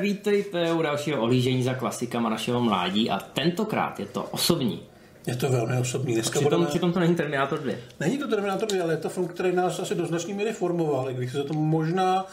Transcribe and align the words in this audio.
Vítejte, 0.00 0.72
u 0.72 0.82
dalšího 0.82 1.22
ohlížení 1.22 1.62
za 1.62 1.74
klasikama 1.74 2.28
našeho 2.28 2.60
mládí 2.60 3.10
a 3.10 3.18
tentokrát 3.18 4.00
je 4.00 4.06
to 4.06 4.22
osobní. 4.22 4.82
Je 5.26 5.36
to 5.36 5.48
velmi 5.48 5.78
osobní. 5.78 6.14
Dneska 6.14 6.30
Přitom, 6.30 6.44
budeme... 6.44 6.66
přitom 6.66 6.92
to 6.92 7.00
není 7.00 7.14
Terminator 7.14 7.58
2. 7.58 7.74
Není 8.00 8.18
to 8.18 8.28
Terminator 8.28 8.68
2, 8.68 8.82
ale 8.82 8.92
je 8.92 8.96
to 8.96 9.08
film, 9.08 9.28
který 9.28 9.52
nás 9.52 9.80
asi 9.80 9.94
do 9.94 10.06
značné 10.06 10.34
míry 10.34 10.52
formoval, 10.52 11.10
i 11.10 11.14
když 11.14 11.32
se 11.32 11.38
za 11.38 11.44
to 11.44 11.54
možná 11.54 12.26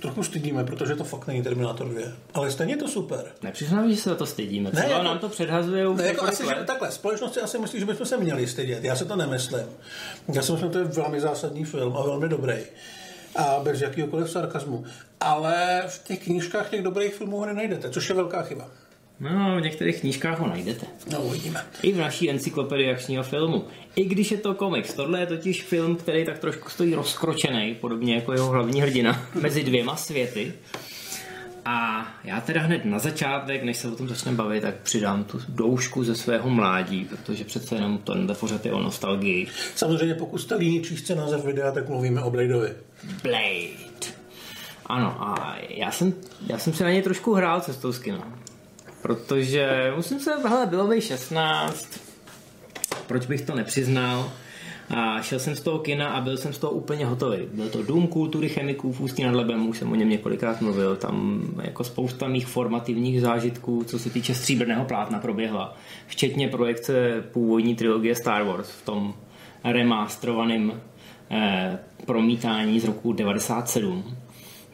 trochu 0.00 0.22
stydíme, 0.22 0.64
protože 0.64 0.96
to 0.96 1.04
fakt 1.04 1.26
není 1.26 1.42
Terminator 1.42 1.88
2. 1.88 2.02
Ale 2.34 2.50
stejně 2.50 2.72
je 2.72 2.76
to 2.76 2.88
super. 2.88 3.24
Nepřiznám, 3.42 3.90
že 3.90 3.96
se 3.96 4.10
za 4.10 4.16
to 4.16 4.26
stydíme. 4.26 4.70
Třeba 4.70 4.88
jako- 4.88 5.04
nám 5.04 5.18
to 5.18 5.28
předhazuje 5.28 5.88
už 5.88 5.98
Ne, 5.98 6.06
jako 6.06 6.24
asi, 6.24 6.44
že, 6.46 6.54
takhle, 6.66 6.92
společnost 6.92 7.34
si 7.34 7.40
asi 7.40 7.58
myslí, 7.58 7.80
že 7.80 7.86
bychom 7.86 8.06
se 8.06 8.16
měli 8.16 8.46
stydět. 8.46 8.84
Já 8.84 8.96
se 8.96 9.04
to 9.04 9.16
nemyslím. 9.16 9.66
Já 10.32 10.42
si 10.42 10.52
myslím, 10.52 10.70
že 10.70 10.72
to 10.72 10.78
je 10.78 10.84
velmi 10.84 11.20
zásadní 11.20 11.64
film 11.64 11.96
a 11.96 12.02
velmi 12.02 12.28
dobrý. 12.28 12.56
A 13.36 13.60
bez 13.62 13.80
jakýhokoliv 13.80 14.30
sarkazmu. 14.30 14.84
Ale 15.20 15.84
v 15.88 16.04
těch 16.04 16.24
knížkách 16.24 16.70
těch 16.70 16.82
dobrých 16.82 17.14
filmů 17.14 17.36
ho 17.36 17.46
nenajdete, 17.46 17.90
což 17.90 18.08
je 18.08 18.14
velká 18.14 18.42
chyba. 18.42 18.68
No, 19.20 19.56
v 19.56 19.60
některých 19.60 20.00
knížkách 20.00 20.38
ho 20.38 20.48
najdete. 20.48 20.86
No, 21.12 21.20
uvidíme. 21.20 21.64
I 21.82 21.92
v 21.92 21.96
naší 21.96 22.30
encyklopedii 22.30 22.90
akčního 22.90 23.22
filmu. 23.22 23.64
I 23.96 24.04
když 24.04 24.30
je 24.30 24.38
to 24.38 24.54
komiks. 24.54 24.94
Tohle 24.94 25.20
je 25.20 25.26
totiž 25.26 25.62
film, 25.62 25.96
který 25.96 26.24
tak 26.24 26.38
trošku 26.38 26.70
stojí 26.70 26.94
rozkročený, 26.94 27.74
podobně 27.74 28.14
jako 28.14 28.32
jeho 28.32 28.48
hlavní 28.48 28.80
hrdina, 28.80 29.26
mezi 29.40 29.64
dvěma 29.64 29.96
světy. 29.96 30.52
A 31.64 32.06
já 32.24 32.40
teda 32.40 32.60
hned 32.60 32.84
na 32.84 32.98
začátek, 32.98 33.62
než 33.62 33.76
se 33.76 33.88
o 33.88 33.96
tom 33.96 34.08
začneme 34.08 34.36
bavit, 34.36 34.60
tak 34.60 34.74
přidám 34.74 35.24
tu 35.24 35.40
doušku 35.48 36.04
ze 36.04 36.14
svého 36.14 36.50
mládí, 36.50 37.04
protože 37.04 37.44
přece 37.44 37.74
jenom 37.74 37.98
to 37.98 38.14
pořád 38.40 38.66
je 38.66 38.72
o 38.72 38.80
nostalgii. 38.80 39.46
Samozřejmě, 39.74 40.14
pokud 40.14 40.38
jste 40.38 40.54
líní 40.54 40.82
číst 40.82 41.10
název 41.10 41.44
videa, 41.44 41.72
tak 41.72 41.88
mluvíme 41.88 42.22
o 42.22 42.30
Bladeovi. 42.30 42.72
Blade. 43.22 44.12
Ano, 44.86 45.16
a 45.22 45.56
já 45.68 45.90
jsem, 45.90 46.14
já 46.46 46.58
jsem 46.58 46.72
se 46.72 46.84
na 46.84 46.90
něj 46.90 47.02
trošku 47.02 47.34
hrál 47.34 47.60
cestou 47.60 47.92
z 47.92 47.98
kina. 47.98 48.38
Protože 49.02 49.92
musím 49.96 50.20
se, 50.20 50.30
hele, 50.48 50.66
bylo 50.66 50.86
by 50.86 51.00
16, 51.00 52.00
proč 53.06 53.26
bych 53.26 53.40
to 53.40 53.54
nepřiznal. 53.54 54.32
A 54.90 55.22
šel 55.22 55.38
jsem 55.38 55.56
z 55.56 55.60
toho 55.60 55.78
kina 55.78 56.08
a 56.08 56.20
byl 56.20 56.36
jsem 56.36 56.52
z 56.52 56.58
toho 56.58 56.72
úplně 56.72 57.06
hotový. 57.06 57.38
Byl 57.52 57.68
to 57.68 57.82
Dům 57.82 58.06
kultury 58.06 58.48
chemiků 58.48 58.92
v 58.92 59.00
Ústí 59.00 59.22
nad 59.22 59.34
Labem, 59.34 59.68
už 59.68 59.78
jsem 59.78 59.92
o 59.92 59.94
něm 59.94 60.08
několikrát 60.08 60.60
mluvil. 60.60 60.96
Tam 60.96 61.42
jako 61.62 61.84
spousta 61.84 62.28
mých 62.28 62.46
formativních 62.46 63.20
zážitků, 63.20 63.84
co 63.84 63.98
se 63.98 64.10
týče 64.10 64.34
stříbrného 64.34 64.84
plátna, 64.84 65.18
proběhla. 65.18 65.76
Včetně 66.06 66.48
projekce 66.48 67.24
původní 67.32 67.76
trilogie 67.76 68.14
Star 68.14 68.42
Wars 68.42 68.70
v 68.70 68.84
tom 68.84 69.14
remasterovaném 69.64 70.80
promítání 72.06 72.80
z 72.80 72.84
roku 72.84 73.12
97. 73.12 74.16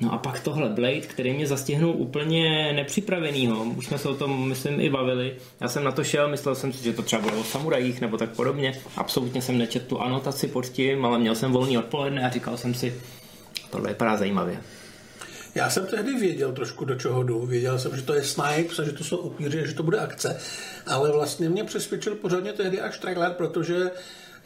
No 0.01 0.13
a 0.13 0.19
pak 0.19 0.41
tohle 0.41 0.69
Blade, 0.69 1.01
který 1.01 1.33
mě 1.33 1.47
zastihnul 1.47 1.95
úplně 1.97 2.73
nepřipravenýho. 2.73 3.65
Už 3.65 3.87
jsme 3.87 3.99
se 3.99 4.09
o 4.09 4.15
tom, 4.15 4.49
myslím, 4.49 4.81
i 4.81 4.91
bavili. 4.91 5.37
Já 5.61 5.69
jsem 5.69 5.85
na 5.85 5.93
to 5.93 6.05
šel, 6.05 6.29
myslel 6.29 6.55
jsem 6.55 6.73
si, 6.73 6.85
že 6.85 6.93
to 6.93 7.03
třeba 7.03 7.23
bylo 7.23 7.41
o 7.41 7.45
samurajích 7.45 8.01
nebo 8.01 8.17
tak 8.17 8.31
podobně. 8.31 8.81
Absolutně 8.97 9.43
jsem 9.43 9.59
nečetl 9.59 9.87
tu 9.87 10.01
anotaci 10.01 10.49
pod 10.49 10.67
tím, 10.67 11.05
ale 11.05 11.19
měl 11.19 11.35
jsem 11.35 11.53
volný 11.53 11.79
odpoledne 11.79 12.27
a 12.27 12.31
říkal 12.31 12.57
jsem 12.57 12.75
si, 12.75 12.95
tohle 13.71 13.89
vypadá 13.89 14.17
zajímavě. 14.17 14.61
Já 15.55 15.71
jsem 15.71 15.87
tehdy 15.87 16.15
věděl 16.15 16.53
trošku, 16.53 16.85
do 16.85 16.95
čeho 16.95 17.23
jdu. 17.23 17.47
Věděl 17.47 17.79
jsem, 17.79 17.97
že 17.97 18.03
to 18.03 18.15
je 18.15 18.23
Snipes 18.23 18.79
a 18.79 18.85
že 18.85 18.93
to 18.93 19.05
jsou 19.05 19.17
upíři 19.17 19.67
že 19.67 19.75
to 19.75 19.83
bude 19.83 19.99
akce. 19.99 20.41
Ale 20.87 21.13
vlastně 21.13 21.49
mě 21.49 21.65
přesvědčil 21.65 22.15
pořádně 22.15 22.53
tehdy 22.53 22.81
až 22.81 22.99
trailer, 22.99 23.33
protože 23.33 23.91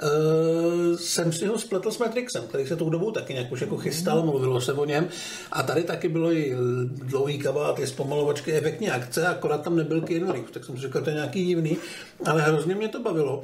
uh, 0.02 0.96
jsem 0.96 1.32
si 1.32 1.46
ho 1.46 1.58
spletl 1.58 1.90
s 1.90 1.98
Matrixem, 1.98 2.44
který 2.48 2.66
se 2.66 2.76
tou 2.76 2.90
dobou 2.90 3.10
taky 3.10 3.32
nějak 3.32 3.52
už 3.52 3.60
jako 3.60 3.76
chystal, 3.76 4.22
mluvilo 4.22 4.60
se 4.60 4.72
o 4.72 4.84
něm. 4.84 5.08
A 5.52 5.62
tady 5.62 5.82
taky 5.82 6.08
bylo 6.08 6.32
i 6.32 6.54
dlouhý 6.84 7.38
kabát, 7.38 7.78
i 7.78 7.86
zpomalovačky, 7.86 8.52
efektní 8.52 8.90
akce, 8.90 9.26
akorát 9.26 9.62
tam 9.62 9.76
nebyl 9.76 10.00
Keanu 10.00 10.32
Reeves, 10.32 10.50
tak 10.50 10.64
jsem 10.64 10.76
si 10.76 10.82
říkal, 10.82 11.02
to 11.02 11.10
je 11.10 11.14
nějaký 11.14 11.46
divný, 11.46 11.76
ale 12.24 12.42
hrozně 12.42 12.74
mě 12.74 12.88
to 12.88 13.00
bavilo. 13.00 13.42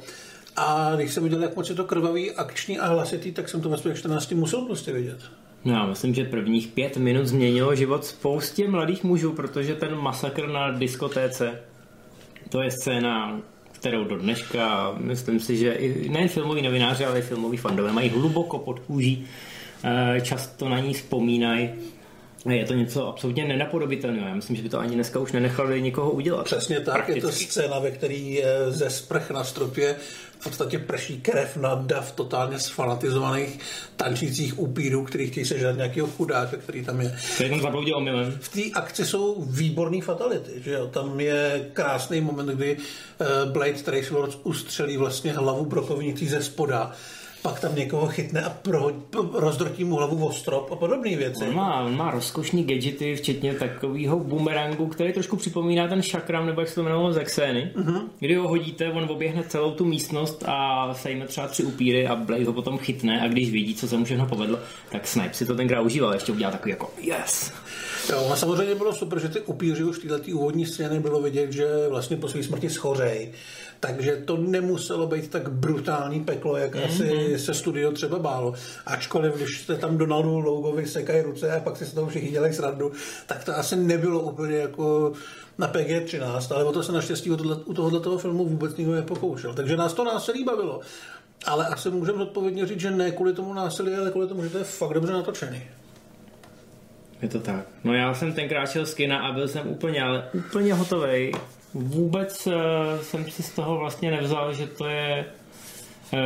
A 0.55 0.91
když 0.95 1.13
jsem 1.13 1.23
viděl, 1.23 1.41
jak 1.41 1.55
moc 1.55 1.69
je 1.69 1.75
to 1.75 1.83
krvavý, 1.83 2.31
akční 2.31 2.79
a 2.79 2.87
hlasitý, 2.87 3.31
tak 3.31 3.49
jsem 3.49 3.61
to 3.61 3.69
ve 3.69 3.77
svých 3.77 3.97
14 3.97 4.31
musel 4.31 4.61
prostě 4.61 4.93
vidět. 4.93 5.19
No 5.65 5.73
já 5.73 5.85
myslím, 5.85 6.13
že 6.13 6.23
prvních 6.23 6.67
pět 6.67 6.97
minut 6.97 7.25
změnilo 7.25 7.75
život 7.75 8.05
spoustě 8.05 8.67
mladých 8.67 9.03
mužů, 9.03 9.33
protože 9.33 9.75
ten 9.75 9.95
masakr 9.95 10.47
na 10.47 10.71
diskotéce, 10.71 11.59
to 12.49 12.61
je 12.61 12.71
scéna, 12.71 13.41
kterou 13.79 14.03
do 14.03 14.17
dneška, 14.17 14.95
myslím 14.97 15.39
si, 15.39 15.57
že 15.57 15.73
i 15.73 16.09
nejen 16.09 16.27
filmoví 16.27 16.61
novináři, 16.61 17.05
ale 17.05 17.19
i 17.19 17.21
filmoví 17.21 17.57
fandové 17.57 17.91
mají 17.91 18.09
hluboko 18.09 18.59
pod 18.59 18.79
kůží, 18.79 19.25
eh, 19.83 20.21
často 20.21 20.69
na 20.69 20.79
ní 20.79 20.93
vzpomínají. 20.93 21.69
Je 22.45 22.65
to 22.65 22.73
něco 22.73 23.07
absolutně 23.07 23.45
nenapodobitelného. 23.45 24.27
Já 24.27 24.35
myslím, 24.35 24.55
že 24.55 24.61
by 24.61 24.69
to 24.69 24.79
ani 24.79 24.95
dneska 24.95 25.19
už 25.19 25.31
nenechali 25.31 25.81
nikoho 25.81 26.11
udělat. 26.11 26.45
Přesně 26.45 26.79
tak, 26.79 27.09
je 27.09 27.15
to 27.15 27.21
Prakticky. 27.21 27.45
scéna, 27.45 27.79
ve 27.79 27.91
který 27.91 28.33
je 28.33 28.55
ze 28.69 28.89
sprch 28.89 29.31
na 29.31 29.43
stropě 29.43 29.95
v 30.39 30.43
podstatě 30.43 30.79
prší 30.79 31.21
krev 31.21 31.57
na 31.57 31.75
dav 31.75 32.11
totálně 32.11 32.59
sfanatizovaných 32.59 33.59
tančících 33.95 34.59
upírů, 34.59 35.03
který 35.05 35.27
chtějí 35.27 35.45
sežrat 35.45 35.75
nějakého 35.77 36.07
chudáka, 36.07 36.57
který 36.57 36.85
tam 36.85 37.01
je. 37.01 37.17
To 37.37 37.43
jenom 37.43 37.61
zabloudil 37.61 37.97
omylem. 37.97 38.37
V 38.41 38.49
té 38.49 38.79
akci 38.79 39.05
jsou 39.05 39.41
výborné 39.41 40.01
fatality, 40.01 40.51
že 40.63 40.71
jo? 40.71 40.87
Tam 40.87 41.19
je 41.19 41.69
krásný 41.73 42.21
moment, 42.21 42.47
kdy 42.49 42.77
eh, 42.77 43.25
Blade 43.51 43.73
Trace 43.73 44.13
Lords 44.13 44.37
ustřelí 44.43 44.97
vlastně 44.97 45.33
hlavu 45.33 45.65
brokovnicí 45.65 46.27
ze 46.27 46.43
spoda, 46.43 46.91
pak 47.41 47.59
tam 47.59 47.75
někoho 47.75 48.07
chytne 48.07 48.41
a 48.41 48.49
pro, 48.49 48.91
rozdrotí 49.33 49.83
mu 49.83 49.95
hlavu 49.95 50.25
o 50.25 50.31
strop 50.31 50.71
a 50.71 50.75
podobné 50.75 51.15
věci. 51.15 51.43
On 51.47 51.55
má, 51.55 51.83
on 51.83 51.97
má 51.97 52.11
rozkošní 52.11 52.63
gadgety, 52.63 53.15
včetně 53.15 53.53
takového 53.53 54.19
boomerangu, 54.19 54.87
který 54.87 55.13
trošku 55.13 55.35
připomíná 55.35 55.87
ten 55.87 56.01
šakram, 56.01 56.45
nebo 56.45 56.61
jak 56.61 56.69
se 56.69 56.75
to 56.75 56.81
jmenovalo 56.81 57.13
ze 57.13 57.23
Xény. 57.23 57.71
Uh-huh. 57.75 58.01
Kdy 58.19 58.35
ho 58.35 58.47
hodíte, 58.47 58.91
on 58.91 59.03
oběhne 59.09 59.43
celou 59.43 59.71
tu 59.71 59.85
místnost 59.85 60.43
a 60.47 60.89
sejme 60.93 61.27
třeba 61.27 61.47
tři 61.47 61.63
upíry 61.63 62.07
a 62.07 62.15
Blade 62.15 62.45
ho 62.45 62.53
potom 62.53 62.77
chytne 62.77 63.21
a 63.21 63.27
když 63.27 63.51
vidí, 63.51 63.75
co 63.75 63.87
se 63.87 63.97
mu 63.97 64.05
všechno 64.05 64.25
povedlo, 64.25 64.59
tak 64.91 65.07
Snipe 65.07 65.33
si 65.33 65.45
to 65.45 65.55
tenkrát 65.55 65.81
užíval, 65.81 66.13
ještě 66.13 66.31
udělal 66.31 66.51
takový 66.51 66.71
jako 66.71 66.91
yes. 67.01 67.53
Jo, 68.09 68.29
a 68.31 68.35
samozřejmě 68.35 68.75
bylo 68.75 68.93
super, 68.93 69.19
že 69.19 69.29
ty 69.29 69.39
upíři 69.39 69.83
už 69.83 69.97
v 69.97 70.07
této 70.07 70.31
úvodní 70.31 70.65
scéně 70.65 70.99
bylo 70.99 71.21
vidět, 71.21 71.51
že 71.51 71.65
vlastně 71.89 72.17
po 72.17 72.27
své 72.27 72.43
smrti 72.43 72.69
schořej. 72.69 73.31
Takže 73.79 74.15
to 74.15 74.37
nemuselo 74.37 75.07
být 75.07 75.31
tak 75.31 75.51
brutální 75.51 76.19
peklo, 76.19 76.57
jak 76.57 76.75
mm-hmm. 76.75 76.85
asi 76.85 77.39
se 77.39 77.53
studio 77.53 77.91
třeba 77.91 78.19
bálo. 78.19 78.53
Ačkoliv, 78.85 79.35
když 79.35 79.65
se 79.65 79.75
tam 79.75 79.97
Donaldu 79.97 80.39
Logovi 80.39 80.87
sekají 80.87 81.21
ruce 81.21 81.51
a 81.51 81.59
pak 81.59 81.77
si 81.77 81.85
s 81.85 81.93
toho 81.93 82.07
všichni 82.07 82.31
dělají 82.31 82.53
srandu, 82.53 82.91
tak 83.27 83.43
to 83.43 83.57
asi 83.57 83.75
nebylo 83.75 84.19
úplně 84.19 84.55
jako 84.57 85.13
na 85.57 85.73
PG-13, 85.73 86.55
ale 86.55 86.63
o 86.63 86.71
to 86.71 86.83
se 86.83 86.91
naštěstí 86.91 87.31
u 87.65 87.73
tohoto 87.73 88.17
filmu 88.17 88.45
vůbec 88.45 88.75
nikdo 88.75 88.93
nepokoušel. 88.93 89.53
Takže 89.53 89.77
nás 89.77 89.93
to 89.93 90.03
násilí 90.03 90.43
bavilo. 90.43 90.81
Ale 91.45 91.67
asi 91.67 91.89
můžeme 91.89 92.23
odpovědně 92.23 92.65
říct, 92.65 92.79
že 92.79 92.91
ne 92.91 93.11
kvůli 93.11 93.33
tomu 93.33 93.53
násilí, 93.53 93.95
ale 93.95 94.11
kvůli 94.11 94.27
tomu, 94.27 94.43
že 94.43 94.49
to 94.49 94.57
je 94.57 94.63
fakt 94.63 94.93
dobře 94.93 95.13
natočený. 95.13 95.63
Je 97.21 97.29
to 97.29 97.39
tak. 97.39 97.65
No 97.83 97.93
já 97.93 98.13
jsem 98.13 98.33
tenkrát 98.33 98.65
šel 98.65 98.85
z 98.85 98.93
kina 98.93 99.19
a 99.19 99.31
byl 99.31 99.47
jsem 99.47 99.67
úplně, 99.67 100.03
ale 100.03 100.29
úplně 100.33 100.73
hotovej. 100.73 101.31
Vůbec 101.73 102.47
uh, 102.47 102.53
jsem 103.01 103.31
si 103.31 103.43
z 103.43 103.49
toho 103.49 103.77
vlastně 103.77 104.11
nevzal, 104.11 104.53
že 104.53 104.67
to 104.67 104.85
je 104.85 105.25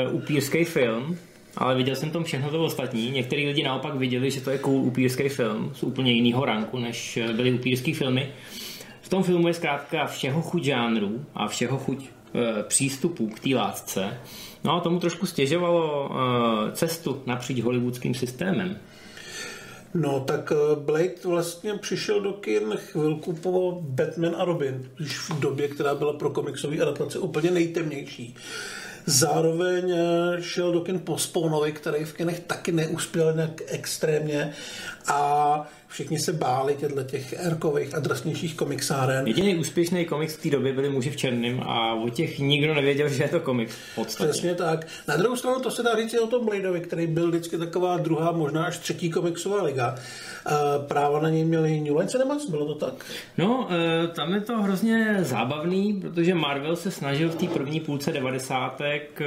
uh, 0.07 0.16
upírský 0.16 0.63
film, 0.63 1.18
ale 1.57 1.75
viděl 1.75 1.95
jsem 1.95 2.12
tam 2.12 2.24
všechno 2.24 2.50
to 2.50 2.63
ostatní. 2.63 3.12
Některý 3.12 3.48
lidi 3.48 3.63
naopak 3.63 3.95
viděli, 3.95 4.31
že 4.31 4.42
to 4.42 4.50
je 4.50 4.57
cool 4.57 4.81
upírský 4.81 5.30
film 5.30 5.72
z 5.75 5.84
úplně 5.84 6.12
jiného 6.12 6.45
ranku, 6.45 6.80
než 6.80 7.18
eh, 7.18 7.34
byly 7.34 7.54
upírský 7.54 7.94
filmy. 7.94 8.31
V 9.01 9.10
tom 9.10 9.24
filmu 9.24 9.48
je 9.48 9.54
zkrátka 9.54 10.06
všeho 10.06 10.42
chuť 10.42 10.63
žánrů 10.63 11.25
a 11.36 11.48
všeho 11.48 11.78
chuť 11.78 12.10
přístupů 12.68 13.28
k 13.28 13.39
té 13.39 13.50
látce. 13.56 14.18
No 14.63 14.75
a 14.75 14.80
tomu 14.80 15.00
trošku 15.00 15.25
stěžovalo 15.25 16.10
cestu 16.72 17.22
napříč 17.25 17.62
hollywoodským 17.62 18.13
systémem. 18.13 18.78
No, 19.94 20.19
tak 20.19 20.51
eh, 20.51 20.75
Blade 20.75 21.13
vlastně 21.24 21.74
přišel 21.74 22.22
do 22.22 22.34
kin 22.34 22.78
chvilku 22.78 23.34
po 23.34 23.81
Batman 23.81 24.36
a 24.38 24.45
Robin, 24.45 24.92
už 25.01 25.30
v 25.30 25.40
době, 25.40 25.68
která 25.68 25.95
byla 25.95 26.13
pro 26.13 26.30
komiksové 26.30 26.78
adaptace 26.78 27.19
úplně 27.19 27.51
nejtemnější. 27.51 28.36
Zároveň 29.06 29.92
eh, 29.92 30.42
šel 30.42 30.72
do 30.72 30.81
kin 30.81 31.00
po 31.00 31.18
Spawnovi, 31.18 31.72
který 31.72 32.06
v 32.06 32.13
kinech 32.13 32.40
taky 32.40 32.72
neuspěl 32.72 33.34
nějak 33.34 33.62
extrémně 33.68 34.54
a 35.07 35.68
všichni 35.94 36.19
se 36.19 36.34
báli 36.34 36.75
těchto 36.75 37.04
těch 37.04 37.34
erkových 37.34 37.95
a 37.95 38.00
drsnějších 38.00 38.56
komiksáren. 38.56 39.28
Jediný 39.28 39.56
úspěšný 39.56 40.06
komiks 40.06 40.36
v 40.36 40.42
té 40.42 40.50
době 40.50 40.74
byli 40.74 40.90
muži 40.90 41.10
v 41.10 41.16
černém 41.16 41.62
a 41.62 41.94
o 41.94 42.10
těch 42.10 42.40
nikdo 42.40 42.74
nevěděl, 42.74 43.10
že 43.10 43.24
je 43.24 43.30
to 43.30 43.40
komiks 43.40 43.75
v 43.75 43.95
podstatě. 43.95 44.30
Přesně 44.30 44.56
tak. 44.56 44.88
Na 45.07 45.18
druhou 45.18 45.36
stranu 45.36 45.60
to 45.60 45.72
se 45.72 45.84
dá 45.84 45.95
říct 45.95 46.13
i 46.13 46.19
o 46.19 46.28
tom 46.28 46.45
Bladeovi, 46.45 46.80
který 46.81 47.07
byl 47.07 47.30
vždycky 47.30 47.57
taková 47.57 47.98
druhá, 47.98 48.31
možná 48.31 48.66
až 48.66 48.78
třetí 48.78 49.10
komiksová 49.10 49.63
liga. 49.63 49.95
Eh, 50.48 50.51
Práva 50.88 51.19
na 51.19 51.30
něj 51.30 51.45
měli 51.45 51.81
New 51.81 51.98
Line 51.98 52.10
Cinemas, 52.10 52.50
bylo 52.50 52.66
to 52.66 52.86
tak? 52.86 53.06
No, 53.38 53.68
e, 53.72 54.07
tam 54.07 54.34
je 54.34 54.42
to 54.42 54.62
hrozně 54.62 55.18
zábavný, 55.22 55.94
protože 55.94 56.36
Marvel 56.36 56.75
se 56.75 56.92
snažil 56.92 57.30
v 57.30 57.36
té 57.36 57.48
první 57.48 57.80
půlce 57.80 58.12
devadesátek, 58.12 59.22
e, 59.22 59.25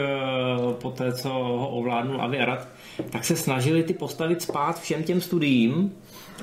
po 0.72 0.90
té, 0.90 1.12
co 1.12 1.28
ho 1.28 1.68
ovládnul 1.68 2.22
Avi 2.22 2.38
Arad, 2.38 2.68
tak 3.10 3.24
se 3.24 3.36
snažili 3.36 3.82
ty 3.82 3.94
postavit 3.94 4.42
spát 4.42 4.80
všem 4.80 5.02
těm 5.02 5.20
studiím 5.20 5.92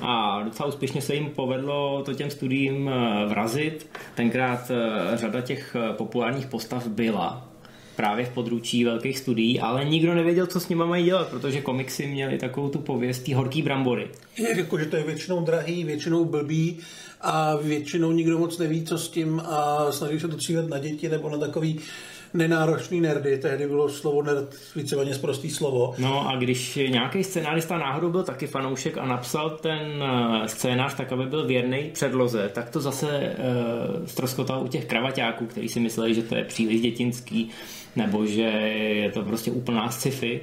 a 0.02 0.42
docela 0.42 0.68
úspěšně 0.68 1.02
se 1.02 1.14
jim 1.14 1.30
povedlo 1.30 2.02
to 2.04 2.14
těm 2.14 2.30
studiím 2.30 2.88
eh, 2.88 3.26
vrazit. 3.26 3.86
Tenkrát 4.14 4.70
eh, 4.70 5.16
řada 5.16 5.40
těch 5.40 5.76
eh, 5.76 5.92
populárních 5.92 6.46
postav 6.46 6.86
byla 6.86 7.48
právě 7.96 8.26
v 8.26 8.28
područí 8.28 8.84
velkých 8.84 9.18
studií, 9.18 9.60
ale 9.60 9.84
nikdo 9.84 10.14
nevěděl, 10.14 10.46
co 10.46 10.60
s 10.60 10.68
nimi 10.68 10.84
mají 10.86 11.04
dělat, 11.04 11.28
protože 11.28 11.60
komiksy 11.60 12.06
měly 12.06 12.38
takovou 12.38 12.68
tu 12.68 12.78
pověst 12.78 13.28
horký 13.28 13.62
brambory. 13.62 14.08
Jako, 14.56 14.78
že 14.78 14.84
to 14.84 14.96
je 14.96 15.02
většinou 15.02 15.44
drahý, 15.44 15.84
většinou 15.84 16.24
blbý 16.24 16.78
a 17.20 17.56
většinou 17.56 18.12
nikdo 18.12 18.38
moc 18.38 18.58
neví, 18.58 18.84
co 18.84 18.98
s 18.98 19.08
tím 19.08 19.42
a 19.44 19.86
snaží 19.92 20.20
se 20.20 20.28
to 20.28 20.36
na 20.68 20.78
děti 20.78 21.08
nebo 21.08 21.30
na 21.30 21.38
takový 21.38 21.80
nenáročný 22.34 23.00
nerdy, 23.00 23.38
tehdy 23.38 23.66
bylo 23.66 23.88
slovo 23.88 24.22
nerd 24.22 24.54
víceméně 24.76 25.14
zprostý 25.14 25.50
slovo. 25.50 25.94
No 25.98 26.28
a 26.28 26.36
když 26.36 26.76
nějaký 26.76 27.24
scénárista 27.24 27.78
náhodou 27.78 28.10
byl 28.10 28.22
taky 28.22 28.46
fanoušek 28.46 28.98
a 28.98 29.06
napsal 29.06 29.50
ten 29.50 30.02
eh, 30.02 30.48
scénář 30.48 30.94
tak, 30.94 31.12
aby 31.12 31.26
byl 31.26 31.46
věrný 31.46 31.90
předloze, 31.92 32.50
tak 32.54 32.70
to 32.70 32.80
zase 32.80 33.36
uh, 33.38 34.06
ztroskotal 34.06 34.64
u 34.64 34.68
těch 34.68 34.84
kravaťáků, 34.84 35.46
kteří 35.46 35.68
si 35.68 35.80
mysleli, 35.80 36.14
že 36.14 36.22
to 36.22 36.34
je 36.36 36.44
příliš 36.44 36.80
dětinský, 36.80 37.50
nebo 37.96 38.26
že 38.26 38.42
je 38.42 39.10
to 39.10 39.22
prostě 39.22 39.50
úplná 39.50 39.90
sci-fi. 39.90 40.40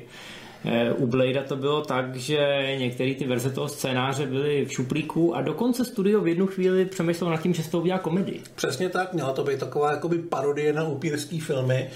Eh, 0.66 0.94
u 0.94 1.08
Blade 1.08 1.44
to 1.48 1.56
bylo 1.56 1.82
tak, 1.82 2.16
že 2.16 2.68
některé 2.80 3.14
ty 3.14 3.28
verze 3.28 3.50
toho 3.50 3.68
scénáře 3.68 4.26
byly 4.26 4.66
v 4.66 4.72
šuplíku 4.72 5.36
a 5.36 5.42
dokonce 5.42 5.86
studio 5.86 6.22
v 6.22 6.28
jednu 6.28 6.48
chvíli 6.48 6.86
přemýšlel 6.86 7.30
nad 7.30 7.42
tím, 7.42 7.54
že 7.54 7.64
z 7.64 7.70
toho 7.70 7.84
udělá 7.84 8.00
komedii. 8.00 8.42
Přesně 8.56 8.90
tak, 8.90 9.14
měla 9.14 9.34
to 9.34 9.44
být 9.44 9.60
taková 9.60 9.92
jakoby 9.92 10.18
parodie 10.18 10.74
na 10.74 10.88
upírský 10.88 11.40
filmy. 11.40 11.90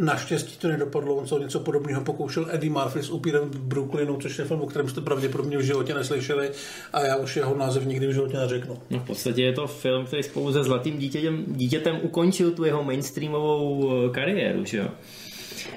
Naštěstí 0.00 0.58
to 0.58 0.68
nedopadlo, 0.68 1.14
on 1.14 1.26
se 1.26 1.34
něco 1.34 1.60
podobného 1.60 2.04
pokoušel 2.04 2.46
Eddie 2.50 2.72
Murphy 2.72 3.02
s 3.02 3.10
upírem 3.10 3.50
v 3.50 3.60
Brooklynu, 3.60 4.16
což 4.16 4.38
je 4.38 4.44
film, 4.44 4.60
o 4.60 4.66
kterém 4.66 4.88
jste 4.88 5.00
pravděpodobně 5.00 5.58
v 5.58 5.60
životě 5.60 5.94
neslyšeli 5.94 6.50
a 6.92 7.00
já 7.00 7.16
už 7.16 7.36
jeho 7.36 7.56
název 7.56 7.84
nikdy 7.84 8.06
v 8.06 8.12
životě 8.12 8.36
neřeknu. 8.36 8.78
No 8.90 8.98
v 8.98 9.06
podstatě 9.06 9.42
je 9.42 9.52
to 9.52 9.66
film, 9.66 10.06
který 10.06 10.22
spolu 10.22 10.52
se 10.52 10.64
Zlatým 10.64 10.98
dítětem, 10.98 11.44
dítětem 11.48 11.98
ukončil 12.02 12.50
tu 12.50 12.64
jeho 12.64 12.84
mainstreamovou 12.84 13.90
eh, 13.90 14.10
kariéru, 14.10 14.64
že 14.64 14.78
jo? 14.78 14.88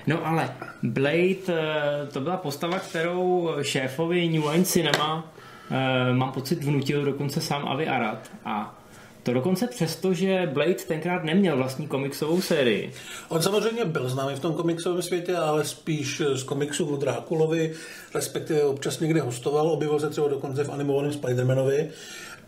No 0.09 0.27
ale 0.27 0.55
Blade, 0.83 1.47
eh, 1.47 2.07
to 2.13 2.19
byla 2.19 2.37
postava, 2.37 2.79
kterou 2.79 3.49
šéfovi 3.61 4.29
New 4.29 4.47
Line 4.49 4.65
Cinema 4.65 5.33
eh, 5.71 6.13
mám 6.13 6.31
pocit 6.31 6.63
vnutil 6.63 7.05
dokonce 7.05 7.41
sám 7.41 7.67
Avi 7.67 7.87
Arad 7.87 8.31
a 8.45 8.79
to 9.23 9.33
dokonce 9.33 9.67
přesto, 9.67 10.13
že 10.13 10.49
Blade 10.53 10.73
tenkrát 10.73 11.23
neměl 11.23 11.57
vlastní 11.57 11.87
komiksovou 11.87 12.41
sérii. 12.41 12.93
On 13.29 13.41
samozřejmě 13.41 13.85
byl 13.85 14.09
známý 14.09 14.35
v 14.35 14.39
tom 14.39 14.53
komiksovém 14.53 15.01
světě, 15.01 15.35
ale 15.37 15.65
spíš 15.65 16.21
z 16.33 16.43
komiksu 16.43 16.85
o 16.85 16.97
Drákulovi, 16.97 17.73
respektive 18.15 18.63
občas 18.63 18.99
někde 18.99 19.21
hostoval, 19.21 19.71
objevil 19.71 19.99
se 19.99 20.09
třeba 20.09 20.27
dokonce 20.27 20.63
v 20.63 20.69
animovaném 20.69 21.11
Spider-Manovi, 21.11 21.87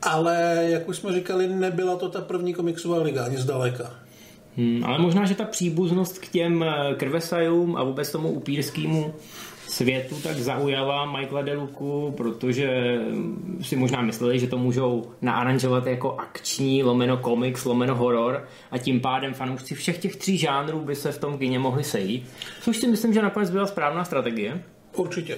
ale 0.02 0.66
jak 0.70 0.90
už 0.90 0.98
jsme 0.98 1.14
říkali, 1.14 1.48
nebyla 1.48 1.96
to 1.96 2.10
ta 2.10 2.22
první 2.22 2.54
komiksová 2.54 3.02
liga, 3.02 3.26
ani 3.26 3.38
zdaleka. 3.38 3.92
Hmm, 4.58 4.84
ale 4.84 5.00
možná, 5.00 5.26
že 5.26 5.36
ta 5.36 5.46
příbuznost 5.46 6.20
k 6.20 6.28
těm 6.28 6.64
eh, 6.64 6.96
krvesajům 6.96 7.76
a 7.78 7.84
vůbec 7.84 8.12
tomu 8.12 8.30
upírskému 8.30 9.14
světu 9.72 10.16
tak 10.24 10.38
zaujala 10.38 11.06
Michaela 11.06 11.42
Deluku, 11.42 12.14
protože 12.18 12.98
si 13.62 13.76
možná 13.76 14.02
mysleli, 14.02 14.40
že 14.40 14.48
to 14.48 14.58
můžou 14.58 15.12
naaranžovat 15.22 15.88
jako 15.88 16.16
akční, 16.16 16.84
lomeno 16.84 17.18
komiks, 17.18 17.66
lomeno 17.66 17.96
horor 17.96 18.48
a 18.72 18.78
tím 18.78 19.00
pádem 19.00 19.34
fanoušci 19.34 19.76
všech 19.76 19.98
těch 19.98 20.16
tří 20.16 20.38
žánrů 20.38 20.80
by 20.80 20.96
se 20.96 21.12
v 21.12 21.20
tom 21.20 21.38
kině 21.38 21.60
mohli 21.60 21.84
sejít. 21.84 22.30
Což 22.62 22.78
si 22.78 22.88
myslím, 22.88 23.14
že 23.14 23.22
nakonec 23.22 23.50
byla 23.50 23.68
správná 23.68 24.06
strategie. 24.06 24.64
Určitě. 24.96 25.38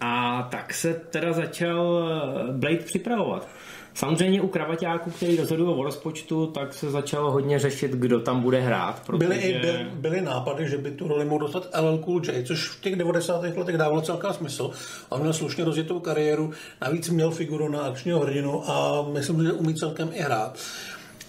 A 0.00 0.42
tak 0.50 0.74
se 0.74 0.94
teda 0.94 1.32
začal 1.32 2.08
eh, 2.08 2.52
Blade 2.52 2.76
připravovat. 2.76 3.48
Samozřejmě 3.96 4.40
u 4.40 4.48
kravaťáků, 4.48 5.10
který 5.10 5.36
rozhodují 5.36 5.74
o 5.74 5.82
rozpočtu, 5.82 6.46
tak 6.46 6.74
se 6.74 6.90
začalo 6.90 7.30
hodně 7.30 7.58
řešit, 7.58 7.90
kdo 7.90 8.20
tam 8.20 8.40
bude 8.40 8.60
hrát. 8.60 9.02
Protože... 9.06 9.18
Byly, 9.18 9.36
i, 9.36 9.58
by, 9.58 9.86
byly 9.94 10.20
nápady, 10.20 10.68
že 10.68 10.78
by 10.78 10.90
tu 10.90 11.08
roli 11.08 11.24
mohl 11.24 11.40
dostat 11.40 11.68
LL 11.80 11.98
Cool 11.98 12.22
J, 12.24 12.44
což 12.44 12.68
v 12.68 12.80
těch 12.80 12.96
90. 12.96 13.42
letech 13.56 13.76
dávalo 13.76 14.00
celkem 14.00 14.32
smysl. 14.32 14.70
On 15.08 15.20
měl 15.20 15.32
slušně 15.32 15.64
rozjetou 15.64 16.00
kariéru, 16.00 16.50
navíc 16.80 17.08
měl 17.08 17.30
figuru 17.30 17.68
na 17.68 17.80
akčního 17.80 18.20
hrdinu 18.20 18.70
a 18.70 19.06
myslím, 19.12 19.44
že 19.44 19.52
umí 19.52 19.74
celkem 19.74 20.10
i 20.12 20.22
hrát. 20.22 20.58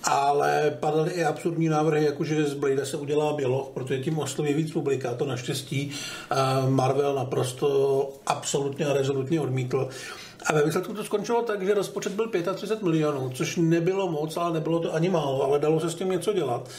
Ale 0.04 0.78
padaly 0.80 1.12
i 1.12 1.24
absurdní 1.24 1.70
návrhy, 1.70 2.06
jakože 2.06 2.46
z 2.46 2.54
Blade 2.54 2.86
se 2.86 2.98
udělá 2.98 3.34
běloch, 3.34 3.70
protože 3.74 4.00
tím 4.00 4.20
osloví 4.20 4.54
víc 4.54 4.72
publika. 4.72 5.14
To 5.14 5.26
naštěstí 5.26 5.92
eh, 6.32 6.36
Marvel 6.70 7.16
naprosto 7.16 8.10
absolutně 8.26 8.86
a 8.86 8.94
rezolutně 8.94 9.42
odmítl. 9.42 9.90
A 10.46 10.54
ve 10.54 10.66
výsledku 10.66 10.94
to 10.94 11.04
skončilo 11.04 11.42
tak, 11.42 11.66
že 11.66 11.74
rozpočet 11.74 12.14
byl 12.14 12.32
35 12.56 12.84
milionů, 12.84 13.30
což 13.30 13.56
nebylo 13.56 14.12
moc, 14.12 14.38
ale 14.38 14.54
nebylo 14.54 14.80
to 14.80 14.96
ani 14.96 15.10
málo, 15.10 15.44
ale 15.44 15.60
dalo 15.60 15.80
se 15.80 15.90
s 15.90 15.96
tím 15.96 16.10
něco 16.10 16.34
dělat. 16.34 16.70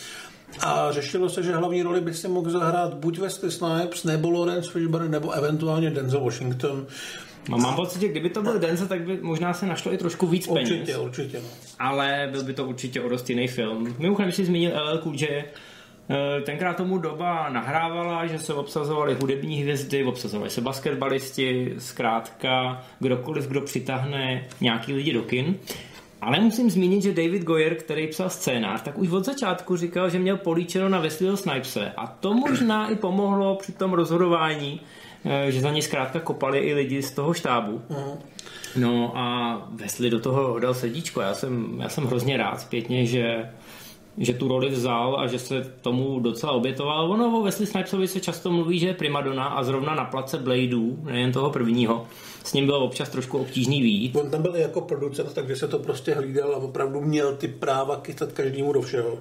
A 0.60 0.92
řešilo 0.92 1.28
se, 1.28 1.42
že 1.42 1.54
hlavní 1.56 1.82
roli 1.82 2.00
by 2.00 2.14
si 2.14 2.28
mohl 2.28 2.50
zahrát 2.50 2.94
buď 2.94 3.18
Wesley 3.18 3.50
Snipes, 3.50 4.04
nebo 4.04 4.30
Lawrence 4.30 4.70
Fishburne, 4.70 5.08
nebo 5.08 5.30
eventuálně 5.30 5.90
Denzel 5.90 6.20
Washington. 6.20 6.86
No, 7.48 7.58
mám 7.58 7.76
pocit, 7.76 8.00
že 8.00 8.08
kdyby 8.08 8.30
to 8.30 8.42
byl 8.42 8.58
Denzel, 8.58 8.86
tak 8.86 9.02
by 9.02 9.18
možná 9.22 9.54
se 9.54 9.66
našlo 9.66 9.92
i 9.92 9.98
trošku 9.98 10.26
víc 10.26 10.46
peněz. 10.46 10.70
Určitě, 10.70 10.96
určitě. 10.96 11.40
No. 11.40 11.48
Ale 11.78 12.28
byl 12.32 12.42
by 12.42 12.54
to 12.54 12.66
určitě 12.66 13.00
o 13.00 13.08
dost 13.08 13.30
jiný 13.30 13.48
film. 13.48 13.96
Mimochodem, 13.98 14.32
si 14.32 14.44
zmínil 14.44 14.72
LL 14.74 14.98
Cool 14.98 15.14
J, 15.14 15.44
tenkrát 16.44 16.76
tomu 16.76 16.98
doba 16.98 17.48
nahrávala, 17.48 18.26
že 18.26 18.38
se 18.38 18.54
obsazovali 18.54 19.16
hudební 19.20 19.62
hvězdy, 19.62 20.04
obsazovali 20.04 20.50
se 20.50 20.60
basketbalisti, 20.60 21.74
zkrátka 21.78 22.82
kdokoliv, 23.00 23.48
kdo 23.48 23.60
přitáhne 23.60 24.44
nějaký 24.60 24.92
lidi 24.92 25.12
do 25.12 25.22
kin. 25.22 25.56
Ale 26.20 26.40
musím 26.40 26.70
zmínit, 26.70 27.02
že 27.02 27.14
David 27.14 27.42
Goyer, 27.42 27.74
který 27.74 28.06
psal 28.06 28.30
scénář, 28.30 28.82
tak 28.82 28.98
už 28.98 29.10
od 29.10 29.24
začátku 29.24 29.76
říkal, 29.76 30.10
že 30.10 30.18
měl 30.18 30.36
políčeno 30.36 30.88
na 30.88 31.00
Wesleyho 31.00 31.36
Snipese. 31.36 31.92
A 31.96 32.06
to 32.06 32.34
možná 32.34 32.90
i 32.90 32.96
pomohlo 32.96 33.54
při 33.54 33.72
tom 33.72 33.92
rozhodování, 33.92 34.80
eh, 35.24 35.52
že 35.52 35.60
za 35.60 35.70
něj 35.70 35.82
zkrátka 35.82 36.20
kopali 36.20 36.58
i 36.58 36.74
lidi 36.74 37.02
z 37.02 37.10
toho 37.10 37.34
štábu. 37.34 37.82
Mhm. 37.90 38.18
No 38.76 39.12
a 39.16 39.56
Wesley 39.70 40.10
do 40.10 40.20
toho 40.20 40.58
dal 40.58 40.74
sedíčko. 40.74 41.20
Já 41.20 41.34
jsem, 41.34 41.80
já 41.82 41.88
jsem 41.88 42.04
hrozně 42.04 42.36
rád 42.36 42.60
zpětně, 42.60 43.06
že 43.06 43.50
že 44.18 44.32
tu 44.32 44.48
roli 44.48 44.68
vzal 44.68 45.20
a 45.20 45.26
že 45.26 45.38
se 45.38 45.72
tomu 45.80 46.20
docela 46.20 46.52
obětoval. 46.52 47.10
Ono 47.10 47.38
o 47.38 47.42
Wesley 47.42 47.66
Snipesovi 47.66 48.08
se 48.08 48.20
často 48.20 48.50
mluví, 48.50 48.78
že 48.78 48.86
je 48.86 48.94
primadona 48.94 49.44
a 49.44 49.62
zrovna 49.62 49.94
na 49.94 50.04
place 50.04 50.38
Bladeů, 50.38 50.98
nejen 51.02 51.32
toho 51.32 51.50
prvního, 51.50 52.06
s 52.44 52.52
ním 52.52 52.66
bylo 52.66 52.84
občas 52.84 53.08
trošku 53.08 53.38
obtížný 53.38 53.82
výjít. 53.82 54.16
On 54.16 54.30
tam 54.30 54.42
byl 54.42 54.56
jako 54.56 54.80
producent, 54.80 55.32
takže 55.34 55.56
se 55.56 55.68
to 55.68 55.78
prostě 55.78 56.14
hlídal 56.14 56.54
a 56.54 56.58
opravdu 56.58 57.00
měl 57.00 57.36
ty 57.36 57.48
práva 57.48 57.96
kytat 57.96 58.32
každému 58.32 58.72
do 58.72 58.82
všeho. 58.82 59.18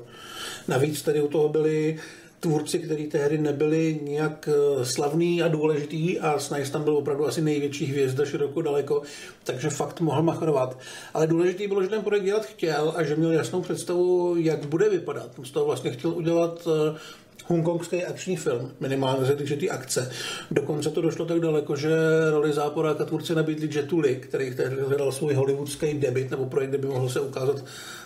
Navíc 0.67 1.01
tady 1.01 1.21
u 1.21 1.27
toho 1.27 1.49
byli 1.49 1.97
tvůrci, 2.39 2.79
kteří 2.79 3.07
tehdy 3.07 3.37
nebyli 3.37 3.99
nějak 4.03 4.49
eh, 4.51 4.85
slavný 4.85 5.41
a 5.41 5.47
důležitý 5.47 6.19
a 6.19 6.39
Snice 6.39 6.71
tam 6.71 6.83
byl 6.83 6.97
opravdu 6.97 7.27
asi 7.27 7.41
největší 7.41 7.85
hvězda 7.85 8.25
široko 8.25 8.61
daleko, 8.61 9.01
takže 9.43 9.69
fakt 9.69 10.01
mohl 10.01 10.23
machrovat. 10.23 10.79
Ale 11.13 11.27
důležitý 11.27 11.67
bylo, 11.67 11.83
že 11.83 11.89
ten 11.89 12.01
projekt 12.01 12.25
dělat 12.25 12.45
chtěl 12.45 12.93
a 12.95 13.03
že 13.03 13.15
měl 13.15 13.31
jasnou 13.31 13.61
představu, 13.61 14.35
jak 14.37 14.65
bude 14.65 14.89
vypadat. 14.89 15.31
Z 15.43 15.51
toho 15.51 15.65
vlastně 15.65 15.91
chtěl 15.91 16.11
udělat 16.11 16.67
eh, 16.67 16.97
hongkongský 17.47 18.05
akční 18.05 18.35
film, 18.35 18.71
minimálně 18.79 19.25
ze 19.25 19.35
týče 19.35 19.55
ty 19.55 19.69
akce. 19.69 20.11
Dokonce 20.51 20.89
to 20.89 21.01
došlo 21.01 21.25
tak 21.25 21.39
daleko, 21.39 21.75
že 21.75 21.89
roli 22.31 22.53
záporáka 22.53 23.05
tvůrci 23.05 23.35
nabídli 23.35 23.69
Jetu 23.71 23.99
Li, 23.99 24.15
který 24.15 24.55
tehdy 24.55 24.81
hledal 24.81 25.11
svůj 25.11 25.33
hollywoodský 25.33 25.93
debit 25.93 26.31
nebo 26.31 26.45
projekt, 26.45 26.69
kde 26.69 26.77
by 26.77 26.87
mohl 26.87 27.09
se 27.09 27.21
ukázat 27.21 27.63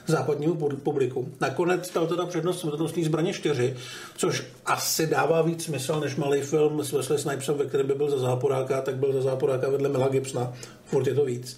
západnímu 0.08 0.56
publiku. 0.84 1.30
Nakonec 1.42 1.94
dal 1.94 2.08
teda 2.08 2.26
přednost 2.26 2.60
smrtelnostní 2.60 3.04
zbraně 3.04 3.34
4, 3.34 3.76
což 4.18 4.44
asi 4.66 5.08
dává 5.08 5.42
víc 5.42 5.64
smysl 5.64 6.00
než 6.00 6.16
malý 6.16 6.42
film 6.42 6.84
s 6.84 6.92
Wesley 6.92 7.20
Snipesem, 7.20 7.56
ve 7.56 7.66
kterém 7.66 7.88
by 7.88 7.96
byl 7.96 8.10
za 8.10 8.20
záporáka, 8.20 8.82
tak 8.82 8.96
byl 8.96 9.14
za 9.14 9.22
záporáka 9.22 9.70
vedle 9.70 9.90
Mela 9.90 10.08
Gibsona. 10.08 10.54
Furt 10.86 11.08
je 11.08 11.14
to 11.14 11.26
víc. 11.26 11.58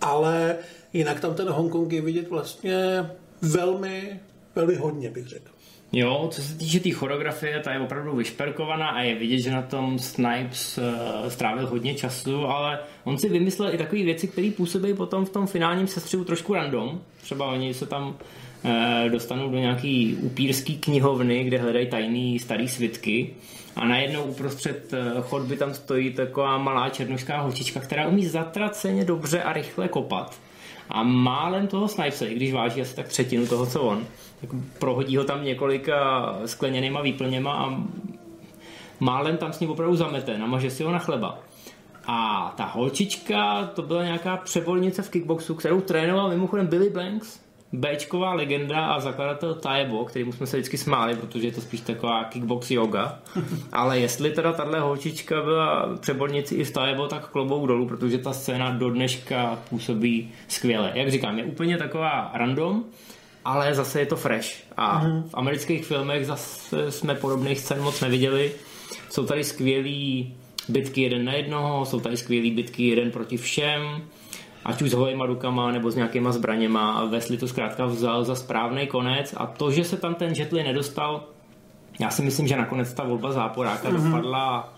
Ale 0.00 0.56
jinak 0.92 1.20
tam 1.20 1.34
ten 1.34 1.48
Hongkong 1.48 1.92
je 1.92 2.02
vidět 2.02 2.28
vlastně 2.28 3.10
velmi, 3.42 4.20
velmi 4.54 4.74
hodně, 4.74 5.10
bych 5.10 5.26
řekl. 5.26 5.51
Jo, 5.94 6.28
co 6.30 6.42
se 6.42 6.54
týče 6.58 6.78
té 6.78 6.82
tý 6.82 6.90
choreografie, 6.90 7.60
ta 7.60 7.72
je 7.72 7.80
opravdu 7.80 8.16
vyšperkovaná 8.16 8.88
a 8.88 9.02
je 9.02 9.14
vidět, 9.14 9.38
že 9.38 9.50
na 9.50 9.62
tom 9.62 9.98
Snipes 9.98 10.78
uh, 10.78 11.28
strávil 11.28 11.66
hodně 11.66 11.94
času, 11.94 12.46
ale 12.46 12.78
on 13.04 13.18
si 13.18 13.28
vymyslel 13.28 13.74
i 13.74 13.78
takové 13.78 14.02
věci, 14.02 14.28
které 14.28 14.50
působí 14.56 14.94
potom 14.94 15.24
v 15.24 15.30
tom 15.30 15.46
finálním 15.46 15.86
sestřihu 15.86 16.24
trošku 16.24 16.54
random. 16.54 17.00
Třeba 17.22 17.46
oni 17.46 17.74
se 17.74 17.86
tam 17.86 18.08
uh, 18.08 18.70
dostanou 19.10 19.50
do 19.50 19.58
nějaký 19.58 20.16
upírský 20.20 20.78
knihovny, 20.78 21.44
kde 21.44 21.58
hledají 21.58 21.86
tajný 21.86 22.38
starý 22.38 22.68
svitky 22.68 23.30
a 23.76 23.86
najednou 23.86 24.22
uprostřed 24.22 24.92
uh, 24.92 25.22
chodby 25.22 25.56
tam 25.56 25.74
stojí 25.74 26.12
taková 26.12 26.58
malá 26.58 26.88
černošská 26.88 27.40
holčička, 27.40 27.80
která 27.80 28.08
umí 28.08 28.26
zatraceně 28.26 29.04
dobře 29.04 29.42
a 29.42 29.52
rychle 29.52 29.88
kopat 29.88 30.40
a 30.90 31.02
málem 31.02 31.66
toho 31.66 31.88
Snipese, 31.88 32.26
i 32.26 32.34
když 32.34 32.52
váží 32.52 32.82
asi 32.82 32.96
tak 32.96 33.08
třetinu 33.08 33.46
toho, 33.46 33.66
co 33.66 33.82
on, 33.82 34.06
tak 34.42 34.50
prohodí 34.78 35.16
ho 35.16 35.24
tam 35.24 35.44
několika 35.44 36.28
skleněnýma 36.46 37.02
výplněma 37.02 37.52
a 37.52 37.82
málem 39.00 39.36
tam 39.36 39.52
s 39.52 39.60
ním 39.60 39.70
opravdu 39.70 39.96
zamete, 39.96 40.38
namaže 40.38 40.70
si 40.70 40.82
ho 40.84 40.92
na 40.92 40.98
chleba. 40.98 41.38
A 42.06 42.52
ta 42.56 42.64
holčička, 42.64 43.70
to 43.74 43.82
byla 43.82 44.04
nějaká 44.04 44.36
přebornice 44.36 45.02
v 45.02 45.10
kickboxu, 45.10 45.54
kterou 45.54 45.80
trénoval 45.80 46.28
mimochodem 46.28 46.66
Billy 46.66 46.90
Blanks, 46.90 47.40
Bčková 47.72 48.34
legenda 48.34 48.86
a 48.86 49.00
zakladatel 49.00 49.54
Taibo, 49.54 50.04
kterým 50.04 50.32
jsme 50.32 50.46
se 50.46 50.56
vždycky 50.56 50.78
smáli, 50.78 51.16
protože 51.16 51.46
je 51.46 51.52
to 51.52 51.60
spíš 51.60 51.80
taková 51.80 52.24
kickbox 52.24 52.70
yoga. 52.70 53.18
Ale 53.72 53.98
jestli 53.98 54.30
teda 54.30 54.52
tahle 54.52 54.80
holčička 54.80 55.42
byla 55.42 55.96
přebornici 56.00 56.54
i 56.54 56.64
v 56.64 56.70
Taibo, 56.70 57.06
tak 57.06 57.28
klobou 57.28 57.66
dolů, 57.66 57.88
protože 57.88 58.18
ta 58.18 58.32
scéna 58.32 58.70
do 58.70 58.90
dneška 58.90 59.58
působí 59.70 60.30
skvěle. 60.48 60.92
Jak 60.94 61.10
říkám, 61.10 61.38
je 61.38 61.44
úplně 61.44 61.78
taková 61.78 62.30
random, 62.34 62.84
ale 63.44 63.74
zase 63.74 64.00
je 64.00 64.06
to 64.06 64.16
fresh. 64.16 64.48
A 64.76 65.00
v 65.00 65.34
amerických 65.34 65.86
filmech 65.86 66.26
zase 66.26 66.90
jsme 66.90 67.14
podobných 67.14 67.60
scén 67.60 67.82
moc 67.82 68.00
neviděli. 68.00 68.52
Jsou 69.10 69.26
tady 69.26 69.44
skvělý 69.44 70.34
bitky 70.68 71.02
jeden 71.02 71.24
na 71.24 71.32
jednoho, 71.32 71.84
jsou 71.84 72.00
tady 72.00 72.16
skvělý 72.16 72.50
bitky 72.50 72.88
jeden 72.88 73.10
proti 73.10 73.36
všem, 73.36 74.02
ať 74.64 74.82
už 74.82 74.90
s 74.90 74.94
holýma 74.94 75.26
rukama 75.26 75.72
nebo 75.72 75.90
s 75.90 75.96
nějakýma 75.96 76.32
zbraněma 76.32 76.92
a 76.92 77.04
Wesley 77.04 77.38
to 77.38 77.48
zkrátka 77.48 77.86
vzal 77.86 78.24
za 78.24 78.34
správný 78.34 78.86
konec 78.86 79.34
a 79.36 79.46
to, 79.46 79.70
že 79.70 79.84
se 79.84 79.96
tam 79.96 80.14
ten 80.14 80.32
Jetli 80.32 80.62
nedostal, 80.62 81.24
já 82.00 82.10
si 82.10 82.22
myslím, 82.22 82.48
že 82.48 82.56
nakonec 82.56 82.92
ta 82.92 83.04
volba 83.04 83.32
záporáka 83.32 83.90
mm-hmm. 83.90 84.04
dopadla 84.04 84.74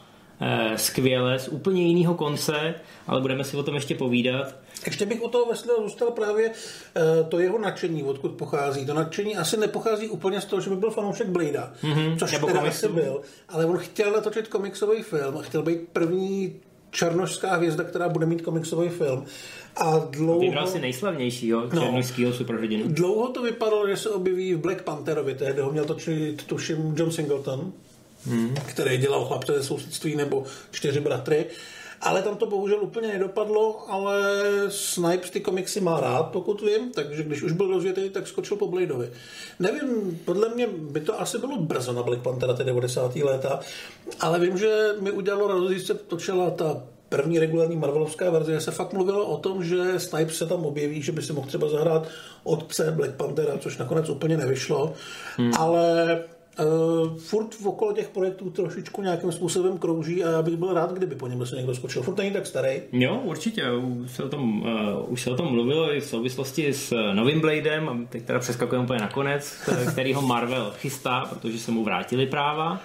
skvěle 0.76 1.38
z 1.38 1.48
úplně 1.48 1.82
jiného 1.82 2.14
konce, 2.14 2.74
ale 3.06 3.20
budeme 3.20 3.44
si 3.44 3.56
o 3.56 3.62
tom 3.62 3.74
ještě 3.74 3.94
povídat. 3.94 4.54
Ještě 4.86 5.06
bych 5.06 5.22
u 5.22 5.28
toho 5.28 5.46
Wesleyho 5.46 5.82
zůstal 5.82 6.10
právě 6.10 6.48
uh, 6.48 7.28
to 7.28 7.38
jeho 7.38 7.58
nadšení, 7.58 8.02
odkud 8.02 8.30
pochází. 8.30 8.86
To 8.86 8.94
nadšení 8.94 9.36
asi 9.36 9.56
nepochází 9.56 10.08
úplně 10.08 10.40
z 10.40 10.44
toho, 10.44 10.62
že 10.62 10.70
by 10.70 10.76
byl 10.76 10.90
fanoušek 10.90 11.28
Bladea, 11.28 11.72
mm-hmm, 11.82 12.18
což 12.18 12.30
teda 12.30 12.60
asi 12.60 12.88
byl, 12.88 13.20
ale 13.48 13.66
on 13.66 13.78
chtěl 13.78 14.12
natočit 14.12 14.48
komiksový 14.48 15.02
film 15.02 15.36
a 15.38 15.42
chtěl 15.42 15.62
být 15.62 15.80
první 15.92 16.54
černošská 16.90 17.54
hvězda, 17.54 17.84
která 17.84 18.08
bude 18.08 18.26
mít 18.26 18.42
komiksový 18.42 18.88
film. 18.88 19.24
A 19.76 19.98
dlouho... 19.98 20.40
Vybral 20.40 20.66
si 20.66 20.80
nejslavnějšího 20.80 21.60
no, 21.60 21.82
černošského 21.82 22.32
superhrdinu. 22.32 22.84
Dlouho 22.88 23.28
to 23.28 23.42
vypadalo, 23.42 23.88
že 23.88 23.96
se 23.96 24.10
objeví 24.10 24.54
v 24.54 24.58
Black 24.58 24.82
Pantherovi, 24.82 25.34
tehdy 25.34 25.60
ho 25.60 25.72
měl 25.72 25.84
točit, 25.84 26.44
tuším, 26.46 26.94
John 26.96 27.10
Singleton, 27.10 27.72
hmm. 28.26 28.54
který 28.66 28.98
dělal 28.98 29.24
chlapce 29.24 29.52
ze 29.52 29.62
sousedství 29.62 30.16
nebo 30.16 30.44
čtyři 30.70 31.00
bratry. 31.00 31.46
Ale 32.00 32.22
tam 32.22 32.36
to 32.36 32.46
bohužel 32.46 32.78
úplně 32.82 33.08
nedopadlo, 33.08 33.84
ale 33.88 34.22
Snipes 34.68 35.30
ty 35.30 35.40
komiksy 35.40 35.80
má 35.80 36.00
rád, 36.00 36.22
pokud 36.22 36.60
vím, 36.62 36.90
takže 36.94 37.22
když 37.22 37.42
už 37.42 37.52
byl 37.52 37.68
rozvětý, 37.68 38.10
tak 38.10 38.28
skočil 38.28 38.56
po 38.56 38.68
Bladeovi. 38.68 39.10
Nevím, 39.58 40.20
podle 40.24 40.48
mě 40.48 40.66
by 40.66 41.00
to 41.00 41.20
asi 41.20 41.38
bylo 41.38 41.56
brzo 41.56 41.92
na 41.92 42.02
Black 42.02 42.22
Panthera, 42.22 42.54
ty 42.54 42.64
90. 42.64 43.16
léta, 43.16 43.60
ale 44.20 44.40
vím, 44.40 44.58
že 44.58 44.88
mi 45.00 45.10
udělalo 45.10 45.48
radost, 45.48 45.70
když 45.70 45.86
se 45.86 45.94
točila 45.94 46.50
ta 46.50 46.82
první 47.08 47.38
regulární 47.38 47.76
Marvelovská 47.76 48.30
verze, 48.30 48.60
se 48.60 48.70
fakt 48.70 48.92
mluvilo 48.92 49.26
o 49.26 49.36
tom, 49.36 49.64
že 49.64 50.00
Snipes 50.00 50.36
se 50.36 50.46
tam 50.46 50.66
objeví, 50.66 51.02
že 51.02 51.12
by 51.12 51.22
si 51.22 51.32
mohl 51.32 51.48
třeba 51.48 51.68
zahrát 51.68 52.08
otce 52.44 52.90
Black 52.90 53.14
Panthera, 53.14 53.58
což 53.58 53.78
nakonec 53.78 54.08
úplně 54.08 54.36
nevyšlo, 54.36 54.92
hmm. 55.36 55.52
ale 55.58 56.18
Uh, 56.58 57.18
furt 57.18 57.54
v 57.54 57.66
okolo 57.66 57.92
těch 57.92 58.08
projektů 58.08 58.50
trošičku 58.50 59.02
nějakým 59.02 59.32
způsobem 59.32 59.78
krouží 59.78 60.24
a 60.24 60.30
já 60.30 60.42
bych 60.42 60.56
byl 60.56 60.74
rád, 60.74 60.92
kdyby 60.92 61.14
po 61.14 61.26
něm 61.26 61.46
se 61.46 61.56
někdo 61.56 61.74
skočil. 61.74 62.02
Furt 62.02 62.18
není 62.18 62.30
tak 62.30 62.46
starý. 62.46 62.80
Jo, 62.92 63.20
určitě. 63.24 63.70
Už 63.72 64.10
se 64.10 64.24
o 64.24 64.28
tom, 64.28 64.62
uh, 64.62 65.12
už 65.12 65.22
se 65.22 65.30
o 65.30 65.36
tom 65.36 65.52
mluvilo 65.52 65.94
i 65.94 66.00
v 66.00 66.04
souvislosti 66.04 66.72
s 66.72 67.12
novým 67.12 67.40
Bladem, 67.40 67.88
a 67.88 67.98
teď 68.08 68.24
teda 68.24 68.38
přeskakujeme 68.38 68.84
úplně 68.84 69.00
nakonec, 69.00 69.54
který 69.92 70.14
ho 70.14 70.22
Marvel 70.22 70.72
chystá, 70.76 71.26
protože 71.30 71.58
se 71.58 71.70
mu 71.70 71.84
vrátili 71.84 72.26
práva, 72.26 72.80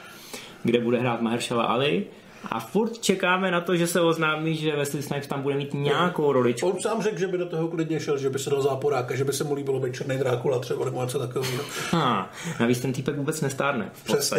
kde 0.63 0.79
bude 0.79 0.99
hrát 0.99 1.21
Mahershala 1.21 1.63
Ali. 1.63 2.05
A 2.43 2.59
furt 2.59 2.97
čekáme 2.97 3.51
na 3.51 3.61
to, 3.61 3.75
že 3.75 3.87
se 3.87 4.01
oznámí, 4.01 4.55
že 4.55 4.75
Wesley 4.75 5.03
Snipes 5.03 5.27
tam 5.27 5.41
bude 5.41 5.55
mít 5.55 5.73
nějakou 5.73 6.31
roličku. 6.31 6.69
On 6.69 6.81
sám 6.81 7.01
řekl, 7.01 7.19
že 7.19 7.27
by 7.27 7.37
do 7.37 7.45
toho 7.45 7.67
klidně 7.67 7.99
šel, 7.99 8.17
že 8.17 8.29
by 8.29 8.39
se 8.39 8.49
dal 8.49 8.61
záporáka, 8.61 9.15
že 9.15 9.23
by 9.23 9.33
se 9.33 9.43
mu 9.43 9.53
líbilo 9.53 9.79
být 9.79 9.95
černý 9.95 10.17
Drákula 10.17 10.59
třeba 10.59 10.85
nebo 10.85 11.01
něco 11.01 11.19
takového. 11.19 11.63
Ha, 11.91 12.31
navíc 12.59 12.79
ten 12.79 12.93
týpek 12.93 13.15
vůbec 13.15 13.41
nestárne. 13.41 13.91
Přesně. 14.03 14.37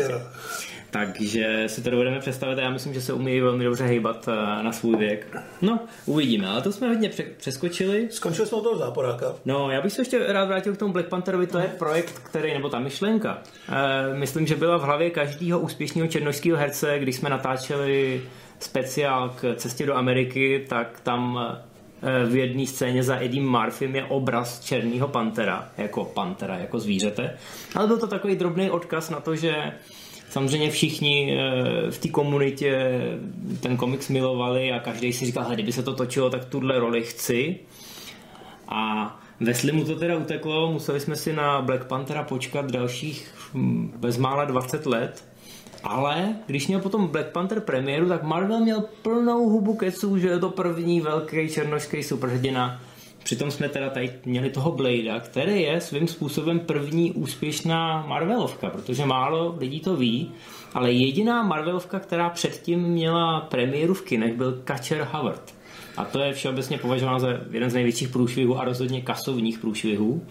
Takže 0.91 1.65
si 1.67 1.83
to 1.83 1.91
dovedeme 1.91 2.21
představit 2.21 2.59
a 2.59 2.63
já 2.63 2.71
myslím, 2.71 2.95
že 2.95 3.01
se 3.01 3.13
umí 3.13 3.41
velmi 3.41 3.65
dobře 3.65 3.85
hejbat 3.85 4.29
eh, 4.29 4.63
na 4.63 4.73
svůj 4.73 4.97
věk. 4.97 5.37
No, 5.63 5.81
uvidíme, 6.07 6.49
ale 6.49 6.63
to 6.63 6.73
jsme 6.73 6.89
hodně 6.89 7.11
přeskočili. 7.37 8.09
Skončili 8.11 8.49
jsme 8.49 8.61
toho 8.61 8.79
záporáka. 8.79 9.35
No, 9.45 9.71
já 9.71 9.83
bych 9.83 9.93
se 9.93 10.01
ještě 10.01 10.33
rád 10.33 10.45
vrátil 10.45 10.75
k 10.75 10.79
tomu 10.79 10.93
Black 10.93 11.09
Pantherovi, 11.09 11.47
to 11.47 11.59
je 11.59 11.75
projekt, 11.79 12.19
který, 12.19 12.55
nebo 12.55 12.69
ta 12.69 12.79
myšlenka, 12.79 13.39
e, 13.69 14.15
myslím, 14.15 14.47
že 14.47 14.57
byla 14.57 14.77
v 14.77 14.83
hlavě 14.83 15.11
každého 15.11 15.61
úspěšného 15.61 16.09
černožského 16.09 16.59
herce, 16.59 16.99
když 16.99 17.17
jsme 17.17 17.31
natáčeli 17.31 18.23
speciál 18.61 19.29
k 19.41 19.55
cestě 19.57 19.87
do 19.87 19.95
Ameriky, 19.95 20.67
tak 20.69 21.01
tam 21.01 21.41
eh, 22.03 22.27
v 22.27 22.37
jedné 22.37 22.67
scéně 22.67 23.03
za 23.03 23.17
Eddie 23.17 23.43
Murphym 23.43 23.97
je 23.97 24.05
obraz 24.05 24.61
černého 24.61 25.09
pantera, 25.09 25.69
jako 25.79 26.05
pantera, 26.05 26.59
jako 26.59 26.79
zvířete. 26.79 27.39
Ale 27.75 27.87
byl 27.87 27.99
to 27.99 28.07
takový 28.07 28.37
drobný 28.37 28.71
odkaz 28.71 29.11
na 29.11 29.21
to, 29.21 29.37
že 29.37 29.73
samozřejmě 30.31 30.71
všichni 30.71 31.39
eh, 31.39 31.91
v 31.91 31.99
té 31.99 32.09
komunitě 32.09 33.01
ten 33.61 33.77
komiks 33.77 34.09
milovali 34.09 34.73
a 34.73 34.81
každý 34.81 35.13
si 35.13 35.27
říkal, 35.27 35.51
kdyby 35.55 35.73
se 35.73 35.83
to 35.83 35.95
točilo, 35.95 36.31
tak 36.31 36.45
tuhle 36.45 36.79
roli 36.79 37.03
chci. 37.03 37.57
A 38.69 39.21
Wesley 39.41 39.73
mu 39.73 39.85
to 39.85 39.97
teda 39.97 40.17
uteklo, 40.17 40.73
museli 40.73 41.01
jsme 41.01 41.17
si 41.17 41.33
na 41.33 41.63
Black 41.63 41.85
Panthera 41.85 42.23
počkat 42.23 42.71
dalších 42.71 43.35
hm, 43.55 43.93
bezmála 43.97 44.45
20 44.45 44.87
let, 44.87 45.25
ale 45.83 46.35
když 46.47 46.69
měl 46.69 46.81
potom 46.81 47.07
Black 47.07 47.27
Panther 47.27 47.61
premiéru, 47.61 48.09
tak 48.09 48.23
Marvel 48.23 48.61
měl 48.61 48.85
plnou 49.03 49.49
hubu 49.49 49.75
keců, 49.75 50.19
že 50.19 50.29
je 50.29 50.39
to 50.39 50.51
první 50.51 51.01
velký 51.01 51.49
černošský 51.49 52.03
superhrdina 52.03 52.81
Přitom 53.23 53.51
jsme 53.51 53.69
teda 53.69 53.91
tady 53.91 54.13
měli 54.25 54.51
toho 54.51 54.73
Bladea, 54.73 55.21
který 55.21 55.63
je 55.63 55.81
svým 55.81 56.09
způsobem 56.09 56.61
první 56.61 57.13
úspěšná 57.13 58.07
Marvelovka, 58.07 58.71
protože 58.71 59.07
málo 59.07 59.57
lidí 59.59 59.81
to 59.81 59.97
ví, 59.97 60.33
ale 60.75 60.93
jediná 60.93 61.43
Marvelovka, 61.43 61.99
která 61.99 62.31
předtím 62.31 62.81
měla 62.81 63.41
premiéru 63.41 63.95
v 63.95 64.03
kinech, 64.03 64.35
byl 64.35 64.63
Catcher 64.67 65.09
Howard. 65.13 65.55
A 65.97 66.05
to 66.05 66.21
je 66.21 66.33
všeobecně 66.33 66.79
považováno 66.79 67.21
za 67.21 67.29
jeden 67.51 67.71
z 67.71 67.75
největších 67.75 68.09
průšvihů 68.09 68.59
a 68.59 68.65
rozhodně 68.65 69.03
kasovních 69.03 69.59
průšvihů. 69.59 70.23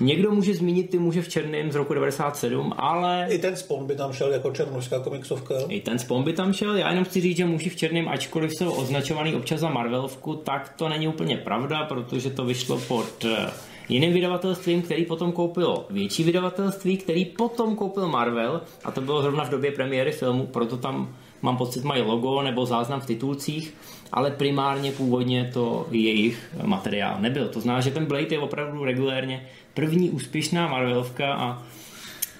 Někdo 0.00 0.30
může 0.30 0.54
zmínit 0.54 0.90
ty 0.90 0.98
muže 0.98 1.22
v 1.22 1.28
černém 1.28 1.72
z 1.72 1.74
roku 1.74 1.94
97, 1.94 2.72
ale... 2.76 3.26
I 3.30 3.38
ten 3.38 3.56
Spawn 3.56 3.86
by 3.86 3.96
tam 3.96 4.12
šel 4.12 4.32
jako 4.32 4.50
černožská 4.50 4.98
komiksovka. 4.98 5.54
I 5.68 5.80
ten 5.80 5.98
Spawn 5.98 6.22
by 6.22 6.32
tam 6.32 6.52
šel. 6.52 6.76
Já 6.76 6.90
jenom 6.90 7.04
chci 7.04 7.20
říct, 7.20 7.36
že 7.36 7.44
muži 7.44 7.70
v 7.70 7.76
černém, 7.76 8.08
ačkoliv 8.08 8.52
jsou 8.52 8.72
označovaný 8.72 9.34
občas 9.34 9.60
za 9.60 9.68
Marvelovku, 9.68 10.34
tak 10.34 10.74
to 10.76 10.88
není 10.88 11.08
úplně 11.08 11.36
pravda, 11.36 11.84
protože 11.84 12.30
to 12.30 12.44
vyšlo 12.44 12.80
pod 12.88 13.24
eh, 13.24 13.50
jiným 13.88 14.12
vydavatelstvím, 14.12 14.82
který 14.82 15.04
potom 15.04 15.32
koupilo 15.32 15.86
větší 15.90 16.24
vydavatelství, 16.24 16.96
který 16.96 17.24
potom 17.24 17.76
koupil 17.76 18.08
Marvel 18.08 18.60
a 18.84 18.90
to 18.90 19.00
bylo 19.00 19.22
zrovna 19.22 19.44
v 19.44 19.50
době 19.50 19.72
premiéry 19.72 20.12
filmu, 20.12 20.46
proto 20.46 20.76
tam 20.76 21.14
mám 21.42 21.56
pocit 21.56 21.84
mají 21.84 22.02
logo 22.02 22.42
nebo 22.42 22.66
záznam 22.66 23.00
v 23.00 23.06
titulcích, 23.06 23.74
ale 24.12 24.30
primárně 24.30 24.92
původně 24.92 25.50
to 25.54 25.86
jejich 25.90 26.50
materiál 26.62 27.16
nebyl. 27.20 27.48
To 27.48 27.60
znamená, 27.60 27.80
že 27.80 27.90
ten 27.90 28.06
Blade 28.06 28.34
je 28.34 28.38
opravdu 28.38 28.84
regulérně 28.84 29.46
první 29.74 30.10
úspěšná 30.10 30.68
Marvelovka 30.68 31.34
a 31.34 31.62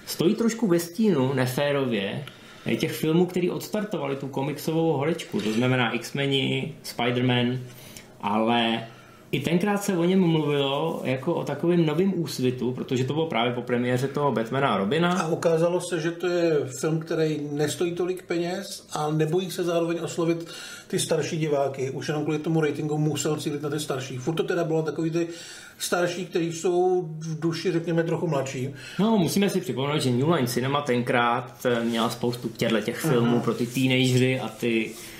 stojí 0.05 0.35
trošku 0.35 0.67
ve 0.67 0.79
stínu 0.79 1.33
neférově 1.33 2.25
těch 2.77 2.91
filmů, 2.91 3.25
který 3.25 3.49
odstartovali 3.49 4.15
tu 4.15 4.27
komiksovou 4.27 4.93
horečku, 4.93 5.41
to 5.41 5.53
znamená 5.53 5.91
X-meni, 5.91 6.75
Spider-Man, 6.83 7.59
ale 8.21 8.87
i 9.33 9.39
tenkrát 9.39 9.83
se 9.83 9.97
o 9.97 10.03
něm 10.03 10.19
mluvilo 10.19 11.01
jako 11.03 11.33
o 11.33 11.43
takovém 11.43 11.85
novém 11.85 12.13
úsvitu, 12.15 12.71
protože 12.71 13.03
to 13.03 13.13
bylo 13.13 13.27
právě 13.27 13.53
po 13.53 13.61
premiéře 13.61 14.07
toho 14.07 14.31
Batmana 14.31 14.67
a 14.67 14.77
Robina. 14.77 15.13
A 15.13 15.27
ukázalo 15.27 15.81
se, 15.81 15.99
že 15.99 16.11
to 16.11 16.27
je 16.27 16.57
film, 16.79 16.99
který 16.99 17.41
nestojí 17.51 17.91
tolik 17.91 18.23
peněz 18.23 18.87
a 18.93 19.11
nebojí 19.11 19.51
se 19.51 19.63
zároveň 19.63 19.99
oslovit 20.01 20.47
ty 20.87 20.99
starší 20.99 21.37
diváky. 21.37 21.91
Už 21.91 22.07
jenom 22.07 22.23
kvůli 22.23 22.39
tomu 22.39 22.61
ratingu 22.61 22.97
musel 22.97 23.35
cílit 23.35 23.61
na 23.61 23.69
ty 23.69 23.79
starší. 23.79 24.17
Furt 24.17 24.35
to 24.35 24.43
teda 24.43 24.63
bylo 24.63 24.83
takový 24.83 25.11
ty 25.11 25.27
starší, 25.77 26.25
kteří 26.25 26.53
jsou 26.53 27.01
v 27.19 27.39
duši, 27.39 27.71
řekněme, 27.71 28.03
trochu 28.03 28.27
mladší. 28.27 28.69
No, 28.99 29.17
musíme 29.17 29.49
si 29.49 29.61
připomenout, 29.61 30.01
že 30.01 30.11
New 30.11 30.29
Line 30.29 30.47
Cinema 30.47 30.81
tenkrát 30.81 31.65
měla 31.83 32.09
spoustu 32.09 32.49
těchto 32.49 32.81
těch 32.81 32.97
filmů 32.97 33.37
uh-huh. 33.37 33.41
pro 33.41 33.53
ty 33.53 33.67
teenagery 33.67 34.39
a 34.39 34.49
ty 34.49 34.91
eh, 34.91 35.12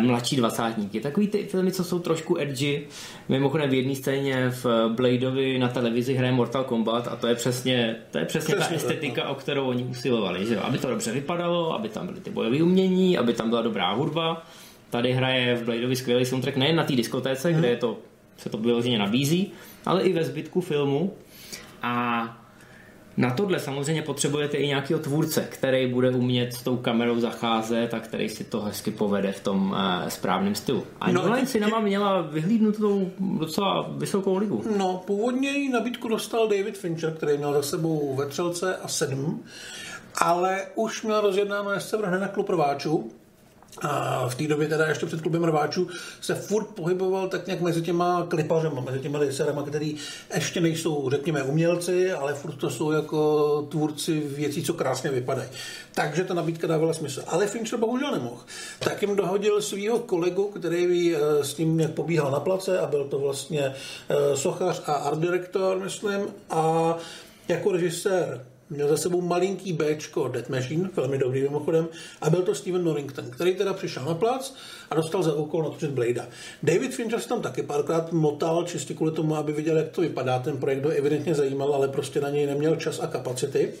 mladší 0.00 0.36
dvacátníky. 0.36 1.00
Takový 1.00 1.28
ty 1.28 1.44
filmy, 1.44 1.72
co 1.72 1.84
jsou 1.84 1.98
trošku 1.98 2.38
edgy. 2.38 2.86
Mimochodem 3.28 3.70
v 3.70 3.74
jedné 3.74 3.94
scéně 3.94 4.50
v 4.50 4.66
Bladeovi 4.88 5.58
na 5.58 5.68
televizi 5.68 6.14
hraje 6.14 6.32
Mortal 6.32 6.64
Kombat 6.64 7.08
a 7.08 7.16
to 7.16 7.26
je 7.26 7.34
přesně, 7.34 7.96
to 8.10 8.18
je 8.18 8.24
přesně, 8.24 8.54
přesně 8.54 8.76
ta 8.76 8.82
estetika, 8.82 9.24
no. 9.24 9.30
o 9.30 9.34
kterou 9.34 9.66
oni 9.66 9.84
usilovali. 9.84 10.46
Že? 10.46 10.58
Aby 10.58 10.78
to 10.78 10.90
dobře 10.90 11.12
vypadalo, 11.12 11.74
aby 11.74 11.88
tam 11.88 12.06
byly 12.06 12.20
ty 12.20 12.30
bojové 12.30 12.62
umění, 12.62 13.18
aby 13.18 13.32
tam 13.32 13.48
byla 13.48 13.62
dobrá 13.62 13.92
hudba. 13.92 14.46
Tady 14.90 15.12
hraje 15.12 15.54
v 15.54 15.64
Bladeovi 15.64 15.96
skvělý 15.96 16.24
soundtrack 16.24 16.56
nejen 16.56 16.76
na 16.76 16.84
té 16.84 16.96
diskotéce, 16.96 17.50
hmm. 17.50 17.58
kde 17.58 17.68
je 17.68 17.76
to, 17.76 17.98
se 18.36 18.48
to 18.48 18.58
vyloženě 18.58 18.98
nabízí, 18.98 19.52
ale 19.86 20.02
i 20.02 20.12
ve 20.12 20.24
zbytku 20.24 20.60
filmu. 20.60 21.14
A 21.82 22.45
na 23.16 23.30
tohle 23.30 23.60
samozřejmě 23.60 24.02
potřebujete 24.02 24.56
i 24.56 24.66
nějakého 24.66 25.00
tvůrce, 25.00 25.48
který 25.50 25.86
bude 25.86 26.10
umět 26.10 26.52
s 26.52 26.62
tou 26.62 26.76
kamerou 26.76 27.20
zacházet 27.20 27.94
a 27.94 28.00
který 28.00 28.28
si 28.28 28.44
to 28.44 28.60
hezky 28.60 28.90
povede 28.90 29.32
v 29.32 29.40
tom 29.40 29.70
uh, 29.70 30.08
správném 30.08 30.54
stylu. 30.54 30.86
A 31.00 31.12
no, 31.12 31.22
Online 31.22 31.46
Cinema 31.46 31.80
měla 31.80 32.20
vyhlídnutou 32.20 33.10
docela 33.18 33.88
vysokou 33.96 34.36
ligu. 34.36 34.64
No, 34.78 35.02
původně 35.06 35.50
jí 35.50 35.68
nabídku 35.68 36.08
dostal 36.08 36.48
David 36.48 36.78
Fincher, 36.78 37.12
který 37.12 37.38
měl 37.38 37.52
za 37.52 37.62
sebou 37.62 38.16
Vetřelce 38.16 38.76
a 38.76 38.88
sedm, 38.88 39.44
ale 40.18 40.62
už 40.74 41.02
měl 41.02 41.20
rozjednáno, 41.20 41.70
jestli 41.70 41.90
se 41.90 41.96
vrhne 41.96 42.18
na 42.18 42.28
klub 42.28 42.48
rváčů, 42.48 43.10
a 43.82 44.28
v 44.28 44.34
té 44.34 44.46
době 44.46 44.68
teda 44.68 44.86
ještě 44.86 45.06
před 45.06 45.20
klubem 45.20 45.44
rváčů 45.44 45.88
se 46.20 46.34
furt 46.34 46.64
pohyboval 46.64 47.28
tak 47.28 47.46
nějak 47.46 47.60
mezi 47.60 47.82
těma 47.82 48.26
klipařema, 48.28 48.80
mezi 48.80 48.98
těma 48.98 49.18
liserama, 49.18 49.62
který 49.62 49.96
ještě 50.34 50.60
nejsou, 50.60 51.10
řekněme, 51.10 51.42
umělci, 51.42 52.12
ale 52.12 52.34
furt 52.34 52.56
to 52.56 52.70
jsou 52.70 52.90
jako 52.90 53.62
tvůrci 53.70 54.20
věcí, 54.20 54.62
co 54.62 54.74
krásně 54.74 55.10
vypadají. 55.10 55.48
Takže 55.94 56.24
ta 56.24 56.34
nabídka 56.34 56.66
dávala 56.66 56.92
smysl. 56.92 57.22
Ale 57.26 57.46
Fincher 57.46 57.78
bohužel 57.78 58.12
nemohl. 58.12 58.40
Tak 58.78 59.02
jim 59.02 59.16
dohodil 59.16 59.62
svého 59.62 59.98
kolegu, 59.98 60.44
který 60.44 61.14
eh, 61.14 61.44
s 61.44 61.56
ním 61.56 61.76
nějak 61.76 61.92
pobíhal 61.92 62.30
na 62.30 62.40
place 62.40 62.78
a 62.78 62.86
byl 62.86 63.04
to 63.04 63.18
vlastně 63.18 63.74
eh, 64.08 64.36
sochař 64.36 64.82
a 64.86 64.92
art 64.92 65.18
director, 65.18 65.78
myslím, 65.78 66.20
a 66.50 66.94
jako 67.48 67.72
režisér 67.72 68.46
Měl 68.70 68.88
za 68.88 68.96
sebou 68.96 69.20
malinký 69.20 69.72
Bčko 69.72 70.28
Dead 70.28 70.48
Machine, 70.48 70.90
velmi 70.96 71.18
dobrý 71.18 71.42
mimochodem, 71.42 71.88
a 72.20 72.30
byl 72.30 72.42
to 72.42 72.54
Steven 72.54 72.84
Norrington, 72.84 73.30
který 73.30 73.54
teda 73.54 73.72
přišel 73.72 74.04
na 74.04 74.14
plac 74.14 74.54
a 74.90 74.94
dostal 74.94 75.22
za 75.22 75.34
úkol 75.34 75.62
natočit 75.62 75.90
Blade. 75.90 76.28
David 76.62 76.94
Fincher 76.94 77.20
se 77.20 77.28
tam 77.28 77.42
taky 77.42 77.62
párkrát 77.62 78.12
motal, 78.12 78.64
čistě 78.64 78.94
kvůli 78.94 79.12
tomu, 79.12 79.36
aby 79.36 79.52
viděl, 79.52 79.76
jak 79.76 79.88
to 79.88 80.00
vypadá. 80.00 80.38
Ten 80.38 80.56
projekt 80.56 80.84
ho 80.84 80.90
evidentně 80.90 81.34
zajímal, 81.34 81.74
ale 81.74 81.88
prostě 81.88 82.20
na 82.20 82.30
něj 82.30 82.46
neměl 82.46 82.76
čas 82.76 83.00
a 83.00 83.06
kapacity. 83.06 83.72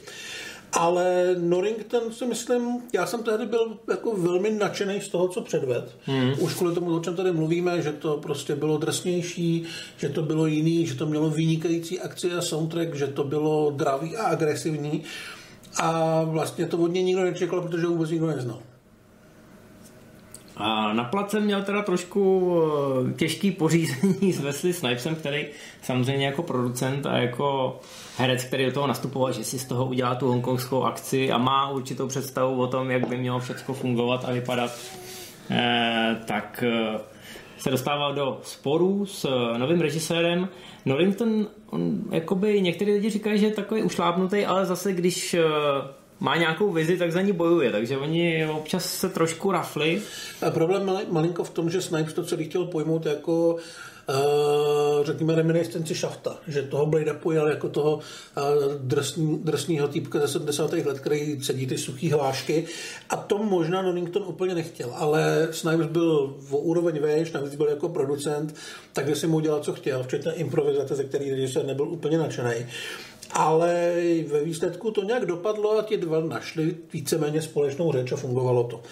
Ale 0.76 1.36
Norrington 1.38 2.12
si 2.12 2.26
myslím, 2.26 2.82
já 2.92 3.06
jsem 3.06 3.22
tehdy 3.22 3.46
byl 3.46 3.78
jako 3.90 4.16
velmi 4.16 4.50
nadšený 4.50 5.00
z 5.00 5.08
toho, 5.08 5.28
co 5.28 5.40
předved. 5.40 5.96
Hmm. 6.04 6.32
Už 6.40 6.54
kvůli 6.54 6.74
tomu, 6.74 6.96
o 6.96 7.00
čem 7.00 7.16
tady 7.16 7.32
mluvíme, 7.32 7.82
že 7.82 7.92
to 7.92 8.16
prostě 8.16 8.56
bylo 8.56 8.78
drsnější, 8.78 9.64
že 9.96 10.08
to 10.08 10.22
bylo 10.22 10.46
jiný, 10.46 10.86
že 10.86 10.94
to 10.94 11.06
mělo 11.06 11.30
vynikající 11.30 12.00
akci 12.00 12.32
a 12.32 12.42
soundtrack, 12.42 12.94
že 12.94 13.06
to 13.06 13.24
bylo 13.24 13.72
dravý 13.76 14.16
a 14.16 14.26
agresivní. 14.26 15.02
A 15.76 16.22
vlastně 16.24 16.66
to 16.66 16.78
od 16.78 16.92
něj 16.92 17.04
nikdo 17.04 17.24
nečekal, 17.24 17.62
protože 17.62 17.86
vůbec 17.86 18.10
nikdo 18.10 18.26
neznal. 18.26 18.62
A 20.56 20.92
na 20.92 21.04
place 21.04 21.40
měl 21.40 21.62
teda 21.62 21.82
trošku 21.82 22.52
eh, 23.10 23.12
těžký 23.12 23.50
pořízení 23.50 24.32
s 24.32 24.40
Wesley 24.40 24.72
Snipesem, 24.72 25.14
který 25.14 25.46
samozřejmě 25.82 26.26
jako 26.26 26.42
producent 26.42 27.06
a 27.06 27.18
jako 27.18 27.78
herec, 28.18 28.44
který 28.44 28.66
do 28.66 28.72
toho 28.72 28.86
nastupoval, 28.86 29.32
že 29.32 29.44
si 29.44 29.58
z 29.58 29.64
toho 29.64 29.86
udělá 29.86 30.14
tu 30.14 30.28
hongkongskou 30.28 30.82
akci 30.84 31.32
a 31.32 31.38
má 31.38 31.70
určitou 31.70 32.08
představu 32.08 32.60
o 32.60 32.66
tom, 32.66 32.90
jak 32.90 33.08
by 33.08 33.16
mělo 33.16 33.40
všechno 33.40 33.74
fungovat 33.74 34.24
a 34.24 34.32
vypadat, 34.32 34.70
eh, 35.50 36.16
tak 36.24 36.64
eh, 36.66 36.98
se 37.58 37.70
dostával 37.70 38.14
do 38.14 38.40
sporů 38.42 39.06
s 39.06 39.28
novým 39.58 39.80
režisérem. 39.80 40.48
Norrington, 40.84 41.46
on, 41.70 42.00
jakoby 42.10 42.60
někteří 42.60 42.92
lidi 42.92 43.10
říkají, 43.10 43.38
že 43.38 43.46
je 43.46 43.52
takový 43.52 43.82
ušlápnutý, 43.82 44.46
ale 44.46 44.66
zase 44.66 44.92
když 44.92 45.36
má 46.20 46.36
nějakou 46.36 46.72
vizi, 46.72 46.96
tak 46.96 47.12
za 47.12 47.20
ní 47.20 47.32
bojuje, 47.32 47.72
takže 47.72 47.96
oni 47.96 48.46
občas 48.46 48.84
se 48.84 49.08
trošku 49.08 49.52
rafli. 49.52 50.02
A 50.46 50.50
problém 50.50 50.90
malinko 51.10 51.44
v 51.44 51.50
tom, 51.50 51.70
že 51.70 51.82
Snipes 51.82 52.12
to 52.12 52.24
celý 52.24 52.44
chtěl 52.44 52.64
pojmout 52.64 53.06
jako 53.06 53.56
uh, 54.08 55.04
řekněme 55.04 55.34
reminiscenci 55.34 55.94
Shafta, 55.94 56.36
že 56.48 56.62
toho 56.62 56.86
Blade 56.86 57.14
pojal 57.14 57.48
jako 57.48 57.68
toho 57.68 58.00
drsný, 58.78 59.38
drsného 59.38 59.88
týpka 59.88 60.18
ze 60.18 60.28
70. 60.28 60.72
let, 60.72 61.00
který 61.00 61.42
sedí 61.42 61.66
ty 61.66 61.78
suchý 61.78 62.10
hlášky 62.10 62.66
a 63.10 63.16
to 63.16 63.38
možná 63.38 63.82
Nonnington 63.82 64.22
úplně 64.26 64.54
nechtěl, 64.54 64.92
ale 64.94 65.48
Snipes 65.50 65.86
byl 65.86 66.36
o 66.50 66.58
úroveň 66.58 66.98
vejš, 67.00 67.32
navíc 67.32 67.54
byl 67.54 67.68
jako 67.68 67.88
producent, 67.88 68.54
takže 68.92 69.16
si 69.16 69.26
mu 69.26 69.36
udělal, 69.36 69.60
co 69.60 69.72
chtěl, 69.72 70.02
včetně 70.02 70.32
improvizace, 70.32 70.94
ze 70.94 71.04
který 71.04 71.30
režisér 71.30 71.64
nebyl 71.64 71.88
úplně 71.88 72.18
nadšený 72.18 72.66
ale 73.32 73.92
ve 74.32 74.44
výsledku 74.44 74.90
to 74.90 75.02
nějak 75.02 75.26
dopadlo 75.26 75.78
a 75.78 75.82
ti 75.82 75.96
dva 75.96 76.20
našli 76.20 76.76
víceméně 76.92 77.42
společnou 77.42 77.92
řeč 77.92 78.12
a 78.12 78.16
fungovalo 78.16 78.64
to. 78.64 78.82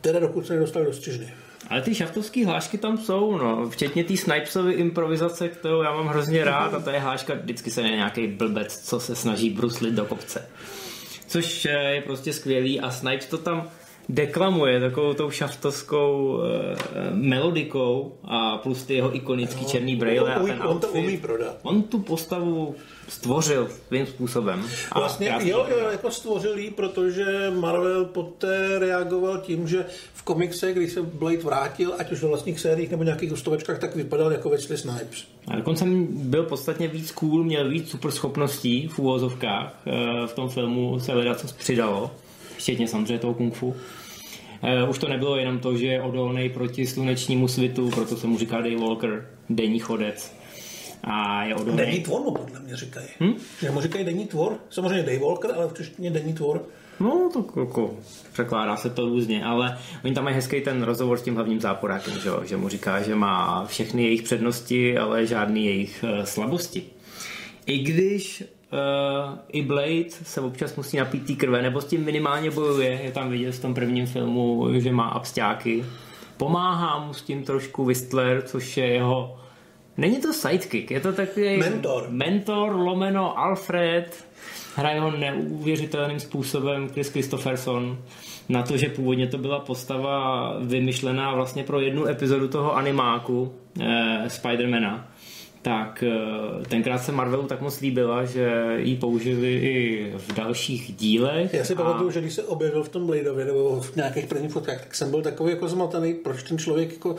Teda 0.00 0.20
dokud 0.20 0.46
se 0.46 0.52
nedostali 0.52 0.86
do 0.86 0.92
střižny. 0.92 1.32
Ale 1.70 1.82
ty 1.82 1.94
šaftovské 1.94 2.46
hlášky 2.46 2.78
tam 2.78 2.98
jsou, 2.98 3.38
no. 3.38 3.70
Včetně 3.70 4.04
té 4.04 4.16
Snipesovy 4.16 4.72
improvizace, 4.72 5.48
kterou 5.48 5.82
já 5.82 5.96
mám 5.96 6.06
hrozně 6.06 6.44
rád 6.44 6.74
a 6.74 6.80
to 6.80 6.90
je 6.90 6.98
hláška, 6.98 7.34
vždycky 7.34 7.70
se 7.70 7.82
nějaký 7.82 8.26
blbec, 8.26 8.88
co 8.88 9.00
se 9.00 9.16
snaží 9.16 9.50
bruslit 9.50 9.94
do 9.94 10.04
kopce. 10.04 10.48
Což 11.26 11.64
je 11.64 12.02
prostě 12.06 12.32
skvělý 12.32 12.80
a 12.80 12.90
Snipes 12.90 13.26
to 13.26 13.38
tam 13.38 13.70
deklamuje 14.08 14.80
takovou 14.80 15.14
tou 15.14 15.30
šaftovskou 15.30 16.26
uh, 16.26 16.42
melodikou 17.12 18.12
a 18.24 18.58
plus 18.58 18.82
ty 18.82 18.94
jeho 18.94 19.16
ikonický 19.16 19.62
no, 19.62 19.68
černý 19.68 19.96
braille 19.96 20.34
a 20.34 20.42
ten 20.42 20.62
on 20.62 20.80
to 20.80 20.88
umí 20.88 21.16
prodat. 21.16 21.56
On 21.62 21.82
tu 21.82 21.98
postavu 21.98 22.74
stvořil 23.08 23.68
svým 23.88 24.06
způsobem. 24.06 24.64
A 24.92 24.98
vlastně 24.98 25.34
jo, 25.40 25.66
jo, 25.70 25.88
jako 25.90 26.10
stvořil 26.10 26.58
jí, 26.58 26.70
protože 26.70 27.52
Marvel 27.60 28.04
poté 28.04 28.78
reagoval 28.78 29.38
tím, 29.38 29.68
že 29.68 29.86
v 30.14 30.22
komikse, 30.22 30.72
když 30.72 30.92
se 30.92 31.02
Blade 31.02 31.36
vrátil, 31.36 31.94
ať 31.98 32.12
už 32.12 32.22
ve 32.22 32.28
vlastních 32.28 32.60
sériích 32.60 32.90
nebo 32.90 33.02
nějakých 33.04 33.30
hostovečkách, 33.30 33.78
tak 33.78 33.96
vypadal 33.96 34.32
jako 34.32 34.48
Wesley 34.48 34.78
Snipes. 34.78 35.24
A 35.48 35.56
dokonce 35.56 35.84
byl 36.08 36.42
podstatně 36.42 36.88
víc 36.88 37.10
cool, 37.10 37.44
měl 37.44 37.68
víc 37.68 37.90
super 37.90 38.10
schopností 38.10 38.88
v 38.88 38.98
úvozovkách. 38.98 39.82
Eh, 39.86 40.26
v 40.26 40.32
tom 40.32 40.48
filmu 40.48 41.00
se 41.00 41.12
leda 41.12 41.34
co 41.34 41.46
přidalo, 41.46 42.10
včetně 42.64 42.88
samozřejmě 42.88 43.18
toho 43.18 43.34
kung 43.34 43.54
fu. 43.54 43.66
Uh, 43.66 44.90
už 44.90 44.98
to 44.98 45.08
nebylo 45.08 45.36
jenom 45.36 45.58
to, 45.58 45.76
že 45.76 45.86
je 45.86 46.02
odolný 46.02 46.48
proti 46.48 46.86
slunečnímu 46.86 47.48
svitu, 47.48 47.90
proto 47.90 48.16
se 48.16 48.26
mu 48.26 48.38
říká 48.38 48.60
Day 48.60 48.76
Walker, 48.76 49.28
denní 49.50 49.78
chodec 49.78 50.36
a 51.02 51.44
je 51.44 51.54
odolný. 51.54 51.76
Denní 51.76 52.00
tvor 52.00 52.22
mu 52.22 52.30
podle 52.30 52.60
mě 52.60 52.76
říkají. 52.76 53.06
Hm? 53.20 53.34
Že 53.60 53.70
mu 53.70 53.80
říkají 53.80 54.04
denní 54.04 54.26
tvor, 54.26 54.58
samozřejmě 54.70 55.02
Daywalker, 55.02 55.52
ale 55.56 55.68
v 55.68 55.74
češtině 55.74 56.10
denní 56.10 56.32
tvor. 56.32 56.64
No, 57.00 57.30
to 57.32 57.60
jako 57.60 57.96
překládá 58.32 58.76
se 58.76 58.90
to 58.90 59.08
různě, 59.08 59.44
ale 59.44 59.78
oni 60.04 60.14
tam 60.14 60.24
mají 60.24 60.36
hezký 60.36 60.60
ten 60.60 60.82
rozhovor 60.82 61.18
s 61.18 61.22
tím 61.22 61.34
hlavním 61.34 61.60
záporákem, 61.60 62.14
že, 62.14 62.30
že 62.44 62.56
mu 62.56 62.68
říká, 62.68 63.02
že 63.02 63.14
má 63.14 63.66
všechny 63.66 64.02
jejich 64.02 64.22
přednosti, 64.22 64.98
ale 64.98 65.26
žádný 65.26 65.66
jejich 65.66 66.04
uh, 66.04 66.24
slabosti. 66.24 66.82
I 67.66 67.78
když 67.78 68.44
uh, 68.74 69.38
i 69.48 69.62
Blade 69.62 70.10
se 70.10 70.40
občas 70.40 70.76
musí 70.76 70.96
napít 70.96 71.26
tý 71.26 71.36
krve, 71.36 71.62
nebo 71.62 71.80
s 71.80 71.84
tím 71.84 72.04
minimálně 72.04 72.50
bojuje, 72.50 73.00
je 73.02 73.10
tam 73.10 73.30
vidět 73.30 73.52
v 73.52 73.62
tom 73.62 73.74
prvním 73.74 74.06
filmu, 74.06 74.68
že 74.80 74.92
má 74.92 75.08
absťáky. 75.08 75.84
Pomáhá 76.36 76.98
mu 77.06 77.14
s 77.14 77.22
tím 77.22 77.42
trošku 77.42 77.84
Whistler, 77.84 78.42
což 78.42 78.76
je 78.76 78.86
jeho 78.86 79.38
Není 79.96 80.20
to 80.20 80.32
sidekick, 80.32 80.90
je 80.90 81.00
to 81.00 81.12
takový 81.12 81.56
mentor, 81.56 82.06
mentor 82.08 82.76
lomeno 82.76 83.38
Alfred, 83.38 84.26
hraje 84.76 85.00
ho 85.00 85.10
neuvěřitelným 85.10 86.20
způsobem 86.20 86.88
Chris 86.88 87.08
Christopherson 87.08 87.98
na 88.48 88.62
to, 88.62 88.76
že 88.76 88.88
původně 88.88 89.26
to 89.26 89.38
byla 89.38 89.60
postava 89.60 90.56
vymyšlená 90.60 91.34
vlastně 91.34 91.64
pro 91.64 91.80
jednu 91.80 92.06
epizodu 92.06 92.48
toho 92.48 92.76
animáku 92.76 93.54
eh, 93.80 94.30
Spidermana 94.30 95.08
tak 95.64 96.02
eh, 96.02 96.68
tenkrát 96.68 96.98
se 96.98 97.12
Marvelu 97.12 97.46
tak 97.46 97.60
moc 97.60 97.80
líbila, 97.80 98.24
že 98.24 98.76
ji 98.78 98.96
použili 98.96 99.52
i 99.52 100.12
v 100.16 100.34
dalších 100.34 100.94
dílech. 100.96 101.54
Já 101.54 101.64
si 101.64 101.72
a... 101.72 101.76
pamatuju, 101.76 102.10
že 102.10 102.20
když 102.20 102.34
se 102.34 102.42
objevil 102.42 102.82
v 102.82 102.88
tom 102.88 103.06
Bladeově 103.06 103.44
nebo 103.44 103.80
v 103.80 103.96
nějakých 103.96 104.26
prvních 104.26 104.52
fotkách, 104.52 104.80
tak 104.80 104.94
jsem 104.94 105.10
byl 105.10 105.22
takový 105.22 105.50
jako 105.50 105.68
zmatený, 105.68 106.14
proč 106.14 106.42
ten 106.42 106.58
člověk 106.58 106.92
jako 106.92 107.16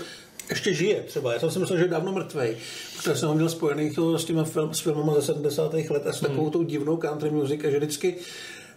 ještě 0.49 0.73
žije 0.73 1.01
třeba. 1.01 1.34
Já 1.34 1.39
jsem 1.39 1.51
si 1.51 1.60
myslel, 1.60 1.77
že 1.77 1.86
je 1.86 1.89
dávno 1.89 2.12
mrtvej, 2.12 2.58
protože 2.97 3.15
jsem 3.15 3.29
ho 3.29 3.36
měl 3.36 3.49
spojený 3.49 3.95
s 4.15 4.25
těmi 4.25 4.43
film, 4.43 4.73
s 4.73 4.79
filmama 4.79 5.13
ze 5.13 5.21
70. 5.21 5.73
let 5.73 6.08
a 6.08 6.13
s 6.13 6.19
takovou 6.19 6.43
hmm. 6.43 6.51
tou 6.51 6.63
divnou 6.63 6.97
country 6.97 7.29
music 7.29 7.65
a 7.65 7.69
že 7.69 7.77
vždycky 7.77 8.15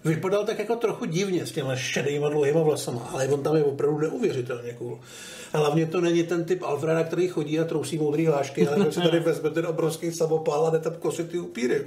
vypadal 0.04 0.44
tak 0.44 0.58
jako 0.58 0.76
trochu 0.76 1.04
divně 1.04 1.46
s 1.46 1.52
těma 1.52 1.76
šedýma 1.76 2.28
dlouhýma 2.28 2.62
vlasama, 2.62 3.10
ale 3.12 3.28
on 3.28 3.42
tam 3.42 3.56
je 3.56 3.64
opravdu 3.64 3.98
neuvěřitelně 3.98 4.72
cool. 4.72 4.98
A 5.52 5.58
hlavně 5.58 5.86
to 5.86 6.00
není 6.00 6.22
ten 6.22 6.44
typ 6.44 6.62
Alfreda, 6.62 7.04
který 7.04 7.28
chodí 7.28 7.60
a 7.60 7.64
trousí 7.64 7.98
moudrý 7.98 8.26
hlášky, 8.26 8.68
ale 8.68 8.92
si 8.92 9.00
tady 9.00 9.20
vezme 9.26 9.50
ten 9.50 9.66
obrovský 9.66 10.12
samopál 10.12 10.66
a 10.66 10.70
jde 10.70 10.78
tam 10.78 10.92
kosit 10.98 11.30
ty 11.30 11.38
upíry. 11.38 11.86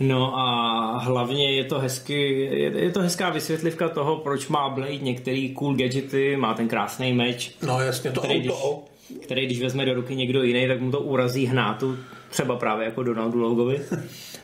No 0.00 0.38
a 0.38 0.98
hlavně 0.98 1.52
je 1.52 1.64
to, 1.64 1.78
hezky, 1.78 2.30
je, 2.52 2.84
je 2.84 2.90
to 2.90 3.00
hezká 3.00 3.30
vysvětlivka 3.30 3.88
toho, 3.88 4.16
proč 4.16 4.48
má 4.48 4.68
Blade 4.68 4.98
některý 4.98 5.54
cool 5.54 5.74
gadgety, 5.74 6.36
má 6.36 6.54
ten 6.54 6.68
krásný 6.68 7.12
meč. 7.12 7.54
No 7.66 7.80
jasně, 7.80 8.12
to 8.12 8.20
který, 8.20 8.50
auto. 8.50 8.82
Když, 9.08 9.26
který 9.26 9.46
když 9.46 9.62
vezme 9.62 9.84
do 9.84 9.94
ruky 9.94 10.16
někdo 10.16 10.42
jiný, 10.42 10.68
tak 10.68 10.80
mu 10.80 10.90
to 10.90 11.00
urazí 11.00 11.46
hnátu, 11.46 11.96
třeba 12.36 12.56
právě 12.56 12.84
jako 12.84 13.02
Donaldu 13.02 13.40
Logovi. 13.40 13.80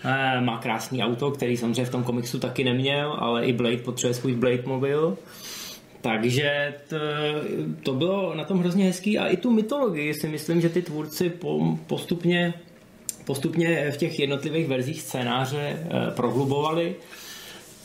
Eh, 0.05 0.41
má 0.41 0.59
krásný 0.59 1.03
auto, 1.03 1.31
který 1.31 1.57
samozřejmě 1.57 1.85
v 1.85 1.91
tom 1.91 2.05
komiksu 2.05 2.39
taky 2.39 2.65
neměl, 2.65 3.17
ale 3.19 3.45
i 3.45 3.53
Blade 3.53 3.77
potřebuje 3.77 4.15
svůj 4.15 4.35
Blade 4.35 4.63
mobil. 4.67 5.19
Takže 6.01 6.75
to, 6.89 6.97
to 7.83 7.95
bylo 7.95 8.35
na 8.35 8.45
tom 8.45 8.59
hrozně 8.59 8.85
hezký 8.85 9.19
a 9.19 9.27
i 9.27 9.37
tu 9.37 9.51
mytologii 9.51 10.15
si 10.15 10.29
myslím, 10.29 10.61
že 10.61 10.69
ty 10.69 10.83
tvůrci 10.83 11.33
postupně 11.87 12.55
postupně 13.25 13.91
v 13.91 13.97
těch 13.97 14.19
jednotlivých 14.19 14.69
verzích 14.69 15.03
scénáře 15.03 15.77
eh, 15.77 16.11
prohlubovali. 16.11 16.95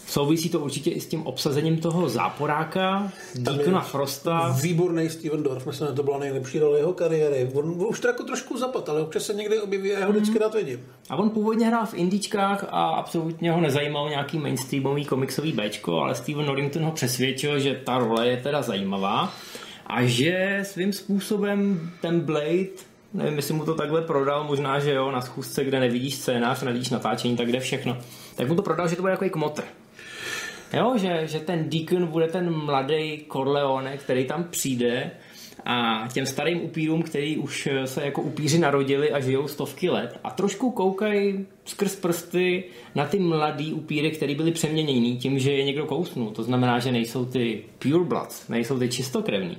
Souvisí 0.07 0.49
to 0.49 0.59
určitě 0.59 0.91
i 0.91 1.01
s 1.01 1.07
tím 1.07 1.27
obsazením 1.27 1.77
toho 1.77 2.09
záporáka, 2.09 3.11
Deacona 3.35 3.81
Frosta. 3.81 4.57
Výborný 4.61 5.09
Steven 5.09 5.43
Dorff, 5.43 5.65
myslím, 5.65 5.87
že 5.87 5.93
to 5.93 6.03
byla 6.03 6.19
nejlepší 6.19 6.59
role 6.59 6.79
jeho 6.79 6.93
kariéry. 6.93 7.49
On, 7.53 7.65
on 7.65 7.87
už 7.89 7.99
to 7.99 8.07
jako 8.07 8.23
trošku 8.23 8.57
zapad, 8.57 8.89
ale 8.89 9.01
občas 9.01 9.23
se 9.23 9.33
někdy 9.33 9.61
objeví 9.61 9.93
a 9.93 9.99
já 9.99 10.05
ho 10.05 10.11
vždycky 10.11 10.39
rád 10.39 10.53
vidím. 10.53 10.85
A 11.09 11.15
on 11.15 11.29
původně 11.29 11.67
hrál 11.67 11.85
v 11.85 11.93
indičkách 11.93 12.65
a 12.69 12.89
absolutně 12.89 13.51
ho 13.51 13.61
nezajímal 13.61 14.09
nějaký 14.09 14.39
mainstreamový 14.39 15.05
komiksový 15.05 15.51
Bčko, 15.51 15.99
ale 15.99 16.15
Steven 16.15 16.45
Norrington 16.45 16.83
ho 16.83 16.91
přesvědčil, 16.91 17.59
že 17.59 17.81
ta 17.85 17.97
role 17.97 18.27
je 18.27 18.37
teda 18.37 18.61
zajímavá 18.61 19.33
a 19.87 20.03
že 20.03 20.59
svým 20.63 20.93
způsobem 20.93 21.91
ten 22.01 22.19
Blade 22.19 22.67
nevím, 23.13 23.35
jestli 23.35 23.53
mu 23.53 23.65
to 23.65 23.75
takhle 23.75 24.01
prodal, 24.01 24.43
možná, 24.43 24.79
že 24.79 24.93
jo, 24.93 25.11
na 25.11 25.21
schůzce, 25.21 25.63
kde 25.63 25.79
nevidíš 25.79 26.15
scénář, 26.15 26.63
nevidíš 26.63 26.89
natáčení, 26.89 27.37
tak 27.37 27.47
kde 27.47 27.59
všechno. 27.59 27.97
Tak 28.35 28.47
mu 28.47 28.55
to 28.55 28.61
prodal, 28.61 28.87
že 28.87 28.95
to 28.95 29.01
bude 29.01 29.11
jako 29.11 29.29
kmotr. 29.29 29.63
Jo, 30.73 30.93
že, 30.97 31.21
že 31.27 31.39
ten 31.39 31.69
Deacon 31.69 32.07
bude 32.07 32.27
ten 32.27 32.51
mladý 32.51 33.25
Corleone, 33.31 33.97
který 33.97 34.25
tam 34.25 34.43
přijde 34.43 35.11
a 35.65 36.07
těm 36.13 36.25
starým 36.25 36.61
upírům, 36.61 37.03
který 37.03 37.37
už 37.37 37.69
se 37.85 38.05
jako 38.05 38.21
upíři 38.21 38.59
narodili 38.59 39.11
a 39.11 39.19
žijou 39.19 39.47
stovky 39.47 39.89
let 39.89 40.19
a 40.23 40.29
trošku 40.29 40.71
koukají 40.71 41.45
skrz 41.65 41.95
prsty 41.95 42.63
na 42.95 43.05
ty 43.05 43.19
mladý 43.19 43.73
upíry, 43.73 44.11
který 44.11 44.35
byli 44.35 44.51
přeměnění 44.51 45.17
tím, 45.17 45.39
že 45.39 45.51
je 45.51 45.63
někdo 45.63 45.85
kousnul. 45.85 46.31
To 46.31 46.43
znamená, 46.43 46.79
že 46.79 46.91
nejsou 46.91 47.25
ty 47.25 47.63
pure 47.79 48.03
bloods, 48.03 48.47
nejsou 48.47 48.79
ty 48.79 48.89
čistokrevní. 48.89 49.57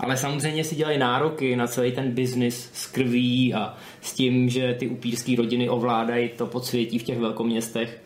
Ale 0.00 0.16
samozřejmě 0.16 0.64
si 0.64 0.76
dělají 0.76 0.98
nároky 0.98 1.56
na 1.56 1.66
celý 1.66 1.92
ten 1.92 2.10
biznis 2.10 2.70
s 2.72 2.86
krví 2.86 3.54
a 3.54 3.74
s 4.00 4.12
tím, 4.12 4.48
že 4.48 4.74
ty 4.78 4.88
upírské 4.88 5.36
rodiny 5.36 5.68
ovládají 5.68 6.28
to 6.28 6.46
podsvětí 6.46 6.98
v 6.98 7.02
těch 7.02 7.18
velkoměstech. 7.18 8.00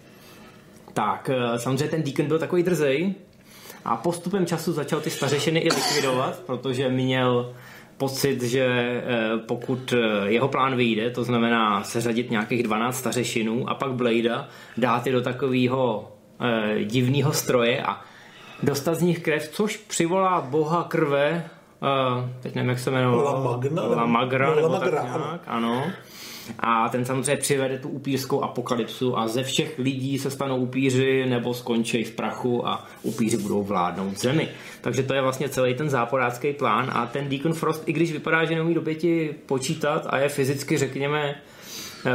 Tak, 1.00 1.30
eh, 1.30 1.58
samozřejmě 1.58 1.88
ten 1.88 2.02
Deacon 2.02 2.26
byl 2.26 2.38
takový 2.38 2.62
drzej 2.62 3.14
a 3.84 3.96
postupem 3.96 4.46
času 4.46 4.72
začal 4.72 5.00
ty 5.00 5.10
stařešiny 5.10 5.60
i 5.60 5.68
likvidovat, 5.74 6.42
protože 6.46 6.88
měl 6.88 7.54
pocit, 7.96 8.42
že 8.42 8.66
eh, 8.66 9.38
pokud 9.46 9.92
eh, 9.92 10.30
jeho 10.30 10.48
plán 10.48 10.76
vyjde, 10.76 11.10
to 11.10 11.24
znamená 11.24 11.84
seřadit 11.84 12.30
nějakých 12.30 12.62
12 12.62 12.96
stařešinů 12.98 13.70
a 13.70 13.74
pak 13.74 13.92
Blada 13.92 14.48
dát 14.76 15.06
je 15.06 15.12
do 15.12 15.22
takového 15.22 16.12
divného 16.84 17.32
stroje 17.32 17.82
a 17.82 18.00
dostat 18.62 18.94
z 18.94 19.02
nich 19.02 19.18
krev, 19.18 19.48
což 19.48 19.76
přivolá 19.76 20.40
boha 20.40 20.84
krve 20.84 21.44
teď 22.42 22.54
nevím, 22.54 22.70
jak 22.70 22.78
se 22.78 22.90
jmenuje. 22.90 23.22
La 23.22 23.40
Magna? 23.40 23.82
La 23.82 24.06
Magra, 24.06 24.48
La 24.48 24.56
nebo 24.56 24.68
Magra, 24.68 25.02
tak 25.02 25.04
nějak, 25.04 25.40
ano. 25.46 25.92
A 26.58 26.88
ten 26.88 27.04
samozřejmě 27.04 27.36
přivede 27.36 27.78
tu 27.78 27.88
upířskou 27.88 28.42
apokalypsu 28.42 29.18
a 29.18 29.28
ze 29.28 29.42
všech 29.42 29.78
lidí 29.78 30.18
se 30.18 30.30
stanou 30.30 30.56
upíři 30.56 31.26
nebo 31.26 31.54
skončí 31.54 32.04
v 32.04 32.10
prachu 32.10 32.68
a 32.68 32.86
upíři 33.02 33.36
budou 33.36 33.62
vládnout 33.62 34.18
zemi. 34.18 34.48
Takže 34.80 35.02
to 35.02 35.14
je 35.14 35.22
vlastně 35.22 35.48
celý 35.48 35.74
ten 35.74 35.90
záporácký 35.90 36.52
plán 36.52 36.90
a 36.92 37.06
ten 37.06 37.28
Deacon 37.28 37.52
Frost, 37.52 37.82
i 37.86 37.92
když 37.92 38.12
vypadá, 38.12 38.44
že 38.44 38.54
neumí 38.54 38.74
do 38.74 38.82
pěti 38.82 39.34
počítat 39.46 40.06
a 40.10 40.18
je 40.18 40.28
fyzicky, 40.28 40.78
řekněme, 40.78 41.34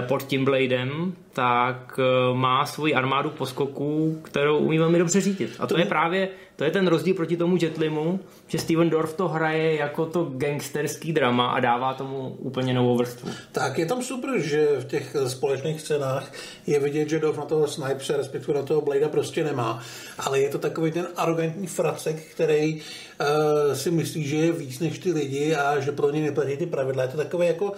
pod 0.07 0.23
tím 0.23 0.45
Bladem, 0.45 1.13
tak 1.33 1.99
eh, 1.99 2.35
má 2.37 2.65
svoji 2.65 2.93
armádu 2.93 3.29
poskoků, 3.29 4.21
kterou 4.23 4.57
umí 4.57 4.77
velmi 4.77 4.99
dobře 4.99 5.21
řídit. 5.21 5.55
A 5.59 5.67
to 5.67 5.79
je 5.79 5.85
právě 5.85 6.29
to 6.55 6.63
je 6.63 6.71
ten 6.71 6.87
rozdíl 6.87 7.13
proti 7.13 7.37
tomu 7.37 7.57
Jetlimu, 7.61 8.19
že 8.47 8.57
Steven 8.57 8.89
Dorff 8.89 9.13
to 9.13 9.27
hraje 9.27 9.75
jako 9.75 10.05
to 10.05 10.23
gangsterský 10.23 11.13
drama 11.13 11.47
a 11.51 11.59
dává 11.59 11.93
tomu 11.93 12.35
úplně 12.39 12.73
novou 12.73 12.97
vrstvu. 12.97 13.29
Tak 13.51 13.77
je 13.77 13.85
tam 13.85 14.03
super, 14.03 14.39
že 14.39 14.67
v 14.79 14.85
těch 14.85 15.15
společných 15.27 15.81
scénách 15.81 16.31
je 16.67 16.79
vidět, 16.79 17.09
že 17.09 17.19
Dorff 17.19 17.37
na 17.37 17.45
toho 17.45 17.67
snipera, 17.67 18.17
respektive 18.17 18.57
na 18.57 18.65
toho 18.65 18.81
Blada 18.81 19.09
prostě 19.09 19.43
nemá. 19.43 19.83
Ale 20.19 20.39
je 20.39 20.49
to 20.49 20.57
takový 20.57 20.91
ten 20.91 21.07
arrogantní 21.15 21.67
fracek, 21.67 22.23
který 22.31 22.75
uh, 22.75 23.73
si 23.73 23.91
myslí, 23.91 24.27
že 24.27 24.35
je 24.35 24.51
víc 24.51 24.79
než 24.79 24.99
ty 24.99 25.11
lidi 25.11 25.55
a 25.55 25.79
že 25.79 25.91
pro 25.91 26.09
ně 26.09 26.21
neplatí 26.21 26.57
ty 26.57 26.65
pravidla. 26.65 27.03
Je 27.03 27.09
to 27.09 27.17
takový 27.17 27.47
jako 27.47 27.73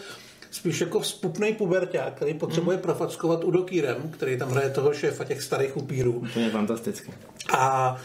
spíš 0.57 0.81
jako 0.81 0.99
vzpupný 0.99 1.53
puberták, 1.53 2.13
který 2.13 2.33
potřebuje 2.33 2.77
mm. 2.77 2.83
profackovat 2.83 3.43
Udokýrem, 3.43 4.11
který 4.11 4.37
tam 4.37 4.49
hraje 4.49 4.69
toho 4.69 4.93
šéfa 4.93 5.23
těch 5.23 5.41
starých 5.41 5.77
upírů. 5.77 6.23
To 6.33 6.39
je 6.39 6.49
fantastické. 6.49 7.11
A 7.57 7.95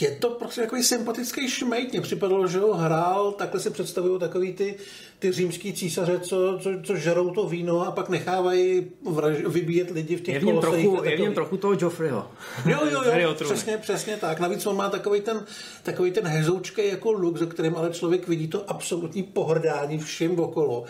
je 0.00 0.10
to 0.10 0.30
prostě 0.30 0.60
takový 0.60 0.82
sympatický 0.82 1.50
šmejt. 1.50 1.92
Mně 1.92 2.00
připadalo, 2.00 2.46
že 2.46 2.58
ho 2.58 2.74
hrál, 2.74 3.32
takhle 3.32 3.60
si 3.60 3.70
představují 3.70 4.20
takový 4.20 4.52
ty, 4.52 4.74
ty 5.18 5.32
římský 5.32 5.72
císaře, 5.72 6.20
co, 6.20 6.58
co, 6.62 6.70
co 6.82 6.96
žerou 6.96 7.30
to 7.30 7.48
víno 7.48 7.86
a 7.86 7.90
pak 7.90 8.08
nechávají 8.08 8.90
vraž, 9.10 9.36
vybíjet 9.46 9.90
lidi 9.90 10.16
v 10.16 10.20
těch 10.20 10.34
je 10.34 10.40
v 10.40 10.44
něm 10.44 10.58
trochu, 10.60 11.04
Je 11.04 11.16
v 11.16 11.20
něm 11.20 11.34
trochu 11.34 11.56
toho 11.56 11.74
Joffreyho. 11.80 12.30
Jo, 12.66 12.78
jo, 12.90 13.02
jo, 13.14 13.34
přesně, 13.44 13.78
přesně 13.78 14.16
tak. 14.16 14.40
Navíc 14.40 14.66
on 14.66 14.76
má 14.76 14.88
takový 14.88 15.20
ten, 15.20 15.44
takový 15.82 16.10
ten 16.10 16.26
hezoučkej 16.26 16.88
jako 16.88 17.12
luk, 17.12 17.36
za 17.36 17.46
kterým 17.46 17.76
ale 17.76 17.90
člověk 17.90 18.28
vidí 18.28 18.48
to 18.48 18.70
absolutní 18.70 19.22
pohrdání 19.22 19.98
všem 19.98 20.40
okolo. 20.40 20.84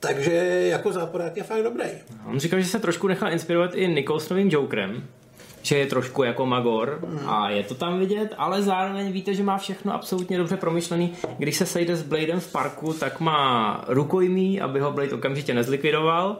Takže 0.00 0.32
jako 0.70 0.92
záporák 0.92 1.36
je 1.36 1.42
fakt 1.42 1.62
dobrý. 1.62 1.84
On 2.26 2.40
říkal, 2.40 2.60
že 2.60 2.66
se 2.66 2.78
trošku 2.78 3.08
nechal 3.08 3.32
inspirovat 3.32 3.74
i 3.74 3.88
Nicholsonovým 3.88 4.50
Jokerem, 4.50 5.08
že 5.62 5.78
je 5.78 5.86
trošku 5.86 6.22
jako 6.22 6.46
Magor 6.46 7.00
a 7.26 7.50
je 7.50 7.62
to 7.62 7.74
tam 7.74 7.98
vidět, 7.98 8.34
ale 8.38 8.62
zároveň 8.62 9.12
víte, 9.12 9.34
že 9.34 9.42
má 9.42 9.58
všechno 9.58 9.94
absolutně 9.94 10.38
dobře 10.38 10.56
promyšlený. 10.56 11.12
Když 11.38 11.56
se 11.56 11.66
sejde 11.66 11.96
s 11.96 12.02
Bladem 12.02 12.40
v 12.40 12.52
parku, 12.52 12.92
tak 12.92 13.20
má 13.20 13.84
rukojmí, 13.88 14.60
aby 14.60 14.80
ho 14.80 14.92
Blade 14.92 15.12
okamžitě 15.12 15.54
nezlikvidoval. 15.54 16.36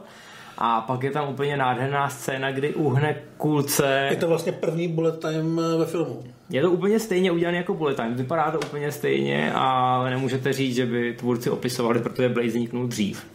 A 0.57 0.81
pak 0.81 1.03
je 1.03 1.11
tam 1.11 1.29
úplně 1.29 1.57
nádherná 1.57 2.09
scéna, 2.09 2.51
kdy 2.51 2.73
uhne 2.73 3.15
kulce. 3.37 4.07
Je 4.09 4.17
to 4.17 4.27
vlastně 4.27 4.51
první 4.51 4.87
bullet 4.87 5.19
time 5.19 5.61
ve 5.77 5.85
filmu. 5.85 6.23
Je 6.49 6.61
to 6.61 6.71
úplně 6.71 6.99
stejně 6.99 7.31
udělané 7.31 7.57
jako 7.57 7.73
bullet 7.73 7.95
time. 7.95 8.13
Vypadá 8.13 8.51
to 8.51 8.59
úplně 8.59 8.91
stejně 8.91 9.51
a 9.55 10.03
nemůžete 10.09 10.53
říct, 10.53 10.75
že 10.75 10.85
by 10.85 11.13
tvůrci 11.13 11.49
opisovali, 11.49 11.99
protože 11.99 12.29
Blade 12.29 12.47
vzniknul 12.47 12.87
dřív. 12.87 13.25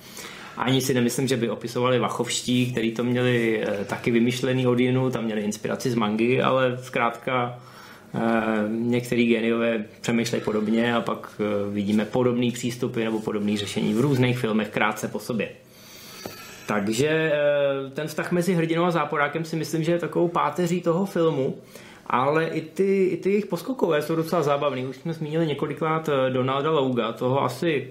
Ani 0.59 0.81
si 0.81 0.95
nemyslím, 0.95 1.29
že 1.29 1.37
by 1.37 1.51
opisovali 1.51 1.99
Vachovští, 1.99 2.73
který 2.73 2.93
to 2.93 3.05
měli 3.05 3.63
eh, 3.63 3.85
taky 3.85 4.11
vymyšlený 4.11 4.67
od 4.67 4.79
jinu, 4.79 5.11
tam 5.11 5.25
měli 5.25 5.41
inspiraci 5.41 5.91
z 5.91 5.95
mangy, 5.95 6.43
ale 6.43 6.79
zkrátka 6.83 7.59
eh, 8.15 8.21
některý 8.69 9.27
geniové 9.27 9.85
přemýšlejí 10.01 10.45
podobně 10.45 10.95
a 10.95 11.01
pak 11.01 11.41
eh, 11.41 11.71
vidíme 11.71 12.05
podobné 12.05 12.51
přístupy 12.53 13.05
nebo 13.05 13.21
podobné 13.21 13.57
řešení 13.57 13.95
v 13.95 14.01
různých 14.01 14.39
filmech 14.39 14.69
krátce 14.69 15.09
po 15.09 15.19
sobě. 15.19 15.49
Takže 16.67 17.33
ten 17.95 18.07
vztah 18.07 18.33
mezi 18.33 18.55
hrdinou 18.55 18.85
a 18.85 18.91
záporákem 18.91 19.45
si 19.45 19.57
myslím, 19.57 19.83
že 19.83 19.93
je 19.93 19.99
takovou 19.99 20.29
páteří 20.29 20.81
toho 20.81 21.07
filmu, 21.07 21.57
ale 22.07 22.47
i 22.47 22.61
ty, 22.61 23.05
i 23.05 23.17
ty 23.17 23.31
jejich 23.31 23.47
poskokové 23.47 24.03
jsou 24.03 24.17
docela 24.17 24.43
zábavný. 24.43 24.87
Už 24.87 24.97
jsme 24.97 25.13
zmínili 25.13 25.47
několikrát 25.47 26.11
Donalda 26.33 26.71
Louga, 26.71 27.13
toho 27.13 27.43
asi 27.45 27.89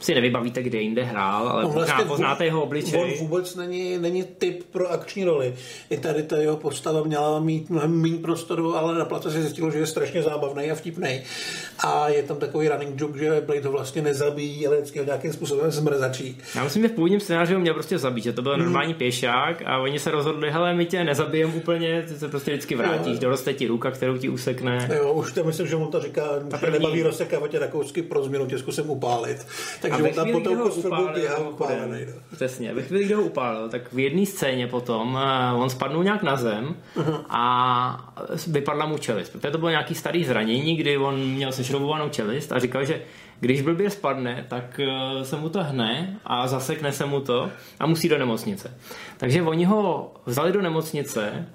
si 0.00 0.14
nevybavíte, 0.14 0.62
kde 0.62 0.80
jinde 0.80 1.02
hrál, 1.02 1.48
ale 1.48 1.62
no, 1.62 1.68
vlastně 1.68 2.04
poznáte 2.04 2.44
jeho 2.44 2.62
obličej. 2.62 3.00
On 3.00 3.10
vůbec 3.10 3.56
není, 3.56 3.98
není 3.98 4.24
typ 4.24 4.64
pro 4.72 4.90
akční 4.90 5.24
roli. 5.24 5.54
I 5.90 5.96
tady 5.96 6.22
ta 6.22 6.36
jeho 6.36 6.56
postava 6.56 7.02
měla 7.02 7.40
mít 7.40 7.70
mnohem 7.70 8.00
méně 8.00 8.18
prostoru, 8.18 8.76
ale 8.76 8.98
na 8.98 9.04
place 9.04 9.30
se 9.30 9.42
zjistilo, 9.42 9.70
že 9.70 9.78
je 9.78 9.86
strašně 9.86 10.22
zábavný 10.22 10.70
a 10.70 10.74
vtipný. 10.74 11.20
A 11.78 12.08
je 12.08 12.22
tam 12.22 12.36
takový 12.36 12.68
running 12.68 13.00
joke, 13.00 13.18
že 13.18 13.42
Blade 13.46 13.66
ho 13.66 13.72
vlastně 13.72 14.02
nezabíjí, 14.02 14.66
ale 14.66 14.76
vždycky 14.76 14.98
ho 14.98 15.04
nějakým 15.04 15.32
způsobem 15.32 15.70
zmrzačí. 15.70 16.38
Já 16.54 16.64
myslím, 16.64 16.82
že 16.82 16.88
v 16.88 16.92
původním 16.92 17.20
scénáři 17.20 17.54
ho 17.54 17.60
měl 17.60 17.74
prostě 17.74 17.98
zabít, 17.98 18.24
že 18.24 18.32
to 18.32 18.42
byl 18.42 18.52
hmm. 18.54 18.62
normální 18.62 18.94
pěšák 18.94 19.62
a 19.66 19.78
oni 19.78 19.98
se 19.98 20.10
rozhodli, 20.10 20.50
hele, 20.50 20.74
my 20.74 20.86
tě 20.86 21.04
nezabijem 21.04 21.54
úplně, 21.54 22.02
ty 22.08 22.14
se 22.14 22.28
prostě 22.28 22.50
vždycky 22.50 22.74
vrátíš, 22.74 23.14
jo. 23.14 23.20
doroste 23.20 23.54
ti 23.54 23.66
ruka, 23.66 23.90
kterou 23.90 24.18
ti 24.18 24.28
usekne. 24.28 24.88
Jo, 24.96 25.12
už 25.12 25.32
to 25.32 25.44
myslím, 25.44 25.66
že 25.66 25.76
mu 25.76 25.86
to 25.86 26.00
říká, 26.00 26.22
že 26.50 26.58
první... 26.58 26.78
nebaví 26.78 27.02
rozsekávat 27.02 27.50
tě 27.50 27.60
na 27.60 27.66
kousky 27.66 28.02
pro 28.02 28.22
změnu, 28.22 28.46
tě 28.46 28.58
zkusím 28.58 28.90
upálit. 28.90 29.46
Tak 29.82 29.89
takže 29.90 30.02
on 30.02 30.14
tam 30.14 30.32
potom 30.32 30.60
upálil, 30.60 31.28
upálený. 31.50 31.98
No. 32.06 32.12
Přesně, 32.32 32.74
ve 32.74 32.82
chvíli, 32.82 33.04
kdy 33.04 33.14
ho 33.14 33.22
upálil, 33.22 33.68
tak 33.68 33.92
v 33.92 33.98
jedné 33.98 34.26
scéně 34.26 34.66
potom 34.66 35.14
uh, 35.14 35.62
on 35.62 35.70
spadnul 35.70 36.04
nějak 36.04 36.22
na 36.22 36.36
zem 36.36 36.76
a 37.28 38.14
vypadla 38.46 38.86
mu 38.86 38.98
čelist. 38.98 39.32
Protože 39.32 39.50
to 39.50 39.58
bylo 39.58 39.70
nějaký 39.70 39.94
starý 39.94 40.24
zranění, 40.24 40.76
kdy 40.76 40.96
on 40.96 41.20
měl 41.20 41.52
sešroubovanou 41.52 42.08
čelist 42.08 42.52
a 42.52 42.58
říkal, 42.58 42.84
že 42.84 43.02
když 43.40 43.62
blbě 43.62 43.90
spadne, 43.90 44.46
tak 44.48 44.80
uh, 44.80 45.22
se 45.22 45.36
mu 45.36 45.48
to 45.48 45.62
hne 45.62 46.20
a 46.24 46.46
zasekne 46.46 46.92
se 46.92 47.06
mu 47.06 47.20
to 47.20 47.50
a 47.80 47.86
musí 47.86 48.08
do 48.08 48.18
nemocnice. 48.18 48.76
Takže 49.16 49.42
oni 49.42 49.64
ho 49.64 50.12
vzali 50.26 50.52
do 50.52 50.62
nemocnice, 50.62 51.46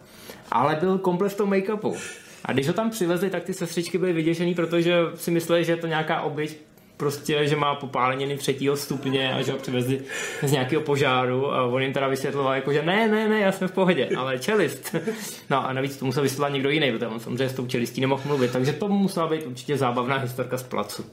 ale 0.51 0.75
byl 0.75 0.97
komplet 0.97 1.31
v 1.31 1.37
tom 1.37 1.49
make-upu. 1.49 1.97
A 2.45 2.51
když 2.51 2.67
ho 2.67 2.73
tam 2.73 2.89
přivezli, 2.89 3.29
tak 3.29 3.43
ty 3.43 3.53
sestřičky 3.53 3.97
byly 3.97 4.13
vyděšený, 4.13 4.55
protože 4.55 4.95
si 5.15 5.31
mysleli, 5.31 5.63
že 5.63 5.71
je 5.71 5.77
to 5.77 5.87
nějaká 5.87 6.21
oběť 6.21 6.57
prostě, 6.97 7.47
že 7.47 7.55
má 7.55 7.75
popáleniny 7.75 8.37
třetího 8.37 8.77
stupně 8.77 9.33
a 9.33 9.41
že 9.41 9.51
ho 9.51 9.57
přivezli 9.57 10.01
z 10.43 10.51
nějakého 10.51 10.81
požáru 10.81 11.53
a 11.53 11.63
on 11.63 11.81
jim 11.81 11.93
teda 11.93 12.07
vysvětloval, 12.07 12.53
jako, 12.53 12.73
že 12.73 12.81
ne, 12.81 13.07
ne, 13.07 13.29
ne, 13.29 13.39
já 13.39 13.51
jsem 13.51 13.67
v 13.67 13.71
pohodě, 13.71 14.09
ale 14.17 14.39
čelist. 14.39 14.95
No 15.49 15.69
a 15.69 15.73
navíc 15.73 15.97
to 15.97 16.05
musel 16.05 16.23
vysvětlovat 16.23 16.53
někdo 16.53 16.69
jiný, 16.69 16.91
protože 16.91 17.07
on 17.07 17.19
samozřejmě 17.19 17.49
s 17.49 17.53
tou 17.53 17.67
čelistí 17.67 18.01
nemohl 18.01 18.21
mluvit, 18.25 18.51
takže 18.51 18.73
to 18.73 18.87
musela 18.87 19.27
být 19.27 19.45
určitě 19.45 19.77
zábavná 19.77 20.17
historka 20.17 20.57
z 20.57 20.63
placu. 20.63 21.05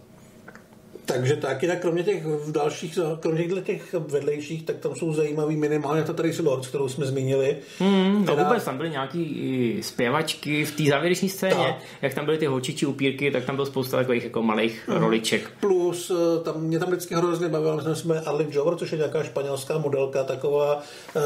Takže 1.04 1.36
tak, 1.36 1.62
jinak 1.62 1.80
kromě 1.80 2.02
těch 2.02 2.22
dalších, 2.50 2.98
kromě 3.20 3.62
těch 3.62 3.94
vedlejších, 3.94 4.62
tak 4.62 4.76
tam 4.76 4.94
jsou 4.94 5.12
zajímavý 5.12 5.56
minimálně 5.56 6.02
ta 6.02 6.12
Tracy 6.12 6.42
Lords, 6.42 6.68
kterou 6.68 6.88
jsme 6.88 7.06
zmínili. 7.06 7.56
Hmm, 7.78 8.24
no 8.24 8.36
vůbec 8.36 8.64
tam 8.64 8.76
byly 8.76 8.90
nějaký 8.90 9.78
zpěvačky 9.80 10.64
v 10.64 10.76
té 10.76 10.84
závěrečné 10.84 11.28
scéně, 11.28 11.54
tak. 11.54 11.76
jak 12.02 12.14
tam 12.14 12.24
byly 12.24 12.38
ty 12.38 12.46
holčičí 12.46 12.86
upírky, 12.86 13.30
tak 13.30 13.44
tam 13.44 13.54
bylo 13.54 13.66
spousta 13.66 13.96
takových 13.96 14.24
jako 14.24 14.42
malých 14.42 14.88
hmm. 14.88 14.98
roliček. 14.98 15.50
Plus, 15.60 16.10
eh, 16.10 16.44
tam 16.44 16.60
mě 16.60 16.78
tam 16.78 16.88
vždycky 16.88 17.14
hrozně 17.14 17.48
bavilo, 17.48 17.80
my 17.88 17.96
jsme 17.96 18.20
Arlene 18.20 18.50
Jover, 18.52 18.76
což 18.76 18.92
je 18.92 18.98
nějaká 18.98 19.24
španělská 19.24 19.78
modelka, 19.78 20.24
taková 20.24 20.82
uh, 21.16 21.22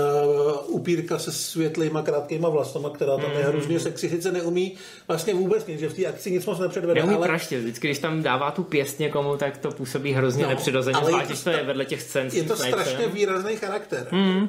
upírka 0.66 1.18
se 1.18 1.32
světlýma 1.32 2.02
krátkýma 2.02 2.48
vlasama, 2.48 2.90
která 2.90 3.16
tam 3.16 3.30
je 3.30 3.36
hmm. 3.36 3.46
hrozně 3.46 3.80
sexy, 3.80 4.08
sice 4.08 4.32
neumí 4.32 4.74
vlastně 5.08 5.34
vůbec 5.34 5.66
nic, 5.66 5.80
že 5.80 5.88
v 5.88 5.94
té 5.94 6.06
akci 6.06 6.30
nic 6.30 6.46
moc 6.46 6.58
nepředvede. 6.58 7.00
Neumí 7.00 7.16
ale... 7.16 7.26
praštit, 7.26 7.60
vždycky, 7.60 7.88
když 7.88 7.98
tam 7.98 8.22
dává 8.22 8.50
tu 8.50 8.62
pěst 8.62 8.98
někomu, 8.98 9.36
tak 9.36 9.58
to 9.58 9.65
působí 9.70 10.12
hrozně 10.12 10.42
no, 10.42 10.48
nepřirozeně, 10.48 10.98
zvlášť, 11.04 11.26
když 11.26 11.42
to 11.42 11.50
je 11.50 11.62
vedle 11.62 11.84
těch 11.84 12.02
scén. 12.02 12.28
Je 12.32 12.42
to 12.42 12.56
strašně 12.56 13.06
výrazný 13.06 13.56
charakter. 13.56 14.06
Mm. 14.12 14.48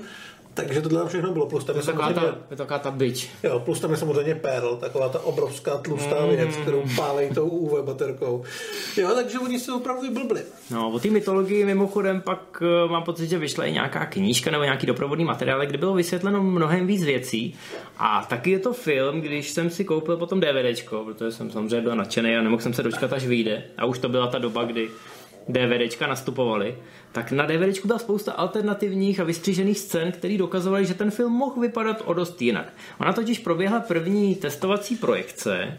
Takže 0.58 0.82
tohle 0.82 1.08
všechno 1.08 1.32
bylo. 1.32 1.46
Plus 1.46 1.64
tam 1.64 1.76
je, 1.76 1.82
je 1.82 1.86
taková, 1.86 2.14
ta, 2.14 2.36
je 2.52 2.58
taková 2.58 2.80
ta 2.80 2.92
byč. 2.92 3.30
Jo, 3.44 3.60
plus 3.60 3.80
tam 3.80 3.92
je 3.92 3.98
samozřejmě 3.98 4.36
Pearl, 4.36 4.76
taková 4.76 5.10
ta 5.10 5.20
obrovská 5.20 5.78
tlustá 5.78 6.26
mm. 6.26 6.30
věc, 6.30 6.56
kterou 6.56 6.84
pálí 6.96 7.30
tou 7.36 7.48
UV 7.48 7.86
baterkou. 7.86 8.44
Jo, 8.98 9.10
takže 9.16 9.40
oni 9.40 9.60
se 9.60 9.74
opravdu 9.74 10.02
vyblbli. 10.02 10.42
No, 10.72 10.92
o 10.92 11.00
té 11.00 11.10
mytologii 11.10 11.66
mimochodem 11.66 12.22
pak 12.22 12.62
uh, 12.62 12.92
mám 12.92 13.04
pocit, 13.04 13.28
že 13.28 13.38
vyšla 13.38 13.66
i 13.66 13.72
nějaká 13.72 14.06
knížka 14.06 14.52
nebo 14.52 14.64
nějaký 14.64 14.88
doprovodný 14.88 15.26
materiál, 15.26 15.66
kde 15.66 15.78
bylo 15.78 15.94
vysvětleno 15.94 16.44
mnohem 16.44 16.88
víc 16.88 17.04
věcí. 17.04 17.56
A 17.98 18.26
taky 18.30 18.52
je 18.52 18.60
to 18.60 18.74
film, 18.74 19.22
když 19.22 19.50
jsem 19.50 19.70
si 19.70 19.86
koupil 19.86 20.18
potom 20.18 20.40
DVDčko, 20.40 21.04
protože 21.06 21.32
jsem 21.32 21.52
samozřejmě 21.52 21.82
byl 21.82 21.96
nadšený 21.96 22.36
a 22.36 22.42
nemohl 22.42 22.62
jsem 22.62 22.74
se 22.74 22.84
dočkat, 22.84 23.14
až 23.14 23.26
vyjde. 23.26 23.64
A 23.78 23.86
už 23.86 24.00
to 24.00 24.10
byla 24.10 24.28
ta 24.28 24.38
doba, 24.38 24.64
kdy 24.64 24.90
DVDčka 25.50 26.08
nastupovaly, 26.08 26.76
tak 27.12 27.32
na 27.32 27.46
DVDčku 27.46 27.88
byla 27.88 28.00
spousta 28.00 28.32
alternativních 28.32 29.20
a 29.20 29.24
vystřížených 29.24 29.80
scén, 29.80 30.12
které 30.12 30.38
dokazovaly, 30.38 30.86
že 30.86 30.94
ten 30.94 31.12
film 31.12 31.34
mohl 31.34 31.62
vypadat 31.62 32.02
o 32.06 32.14
dost 32.14 32.42
jinak. 32.42 32.74
Ona 33.00 33.14
totiž 33.14 33.40
proběhla 33.40 33.80
první 33.80 34.36
testovací 34.36 34.96
projekce, 34.96 35.78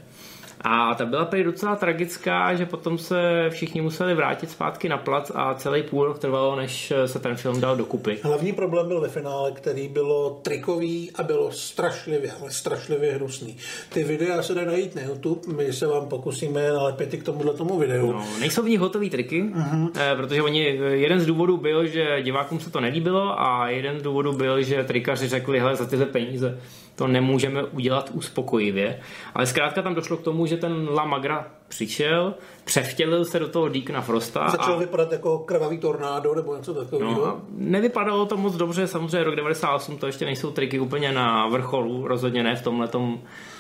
a 0.60 0.94
ta 0.94 1.04
byla 1.04 1.24
prý 1.24 1.44
docela 1.44 1.76
tragická, 1.76 2.54
že 2.54 2.66
potom 2.66 2.98
se 2.98 3.46
všichni 3.50 3.80
museli 3.80 4.14
vrátit 4.14 4.50
zpátky 4.50 4.88
na 4.88 4.98
plac 4.98 5.32
a 5.34 5.54
celý 5.54 5.82
půl 5.82 6.04
rok 6.04 6.18
trvalo, 6.18 6.56
než 6.56 6.92
se 7.06 7.18
ten 7.18 7.36
film 7.36 7.60
dal 7.60 7.76
dokupy. 7.76 8.18
Hlavní 8.22 8.52
problém 8.52 8.88
byl 8.88 9.00
ve 9.00 9.08
finále, 9.08 9.52
který 9.52 9.88
bylo 9.88 10.40
trikový 10.42 11.10
a 11.14 11.22
bylo 11.22 11.52
strašlivě, 11.52 12.32
ale 12.40 12.50
strašlivě 12.50 13.12
hnusný. 13.12 13.56
Ty 13.92 14.04
videa 14.04 14.42
se 14.42 14.54
dají 14.54 14.66
najít 14.66 14.94
na 14.94 15.02
YouTube, 15.02 15.52
my 15.56 15.72
se 15.72 15.86
vám 15.86 16.08
pokusíme 16.08 16.68
nalepit 16.68 17.16
k 17.16 17.22
tomuhle 17.22 17.54
tomu 17.54 17.78
videu. 17.78 18.12
No, 18.12 18.24
nejsou 18.40 18.62
v 18.62 18.68
nich 18.68 18.80
hotový 18.80 19.10
triky, 19.10 19.42
uh-huh. 19.42 19.90
protože 20.16 20.42
oni, 20.42 20.80
jeden 20.90 21.20
z 21.20 21.26
důvodů 21.26 21.56
byl, 21.56 21.86
že 21.86 22.22
divákům 22.22 22.60
se 22.60 22.70
to 22.70 22.80
nelíbilo 22.80 23.40
a 23.40 23.68
jeden 23.68 24.00
z 24.00 24.02
důvodů 24.02 24.32
byl, 24.32 24.62
že 24.62 24.84
trikaři 24.84 25.28
řekli, 25.28 25.60
hele, 25.60 25.76
za 25.76 25.86
tyhle 25.86 26.06
peníze 26.06 26.58
to 26.98 27.06
nemůžeme 27.06 27.64
udělat 27.64 28.10
uspokojivě. 28.12 29.00
Ale 29.34 29.46
zkrátka 29.46 29.82
tam 29.82 29.94
došlo 29.94 30.16
k 30.16 30.22
tomu, 30.22 30.46
že 30.46 30.56
ten 30.56 30.88
La 30.88 31.04
Magra 31.04 31.46
přišel, 31.68 32.34
převtělil 32.64 33.24
se 33.24 33.38
do 33.38 33.48
toho 33.48 33.68
Deacona 33.68 34.00
Frosta. 34.00 34.48
Začal 34.48 34.74
a... 34.74 34.78
vypadat 34.78 35.12
jako 35.12 35.38
krvavý 35.38 35.78
tornádo 35.78 36.34
nebo 36.34 36.56
něco 36.56 36.74
takového. 36.74 37.26
No, 37.26 37.40
nevypadalo 37.50 38.26
to 38.26 38.36
moc 38.36 38.56
dobře, 38.56 38.86
samozřejmě 38.86 39.24
rok 39.24 39.36
98 39.36 39.98
to 39.98 40.06
ještě 40.06 40.24
nejsou 40.24 40.50
triky 40.50 40.80
úplně 40.80 41.12
na 41.12 41.46
vrcholu, 41.46 42.08
rozhodně 42.08 42.42
ne 42.42 42.56
v 42.56 42.62
tomhle 42.62 42.88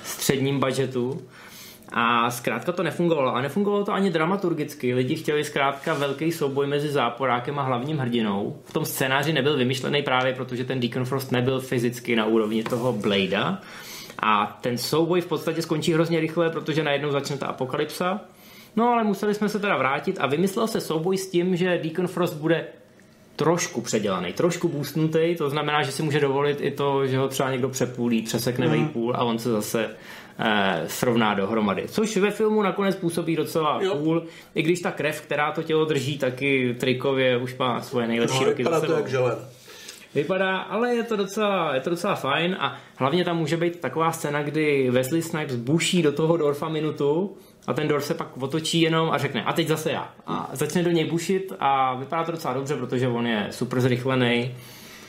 středním 0.02 0.60
budžetu. 0.60 1.20
A 1.92 2.30
zkrátka 2.30 2.72
to 2.72 2.82
nefungovalo. 2.82 3.34
A 3.34 3.40
nefungovalo 3.40 3.84
to 3.84 3.92
ani 3.92 4.10
dramaturgicky. 4.10 4.94
Lidi 4.94 5.16
chtěli 5.16 5.44
zkrátka 5.44 5.94
velký 5.94 6.32
souboj 6.32 6.66
mezi 6.66 6.88
záporákem 6.88 7.58
a 7.58 7.62
hlavním 7.62 7.98
hrdinou. 7.98 8.56
V 8.64 8.72
tom 8.72 8.84
scénáři 8.84 9.32
nebyl 9.32 9.56
vymyšlený 9.56 10.02
právě 10.02 10.34
protože 10.34 10.64
ten 10.64 10.80
Deacon 10.80 11.04
Frost 11.04 11.32
nebyl 11.32 11.60
fyzicky 11.60 12.16
na 12.16 12.26
úrovni 12.26 12.64
toho 12.64 12.92
Bladea. 12.92 13.58
A 14.22 14.58
ten 14.60 14.78
souboj 14.78 15.20
v 15.20 15.26
podstatě 15.26 15.62
skončí 15.62 15.92
hrozně 15.92 16.20
rychle, 16.20 16.50
protože 16.50 16.82
najednou 16.82 17.10
začne 17.10 17.36
ta 17.36 17.46
apokalypsa. 17.46 18.20
No 18.76 18.88
ale 18.88 19.04
museli 19.04 19.34
jsme 19.34 19.48
se 19.48 19.58
teda 19.58 19.76
vrátit 19.76 20.16
a 20.20 20.26
vymyslel 20.26 20.66
se 20.66 20.80
souboj 20.80 21.16
s 21.16 21.30
tím, 21.30 21.56
že 21.56 21.80
Deacon 21.82 22.06
Frost 22.06 22.34
bude 22.34 22.66
trošku 23.36 23.80
předělaný, 23.80 24.32
trošku 24.32 24.68
boostnutý, 24.68 25.34
to 25.38 25.50
znamená, 25.50 25.82
že 25.82 25.92
si 25.92 26.02
může 26.02 26.20
dovolit 26.20 26.60
i 26.60 26.70
to, 26.70 27.06
že 27.06 27.18
ho 27.18 27.28
třeba 27.28 27.50
někdo 27.50 27.68
přepůlí, 27.68 28.22
přesekne 28.22 28.66
mm. 28.66 28.72
vejpůl 28.72 29.16
a 29.16 29.24
on 29.24 29.38
se 29.38 29.50
zase 29.50 29.90
srovná 30.86 31.34
dohromady. 31.34 31.88
Což 31.88 32.16
ve 32.16 32.30
filmu 32.30 32.62
nakonec 32.62 32.96
působí 32.96 33.36
docela 33.36 33.78
jo. 33.82 33.94
cool, 33.94 34.22
i 34.54 34.62
když 34.62 34.80
ta 34.80 34.90
krev, 34.90 35.20
která 35.20 35.52
to 35.52 35.62
tělo 35.62 35.84
drží, 35.84 36.18
taky 36.18 36.76
trikově 36.80 37.36
už 37.36 37.56
má 37.56 37.80
svoje 37.80 38.08
nejlepší 38.08 38.40
no, 38.40 38.44
roky 38.44 38.64
za 38.64 38.80
sebou. 38.80 38.92
to 38.92 39.16
jak. 39.16 39.38
Vypadá, 40.14 40.56
ale 40.56 40.94
je 40.94 41.02
to, 41.02 41.16
docela, 41.16 41.74
je 41.74 41.80
to 41.80 41.90
docela 41.90 42.14
fajn 42.14 42.56
a 42.60 42.76
hlavně 42.96 43.24
tam 43.24 43.38
může 43.38 43.56
být 43.56 43.80
taková 43.80 44.12
scéna, 44.12 44.42
kdy 44.42 44.90
Wesley 44.90 45.22
Snipes 45.22 45.56
buší 45.56 46.02
do 46.02 46.12
toho 46.12 46.36
Dorfa 46.36 46.68
minutu 46.68 47.36
a 47.66 47.72
ten 47.72 47.88
Dorf 47.88 48.04
se 48.04 48.14
pak 48.14 48.28
otočí 48.42 48.80
jenom 48.80 49.10
a 49.10 49.18
řekne 49.18 49.44
a 49.44 49.52
teď 49.52 49.68
zase 49.68 49.90
já. 49.90 50.14
A 50.26 50.50
začne 50.52 50.82
do 50.82 50.90
něj 50.90 51.04
bušit 51.04 51.52
a 51.60 51.94
vypadá 51.94 52.24
to 52.24 52.32
docela 52.32 52.54
dobře, 52.54 52.76
protože 52.76 53.08
on 53.08 53.26
je 53.26 53.46
super 53.50 53.80
zrychlený. 53.80 54.54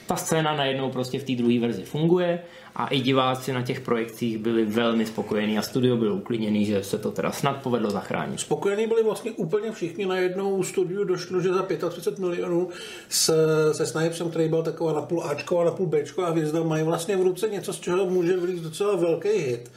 Ta 0.10 0.16
scéna 0.16 0.56
najednou 0.56 0.92
prostě 0.92 1.20
v 1.20 1.24
té 1.24 1.36
druhé 1.36 1.60
verzi 1.60 1.84
funguje 1.84 2.40
a 2.76 2.88
i 2.88 3.00
diváci 3.00 3.54
na 3.54 3.62
těch 3.62 3.82
projekcích 3.82 4.38
byli 4.38 4.66
velmi 4.66 5.06
spokojení 5.06 5.58
a 5.58 5.62
studio 5.62 5.98
bylo 5.98 6.16
uklidněný, 6.16 6.66
že 6.66 6.84
se 6.84 6.98
to 6.98 7.12
teda 7.12 7.32
snad 7.32 7.62
povedlo 7.64 7.92
zachránit. 7.92 8.40
Spokojení 8.40 8.88
byli 8.88 9.04
vlastně 9.04 9.32
úplně 9.32 9.72
všichni. 9.72 10.06
Na 10.06 10.18
jednou 10.18 10.64
studiu 10.64 11.04
došlo, 11.04 11.42
že 11.42 11.54
za 11.54 11.66
35 11.90 12.20
milionů 12.20 12.70
se, 13.10 13.34
se 13.72 13.86
Snipesem, 13.86 14.30
který 14.30 14.50
byl 14.50 14.64
taková 14.64 14.94
na 14.94 15.02
půl 15.02 15.24
Ačko 15.24 15.60
a 15.60 15.66
na 15.66 15.72
půl 15.72 15.88
Bčko 15.88 16.24
a 16.24 16.30
hvězda, 16.30 16.64
mají 16.64 16.84
vlastně 16.84 17.18
v 17.18 17.22
ruce 17.22 17.50
něco, 17.50 17.74
z 17.74 17.80
čeho 17.80 18.06
může 18.06 18.38
vylít 18.38 18.64
docela 18.64 18.96
velký 18.96 19.30
hit. 19.30 19.72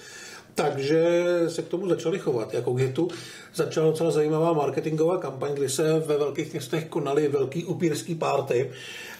Takže 0.54 1.24
se 1.48 1.62
k 1.62 1.68
tomu 1.68 1.88
začali 1.88 2.18
chovat 2.18 2.54
jako 2.54 2.74
k 2.74 2.78
hitu. 2.78 3.08
Začala 3.54 3.90
docela 3.90 4.10
zajímavá 4.10 4.52
marketingová 4.52 5.18
kampaň, 5.18 5.54
kdy 5.54 5.68
se 5.68 5.98
ve 6.06 6.18
velkých 6.18 6.52
městech 6.52 6.86
konaly 6.88 7.28
velký 7.28 7.64
upírský 7.64 8.14
party. 8.14 8.70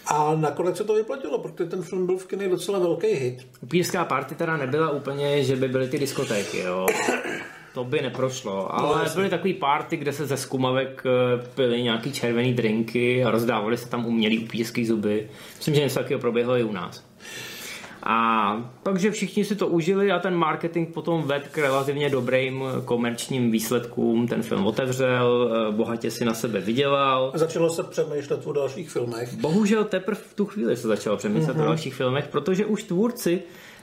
A 0.07 0.35
nakonec 0.35 0.77
se 0.77 0.85
to 0.85 0.95
vyplatilo, 0.95 1.39
protože 1.39 1.71
ten 1.71 1.83
film 1.83 2.07
byl 2.07 2.19
v 2.19 2.27
kině 2.27 2.49
docela 2.49 2.79
velký 2.79 3.07
hit. 3.07 3.47
Upírská 3.61 4.05
party 4.05 4.35
teda 4.35 4.57
nebyla 4.57 4.91
úplně, 4.91 5.45
že 5.45 5.57
by 5.57 5.69
byly 5.69 5.89
ty 5.89 5.99
diskotéky, 5.99 6.59
jo. 6.59 6.87
To 7.75 7.85
by 7.85 8.03
neprošlo, 8.03 8.75
ale 8.75 9.05
no, 9.09 9.15
byly 9.15 9.29
takový 9.29 9.55
party, 9.55 9.97
kde 9.97 10.13
se 10.13 10.27
ze 10.27 10.37
skumavek 10.37 11.03
eh, 11.07 11.47
pili 11.55 11.83
nějaký 11.83 12.13
červený 12.13 12.55
drinky 12.55 13.25
a 13.25 13.31
rozdávali 13.31 13.77
se 13.77 13.89
tam 13.89 14.07
umělý 14.07 14.39
upírský 14.39 14.87
zuby. 14.87 15.29
Myslím, 15.57 15.75
že 15.75 15.81
něco 15.81 15.95
takového 15.95 16.21
proběhlo 16.21 16.57
i 16.57 16.65
u 16.65 16.73
nás. 16.73 17.05
A 18.03 18.57
takže 18.83 19.11
všichni 19.11 19.45
si 19.45 19.57
to 19.57 19.67
užili 19.67 20.13
a 20.13 20.19
ten 20.19 20.35
marketing 20.35 20.89
potom 20.95 21.23
ved 21.23 21.49
k 21.49 21.59
relativně 21.59 22.11
dobrým 22.11 22.65
komerčním 22.85 23.51
výsledkům. 23.51 24.29
Ten 24.29 24.43
film 24.43 24.67
otevřel, 24.67 25.51
eh, 25.69 25.73
bohatě 25.73 26.11
si 26.11 26.25
na 26.25 26.35
sebe 26.35 26.61
vydělal. 26.61 27.33
Začalo 27.35 27.71
se 27.71 27.83
přemýšlet 27.83 28.47
o 28.47 28.53
dalších 28.53 28.91
filmech. 28.91 29.35
Bohužel 29.35 29.85
teprve 29.85 30.21
v 30.21 30.35
tu 30.35 30.47
chvíli 30.47 30.77
se 30.77 30.89
začalo 30.89 31.17
přemýšlet 31.17 31.57
mm-hmm. 31.57 31.61
o 31.61 31.63
mhm. 31.63 31.67
dalších 31.67 31.95
filmech, 31.95 32.29
protože 32.29 32.67
už 32.67 32.83
tvůrci 32.83 33.43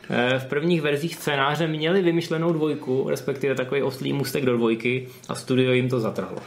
eh, 0.10 0.40
v 0.40 0.46
prvních 0.46 0.82
verzích 0.82 1.16
scénáře 1.16 1.68
měli 1.68 2.02
vymyšlenou 2.02 2.54
dvojku, 2.54 3.10
respektive 3.10 3.56
takový 3.56 3.84
oslý 3.84 4.14
mustek 4.14 4.46
do 4.46 4.58
dvojky 4.58 5.08
a 5.30 5.36
studio 5.36 5.72
jim 5.72 5.90
to 5.90 6.00
zatrhlo. 6.00 6.38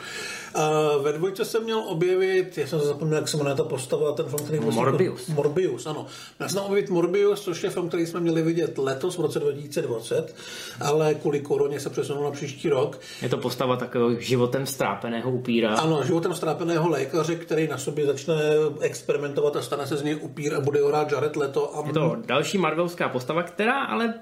Uh, 0.55 1.05
ve 1.05 1.13
dvojce 1.13 1.45
se 1.45 1.61
měl 1.61 1.83
objevit, 1.87 2.59
já 2.59 2.67
jsem 2.67 2.81
se 2.81 2.87
zapomněl, 2.87 3.19
jak 3.19 3.29
se 3.29 3.37
jmenuje 3.37 3.57
ta 3.57 3.65
postava, 3.65 4.13
ten 4.13 4.27
film, 4.27 4.45
který 4.45 4.59
byl 4.59 4.73
Morbius. 4.73 5.29
Morbius, 5.29 5.87
ano. 5.87 6.07
Měl 6.39 6.49
jsem 6.49 6.63
objevit 6.63 6.91
Morbius, 6.91 7.41
což 7.41 7.63
je 7.63 7.71
film, 7.71 7.89
který 7.89 8.07
jsme 8.07 8.21
měli 8.21 8.43
vidět 8.43 8.79
letos 8.79 9.19
v 9.19 9.21
roce 9.21 9.41
2020, 9.41 10.35
ale 10.81 11.15
kvůli 11.15 11.41
koroně 11.41 11.81
se 11.81 11.91
přesunul 11.91 12.25
na 12.25 12.31
příští 12.31 12.69
rok. 12.69 13.01
Je 13.23 13.29
to 13.29 13.37
postava 13.39 13.77
takového 13.77 14.21
životem 14.21 14.67
strápeného 14.67 15.31
upíra. 15.31 15.75
Ano, 15.75 16.05
životem 16.05 16.35
strápeného 16.35 16.89
lékaře, 16.89 17.37
který 17.37 17.69
na 17.69 17.79
sobě 17.79 18.07
začne 18.07 18.35
experimentovat 18.81 19.57
a 19.57 19.63
stane 19.63 19.87
se 19.87 19.97
z 19.97 20.03
něj 20.03 20.19
upír 20.21 20.55
a 20.55 20.61
bude 20.61 20.83
ho 20.83 20.89
hrát 20.89 21.13
Jared 21.13 21.37
Leto. 21.37 21.79
A... 21.79 21.87
Je 21.87 21.93
to 21.93 22.17
další 22.27 22.59
marvelská 22.59 23.09
postava, 23.09 23.43
která 23.43 23.85
ale 23.85 24.15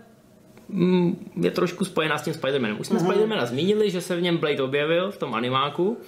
je 1.40 1.50
trošku 1.50 1.85
spojená 1.85 2.18
s 2.18 2.22
tím 2.22 2.33
Spider-Manem. 2.33 2.80
Už 2.80 2.87
jsme 2.87 2.98
uh-huh. 2.98 3.06
Spider-Mana 3.06 3.46
zmínili, 3.46 3.90
že 3.90 4.00
se 4.00 4.16
v 4.16 4.22
něm 4.22 4.37
Blade 4.37 4.62
objevil 4.62 5.11
v 5.11 5.16
tom 5.16 5.35
animáku. 5.35 5.98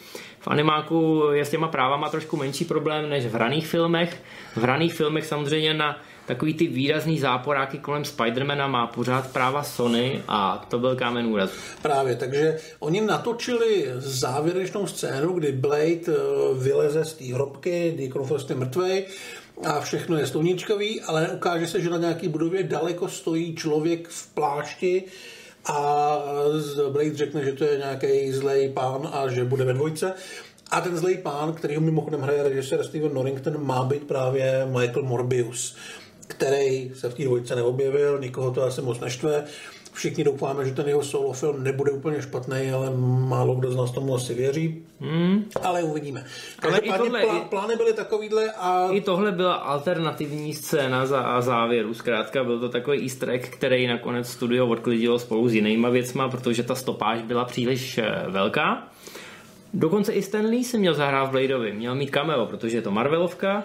V 0.40 0.48
animáku 0.48 1.22
je 1.33 1.44
s 1.44 1.51
těma 1.51 1.68
právama 1.68 2.09
trošku 2.09 2.37
menší 2.37 2.64
problém 2.64 3.11
než 3.11 3.27
v 3.27 3.35
hraných 3.35 3.66
filmech. 3.66 4.22
V 4.57 4.62
hraných 4.62 4.94
filmech 4.94 5.27
samozřejmě 5.27 5.75
na 5.75 6.03
takový 6.27 6.55
ty 6.55 6.66
výrazný 6.66 7.18
záporáky 7.18 7.79
kolem 7.79 8.05
Spidermana 8.05 8.66
má 8.66 8.87
pořád 8.87 9.33
práva 9.33 9.62
Sony 9.62 10.22
a 10.29 10.66
to 10.70 10.79
byl 10.79 10.96
kámen 10.96 11.27
úraz. 11.27 11.51
Právě, 11.83 12.16
takže 12.16 12.57
oni 12.79 13.01
natočili 13.01 13.87
závěrečnou 13.96 14.87
scénu, 14.87 15.33
kdy 15.33 15.53
Blade 15.53 16.01
eh, 16.09 16.12
vyleze 16.59 17.05
z 17.05 17.14
té 17.14 17.25
hrobky, 17.25 17.94
Deacon 17.98 18.25
Frost 18.25 18.51
je 18.51 18.57
mrtvej, 18.57 19.07
a 19.64 19.81
všechno 19.81 20.16
je 20.16 20.27
sluníčkový, 20.27 21.01
ale 21.01 21.29
ukáže 21.29 21.66
se, 21.66 21.81
že 21.81 21.90
na 21.90 21.98
nějaký 21.98 22.29
budově 22.29 22.62
daleko 22.62 23.09
stojí 23.09 23.55
člověk 23.55 24.09
v 24.09 24.27
plášti 24.35 25.05
a 25.64 26.18
Blade 26.90 27.14
řekne, 27.14 27.44
že 27.44 27.53
to 27.53 27.64
je 27.64 27.79
nějaký 27.79 28.33
zlej 28.33 28.68
pán 28.68 29.09
a 29.12 29.29
že 29.29 29.44
bude 29.44 29.64
ve 29.64 29.72
dvojce. 29.72 30.14
A 30.70 30.81
ten 30.81 30.96
zlej 30.96 31.18
pán, 31.18 31.53
který 31.53 31.75
ho 31.75 31.81
mimochodem 31.81 32.20
hraje 32.20 32.42
režisér 32.42 32.85
Steven 32.85 33.14
Norrington, 33.14 33.66
má 33.66 33.85
být 33.85 34.05
právě 34.05 34.66
Michael 34.79 35.03
Morbius, 35.03 35.77
který 36.27 36.92
se 36.94 37.09
v 37.09 37.14
té 37.14 37.25
dvojce 37.25 37.57
neobjevil, 37.57 38.18
nikoho 38.18 38.51
to 38.51 38.62
asi 38.62 38.83
moc 38.83 39.01
neštve. 39.01 39.44
Všichni 39.92 40.24
doufáme, 40.24 40.64
že 40.64 40.74
ten 40.74 40.88
jeho 40.88 41.02
solo 41.02 41.33
film 41.33 41.62
nebude 41.64 41.90
úplně 41.90 42.22
špatný, 42.22 42.70
ale 42.74 42.90
málo 43.28 43.55
kdo 43.55 43.70
z 43.70 43.76
nás 43.76 43.90
tomu 43.90 44.14
asi 44.14 44.35
věří. 44.35 44.83
Hmm. 45.00 45.44
Ale 45.62 45.83
uvidíme. 45.83 46.24
Každopádně 46.61 46.98
tohle, 46.98 47.20
plá, 47.22 47.40
plány 47.40 47.76
byly 47.76 47.92
takovýhle 47.92 48.52
a... 48.52 48.88
I 48.92 49.00
tohle 49.00 49.33
byla 49.33 49.55
alternativní 49.55 50.55
scéna 50.55 51.07
za 51.07 51.20
a 51.20 51.40
závěru. 51.40 51.94
Zkrátka 51.94 52.44
byl 52.44 52.61
to 52.61 52.68
takový 52.68 53.02
easter 53.02 53.31
egg, 53.31 53.48
který 53.48 53.87
nakonec 53.87 54.28
studio 54.28 54.66
odklidilo 54.66 55.18
spolu 55.18 55.48
s 55.48 55.55
jinýma 55.55 55.88
věcma, 55.88 56.28
protože 56.28 56.62
ta 56.62 56.74
stopáž 56.74 57.22
byla 57.22 57.44
příliš 57.44 57.98
eh, 57.98 58.24
velká. 58.28 58.88
Dokonce 59.74 60.12
i 60.12 60.22
Stan 60.22 60.46
Lee 60.46 60.64
se 60.64 60.78
měl 60.78 60.94
zahrát 60.94 61.28
v 61.28 61.31
Bladeovi. 61.31 61.72
Měl 61.72 61.94
mít 61.94 62.11
cameo, 62.11 62.46
protože 62.46 62.76
je 62.76 62.83
to 62.83 62.90
Marvelovka 62.90 63.64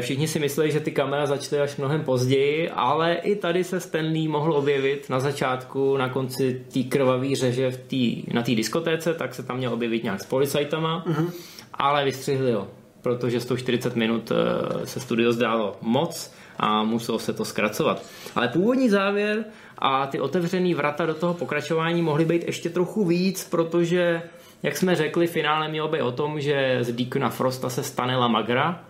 všichni 0.00 0.28
si 0.28 0.38
mysleli, 0.38 0.70
že 0.70 0.80
ty 0.80 0.90
kamera 0.90 1.26
začaly 1.26 1.62
až 1.62 1.76
mnohem 1.76 2.04
později, 2.04 2.70
ale 2.70 3.14
i 3.14 3.36
tady 3.36 3.64
se 3.64 3.80
Stanley 3.80 4.28
mohl 4.28 4.52
objevit 4.52 5.10
na 5.10 5.20
začátku, 5.20 5.96
na 5.96 6.08
konci 6.08 6.64
té 6.72 6.82
krvavé 6.82 7.34
řeže 7.34 7.70
v 7.70 7.76
tý, 7.76 8.24
na 8.32 8.42
té 8.42 8.54
diskotéce, 8.54 9.14
tak 9.14 9.34
se 9.34 9.42
tam 9.42 9.56
měl 9.56 9.72
objevit 9.72 10.04
nějak 10.04 10.20
s 10.20 10.26
policajtama, 10.26 11.04
uh-huh. 11.06 11.30
ale 11.74 12.04
vystřihli 12.04 12.52
ho, 12.52 12.68
protože 13.02 13.40
140 13.40 13.96
minut 13.96 14.32
eh, 14.32 14.86
se 14.86 15.00
studio 15.00 15.32
zdálo 15.32 15.76
moc 15.80 16.34
a 16.58 16.82
muselo 16.82 17.18
se 17.18 17.32
to 17.32 17.44
zkracovat. 17.44 18.02
Ale 18.34 18.48
původní 18.48 18.88
závěr 18.88 19.44
a 19.78 20.06
ty 20.06 20.20
otevřený 20.20 20.74
vrata 20.74 21.06
do 21.06 21.14
toho 21.14 21.34
pokračování 21.34 22.02
mohly 22.02 22.24
být 22.24 22.44
ještě 22.46 22.70
trochu 22.70 23.04
víc, 23.04 23.48
protože, 23.50 24.22
jak 24.62 24.76
jsme 24.76 24.96
řekli, 24.96 25.26
finále 25.26 25.68
mělo 25.68 25.88
být 25.88 26.02
o 26.02 26.12
tom, 26.12 26.40
že 26.40 26.78
z 26.80 26.92
Deacona 26.92 27.30
Frosta 27.30 27.68
se 27.70 27.82
stane 27.82 28.16
La 28.16 28.28
Magra, 28.28 28.84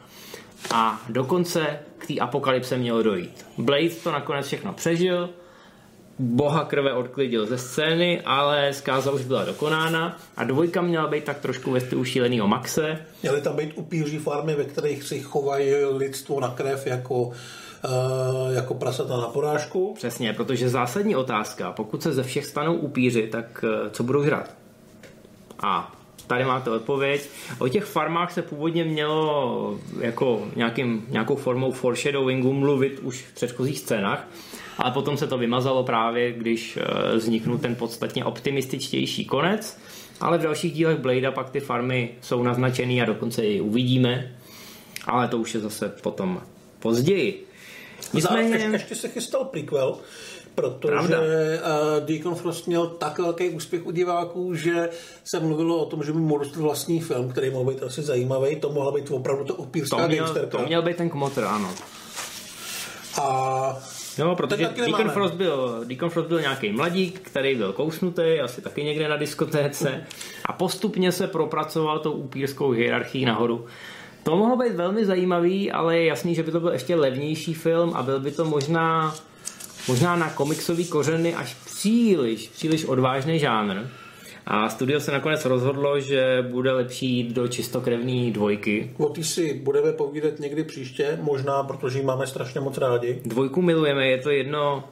a 0.71 1.03
dokonce 1.09 1.79
k 1.99 2.07
té 2.07 2.19
apokalypse 2.19 2.77
mělo 2.77 3.03
dojít. 3.03 3.47
Blade 3.59 3.89
to 3.89 4.13
nakonec 4.13 4.47
všechno 4.47 4.73
přežil, 4.73 5.31
boha 6.21 6.65
krve 6.65 6.93
odklidil 6.93 7.47
ze 7.47 7.59
scény, 7.59 8.21
ale 8.21 8.73
zkáza 8.73 9.11
už 9.11 9.25
byla 9.25 9.45
dokonána 9.45 10.19
a 10.37 10.45
dvojka 10.45 10.83
měla 10.83 11.07
být 11.07 11.25
tak 11.25 11.39
trošku 11.39 11.71
ve 11.71 11.81
stylu 11.81 12.05
šílenýho 12.05 12.49
Maxe. 12.49 12.99
Měly 13.23 13.41
tam 13.41 13.57
být 13.57 13.73
upíří 13.75 14.19
farmy, 14.19 14.55
ve 14.55 14.65
kterých 14.65 15.03
si 15.03 15.21
chovají 15.21 15.75
lidstvo 15.75 16.41
na 16.41 16.49
krev 16.49 16.87
jako 16.87 17.23
uh, 17.23 17.33
jako 18.51 18.75
prasata 18.75 19.17
na 19.17 19.29
porážku. 19.29 19.95
Přesně, 19.97 20.33
protože 20.33 20.69
zásadní 20.69 21.17
otázka, 21.17 21.73
pokud 21.73 22.03
se 22.03 22.13
ze 22.13 22.23
všech 22.23 22.47
stanou 22.47 22.75
upíři, 22.75 23.29
tak 23.33 23.65
uh, 23.65 23.91
co 23.91 24.03
budou 24.03 24.25
žrat? 24.25 24.55
A 25.63 26.00
tady 26.27 26.45
máte 26.45 26.71
odpověď. 26.71 27.29
O 27.59 27.69
těch 27.69 27.85
farmách 27.85 28.33
se 28.33 28.43
původně 28.43 28.85
mělo 28.85 29.79
jako 30.01 30.49
nějakým, 30.57 31.07
nějakou 31.09 31.37
formou 31.37 31.73
foreshadowingu 31.73 32.53
mluvit 32.53 32.99
už 32.99 33.23
v 33.23 33.35
předchozích 33.35 33.79
scénách, 33.79 34.29
ale 34.79 34.91
potom 34.91 35.17
se 35.17 35.27
to 35.27 35.39
vymazalo 35.39 35.85
právě, 35.85 36.33
když 36.33 36.77
eh, 36.77 37.17
vzniknul 37.17 37.59
ten 37.59 37.75
podstatně 37.75 38.25
optimističtější 38.25 39.25
konec, 39.25 39.81
ale 40.21 40.39
v 40.39 40.43
dalších 40.43 40.73
dílech 40.73 40.99
Blade 40.99 41.31
pak 41.31 41.51
ty 41.51 41.61
farmy 41.61 42.11
jsou 42.21 42.43
naznačený 42.43 43.03
a 43.03 43.05
dokonce 43.05 43.43
i 43.43 43.61
uvidíme, 43.61 44.35
ale 45.07 45.29
to 45.29 45.39
už 45.39 45.55
je 45.55 45.61
zase 45.61 45.89
potom 46.03 46.43
později. 46.79 47.47
Nicméně... 48.15 48.55
Ještě, 48.55 48.69
ještě 48.73 48.95
se 48.95 49.09
chystal 49.09 49.45
prequel, 49.45 49.99
protože 50.55 50.93
Pravda. 50.93 51.19
uh, 51.21 52.07
Deacon 52.07 52.35
Frost 52.35 52.67
měl 52.67 52.87
tak 52.87 53.19
velký 53.19 53.51
úspěch 53.51 53.87
u 53.87 53.91
diváků, 53.91 54.55
že 54.55 54.91
se 55.25 55.41
mluvilo 55.41 55.79
o 55.79 55.87
tom, 55.87 56.05
že 56.05 56.13
by 56.13 56.19
mohl 56.19 56.45
dostat 56.45 56.61
vlastní 56.61 57.01
film, 57.01 57.29
který 57.29 57.51
mohl 57.51 57.71
být 57.71 57.83
asi 57.83 58.03
zajímavý. 58.03 58.57
To 58.57 58.73
mohla 58.73 58.93
být 58.93 59.11
opravdu 59.11 59.45
to 59.45 59.55
opírská 59.55 59.97
to 59.97 60.09
měl, 60.09 60.25
gangsterka. 60.25 60.59
To 60.59 60.67
měl 60.67 60.83
být 60.83 60.97
ten 60.97 61.11
kmotr, 61.11 61.45
ano. 61.45 61.71
A 63.23 63.79
Jo, 64.19 64.35
protože 64.37 64.71
Deacon 64.77 65.11
Frost, 65.11 65.35
byl, 65.35 65.85
Deacon 65.85 66.11
Frost 66.11 66.29
byl 66.29 66.41
nějaký 66.41 66.73
mladík, 66.73 67.21
který 67.21 67.55
byl 67.55 67.73
kousnutý, 67.73 68.41
asi 68.43 68.63
taky 68.63 68.85
někde 68.85 69.09
na 69.09 69.17
diskotéce 69.17 70.05
a 70.47 70.53
postupně 70.53 71.13
se 71.13 71.27
propracoval 71.27 71.99
tou 71.99 72.13
upírskou 72.13 72.71
hierarchii 72.71 73.25
nahoru. 73.25 73.67
To 74.23 74.37
mohlo 74.37 74.57
být 74.57 74.75
velmi 74.75 75.05
zajímavý, 75.05 75.73
ale 75.73 75.99
je 75.99 76.05
jasný, 76.05 76.35
že 76.35 76.43
by 76.43 76.53
to 76.53 76.61
byl 76.61 76.73
ještě 76.73 76.95
levnější 76.95 77.55
film 77.55 77.93
a 77.95 78.03
byl 78.03 78.21
by 78.21 78.31
to 78.31 78.45
možná 78.45 79.15
možná 79.91 80.17
na 80.17 80.31
komiksový 80.31 80.85
kořeny 80.85 81.35
až 81.35 81.55
příliš, 81.55 82.49
příliš 82.49 82.85
odvážný 82.85 83.39
žánr. 83.39 83.77
A 84.47 84.69
studio 84.69 85.01
se 85.01 85.13
nakonec 85.13 85.45
rozhodlo, 85.45 86.01
že 86.01 86.47
bude 86.51 86.73
lepší 86.73 87.07
jít 87.17 87.33
do 87.33 87.49
čistokrevné 87.49 88.31
dvojky. 88.31 88.91
O 88.99 89.09
ty 89.09 89.25
si 89.25 89.55
budeme 89.55 89.93
povídat 89.93 90.39
někdy 90.39 90.65
příště, 90.65 91.19
možná, 91.23 91.63
protože 91.63 91.99
ji 91.99 92.05
máme 92.05 92.27
strašně 92.27 92.61
moc 92.61 92.79
rádi. 92.79 93.21
Dvojku 93.25 93.63
milujeme, 93.63 94.07
je 94.07 94.19
to 94.19 94.31
jedno 94.31 94.85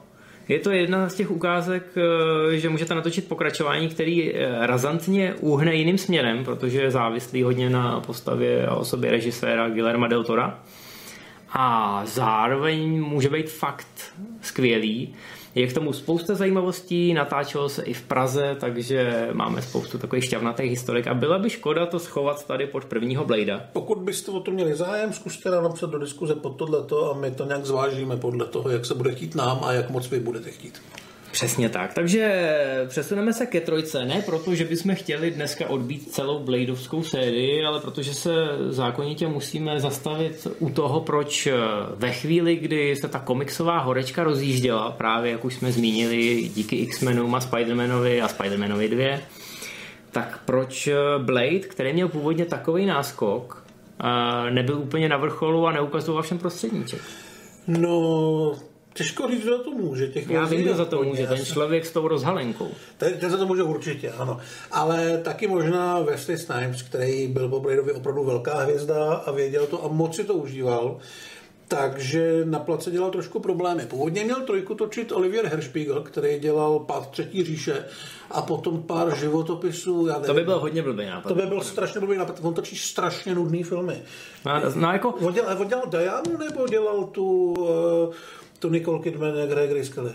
je 0.49 0.59
to 0.59 0.71
jedna 0.71 1.09
z 1.09 1.15
těch 1.15 1.31
ukázek, 1.31 1.83
eh, 1.97 2.57
že 2.57 2.69
můžete 2.69 2.95
natočit 2.95 3.27
pokračování, 3.27 3.89
který 3.89 4.35
eh, 4.35 4.67
razantně 4.67 5.33
uhne 5.39 5.75
jiným 5.75 5.97
směrem, 5.97 6.45
protože 6.45 6.81
je 6.81 6.91
závislý 6.91 7.43
hodně 7.43 7.69
na 7.69 7.99
postavě 7.99 8.67
a 8.67 8.75
osobě 8.75 9.11
režiséra 9.11 9.69
Guillerma 9.69 10.07
del 10.07 10.23
Tora 10.23 10.59
a 11.51 12.01
zároveň 12.05 13.03
může 13.03 13.29
být 13.29 13.49
fakt 13.49 14.13
skvělý. 14.41 15.15
Je 15.55 15.67
k 15.67 15.73
tomu 15.73 15.93
spousta 15.93 16.35
zajímavostí, 16.35 17.13
natáčelo 17.13 17.69
se 17.69 17.83
i 17.83 17.93
v 17.93 18.01
Praze, 18.01 18.57
takže 18.59 19.29
máme 19.33 19.61
spoustu 19.61 19.97
takových 19.97 20.25
šťavnatých 20.25 20.69
historik 20.69 21.07
a 21.07 21.13
byla 21.13 21.39
by 21.39 21.49
škoda 21.49 21.85
to 21.85 21.99
schovat 21.99 22.47
tady 22.47 22.67
pod 22.67 22.85
prvního 22.85 23.25
Blade. 23.25 23.61
Pokud 23.73 23.97
byste 23.97 24.31
o 24.31 24.39
to 24.39 24.51
měli 24.51 24.75
zájem, 24.75 25.13
zkuste 25.13 25.49
nám 25.49 25.63
napsat 25.63 25.89
do 25.89 25.99
diskuze 25.99 26.35
pod 26.35 26.49
tohleto 26.49 27.11
a 27.11 27.17
my 27.17 27.31
to 27.31 27.45
nějak 27.45 27.65
zvážíme 27.65 28.17
podle 28.17 28.45
toho, 28.45 28.69
jak 28.69 28.85
se 28.85 28.95
bude 28.95 29.15
chtít 29.15 29.35
nám 29.35 29.63
a 29.63 29.73
jak 29.73 29.89
moc 29.89 30.09
vy 30.09 30.19
budete 30.19 30.51
chtít. 30.51 30.81
Přesně 31.39 31.69
tak. 31.69 31.93
Takže 31.93 32.53
přesuneme 32.87 33.33
se 33.33 33.45
ke 33.45 33.61
trojce, 33.61 34.05
ne 34.05 34.21
proto, 34.25 34.55
že 34.55 34.65
bychom 34.65 34.95
chtěli 34.95 35.31
dneska 35.31 35.69
odbít 35.69 36.11
celou 36.11 36.39
Bladeovskou 36.39 37.03
sérii, 37.03 37.65
ale 37.65 37.79
protože 37.79 38.13
se 38.13 38.31
zákonitě 38.69 39.27
musíme 39.27 39.79
zastavit 39.79 40.47
u 40.59 40.69
toho, 40.69 41.01
proč 41.01 41.47
ve 41.95 42.11
chvíli, 42.11 42.55
kdy 42.55 42.95
se 42.95 43.07
ta 43.07 43.19
komiksová 43.19 43.79
horečka 43.79 44.23
rozjížděla, 44.23 44.91
právě 44.91 45.31
jak 45.31 45.45
už 45.45 45.55
jsme 45.55 45.71
zmínili, 45.71 46.49
díky 46.55 46.75
X-Menům 46.75 47.35
a 47.35 47.39
Spider-Manovi 47.39 48.23
a 48.23 48.27
Spider-Manovi 48.27 48.89
2, 48.89 49.19
tak 50.11 50.39
proč 50.45 50.89
Blade, 51.17 51.59
který 51.59 51.93
měl 51.93 52.07
původně 52.07 52.45
takový 52.45 52.85
náskok, 52.85 53.63
nebyl 54.49 54.79
úplně 54.79 55.09
na 55.09 55.17
vrcholu 55.17 55.67
a 55.67 55.71
neukazoval 55.71 56.23
všem 56.23 56.37
prostředníček? 56.37 57.01
No, 57.67 58.55
Těžko 58.93 59.27
říct, 59.27 59.43
kdo 59.43 59.59
to 59.59 59.71
může. 59.71 60.07
Těch 60.07 60.29
Já 60.29 60.45
vím, 60.45 60.61
kdo 60.61 60.75
za 60.75 60.85
to 60.85 61.03
může, 61.03 61.27
ten 61.27 61.45
člověk 61.45 61.85
s 61.85 61.91
tou 61.91 62.07
rozhalenkou. 62.07 62.71
Ten, 62.97 63.13
ten 63.13 63.31
za 63.31 63.37
to 63.37 63.45
může 63.45 63.63
určitě, 63.63 64.11
ano. 64.11 64.39
Ale 64.71 65.17
taky 65.17 65.47
možná 65.47 65.99
Wesley 65.99 66.37
Snipes, 66.37 66.81
který 66.81 67.27
byl 67.27 67.49
po 67.49 67.59
Bladeovi 67.59 67.93
opravdu 67.93 68.23
velká 68.23 68.57
hvězda 68.57 69.13
a 69.13 69.31
věděl 69.31 69.67
to 69.67 69.85
a 69.85 69.87
moc 69.87 70.15
si 70.15 70.23
to 70.23 70.33
užíval. 70.33 70.97
Takže 71.67 72.41
na 72.45 72.59
place 72.59 72.91
dělal 72.91 73.11
trošku 73.11 73.39
problémy. 73.39 73.85
Původně 73.85 74.23
měl 74.23 74.41
trojku 74.41 74.75
točit 74.75 75.11
Olivier 75.11 75.45
Herspiegel, 75.45 76.01
který 76.01 76.39
dělal 76.39 76.79
Pád 76.79 77.09
třetí 77.09 77.43
říše 77.43 77.85
a 78.31 78.41
potom 78.41 78.83
pár 78.83 79.15
životopisů. 79.15 80.07
Já 80.07 80.13
nevím, 80.13 80.27
to 80.27 80.33
by 80.33 80.43
byl 80.43 80.59
hodně 80.59 80.81
blbý 80.81 81.05
nápad. 81.05 81.29
To 81.29 81.35
by 81.35 81.45
byl 81.45 81.61
strašně 81.61 81.99
blbý 81.99 82.17
nápad. 82.17 82.39
On 82.41 82.53
točí 82.53 82.77
strašně 82.77 83.35
nudný 83.35 83.63
filmy. 83.63 84.01
No, 84.45 84.61
no 84.75 84.91
jako... 84.91 85.09
On 85.09 85.33
dělal, 85.33 85.61
on 85.61 85.67
dělal 85.67 85.85
Dianu 85.89 86.37
nebo 86.37 86.67
dělal 86.67 87.03
tu... 87.03 87.53
Uh, 87.53 88.13
tu 88.59 88.69
Nicole 88.69 88.99
Kidman, 88.99 89.35
jak 89.35 89.49
hraje 89.49 89.67
Grace 89.67 89.93
Kelly. 89.93 90.11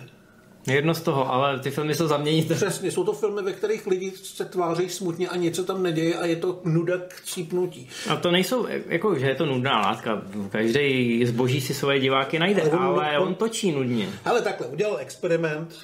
Jedno 0.67 0.95
z 0.95 1.01
toho, 1.01 1.33
ale 1.33 1.59
ty 1.59 1.71
filmy 1.71 1.95
jsou 1.95 2.07
zaměnit. 2.07 2.53
Přesně, 2.55 2.91
jsou 2.91 3.05
to 3.05 3.13
filmy, 3.13 3.43
ve 3.43 3.53
kterých 3.53 3.87
lidi 3.87 4.13
se 4.23 4.45
tváří 4.45 4.89
smutně 4.89 5.29
a 5.29 5.37
něco 5.37 5.65
tam 5.65 5.83
neděje 5.83 6.15
a 6.15 6.27
je 6.27 6.37
to 6.37 6.61
nuda 6.65 6.99
k 7.09 7.21
cípnutí. 7.25 7.89
A 8.11 8.17
to 8.17 8.31
nejsou, 8.31 8.67
jako, 8.89 9.19
že 9.19 9.27
je 9.27 9.35
to 9.35 9.47
nudná 9.47 9.81
látka. 9.81 10.23
Každý 10.51 11.27
zboží 11.27 11.61
si 11.61 11.75
svoje 11.75 12.01
diváky 12.01 12.39
najde, 12.39 12.63
ale 12.63 12.71
on, 12.71 12.83
ale 12.83 13.19
on, 13.19 13.29
on 13.29 13.35
točí 13.35 13.73
nudně. 13.73 14.09
Ale 14.25 14.43
takhle, 14.43 14.67
udělal 14.67 14.99
experiment 14.99 15.75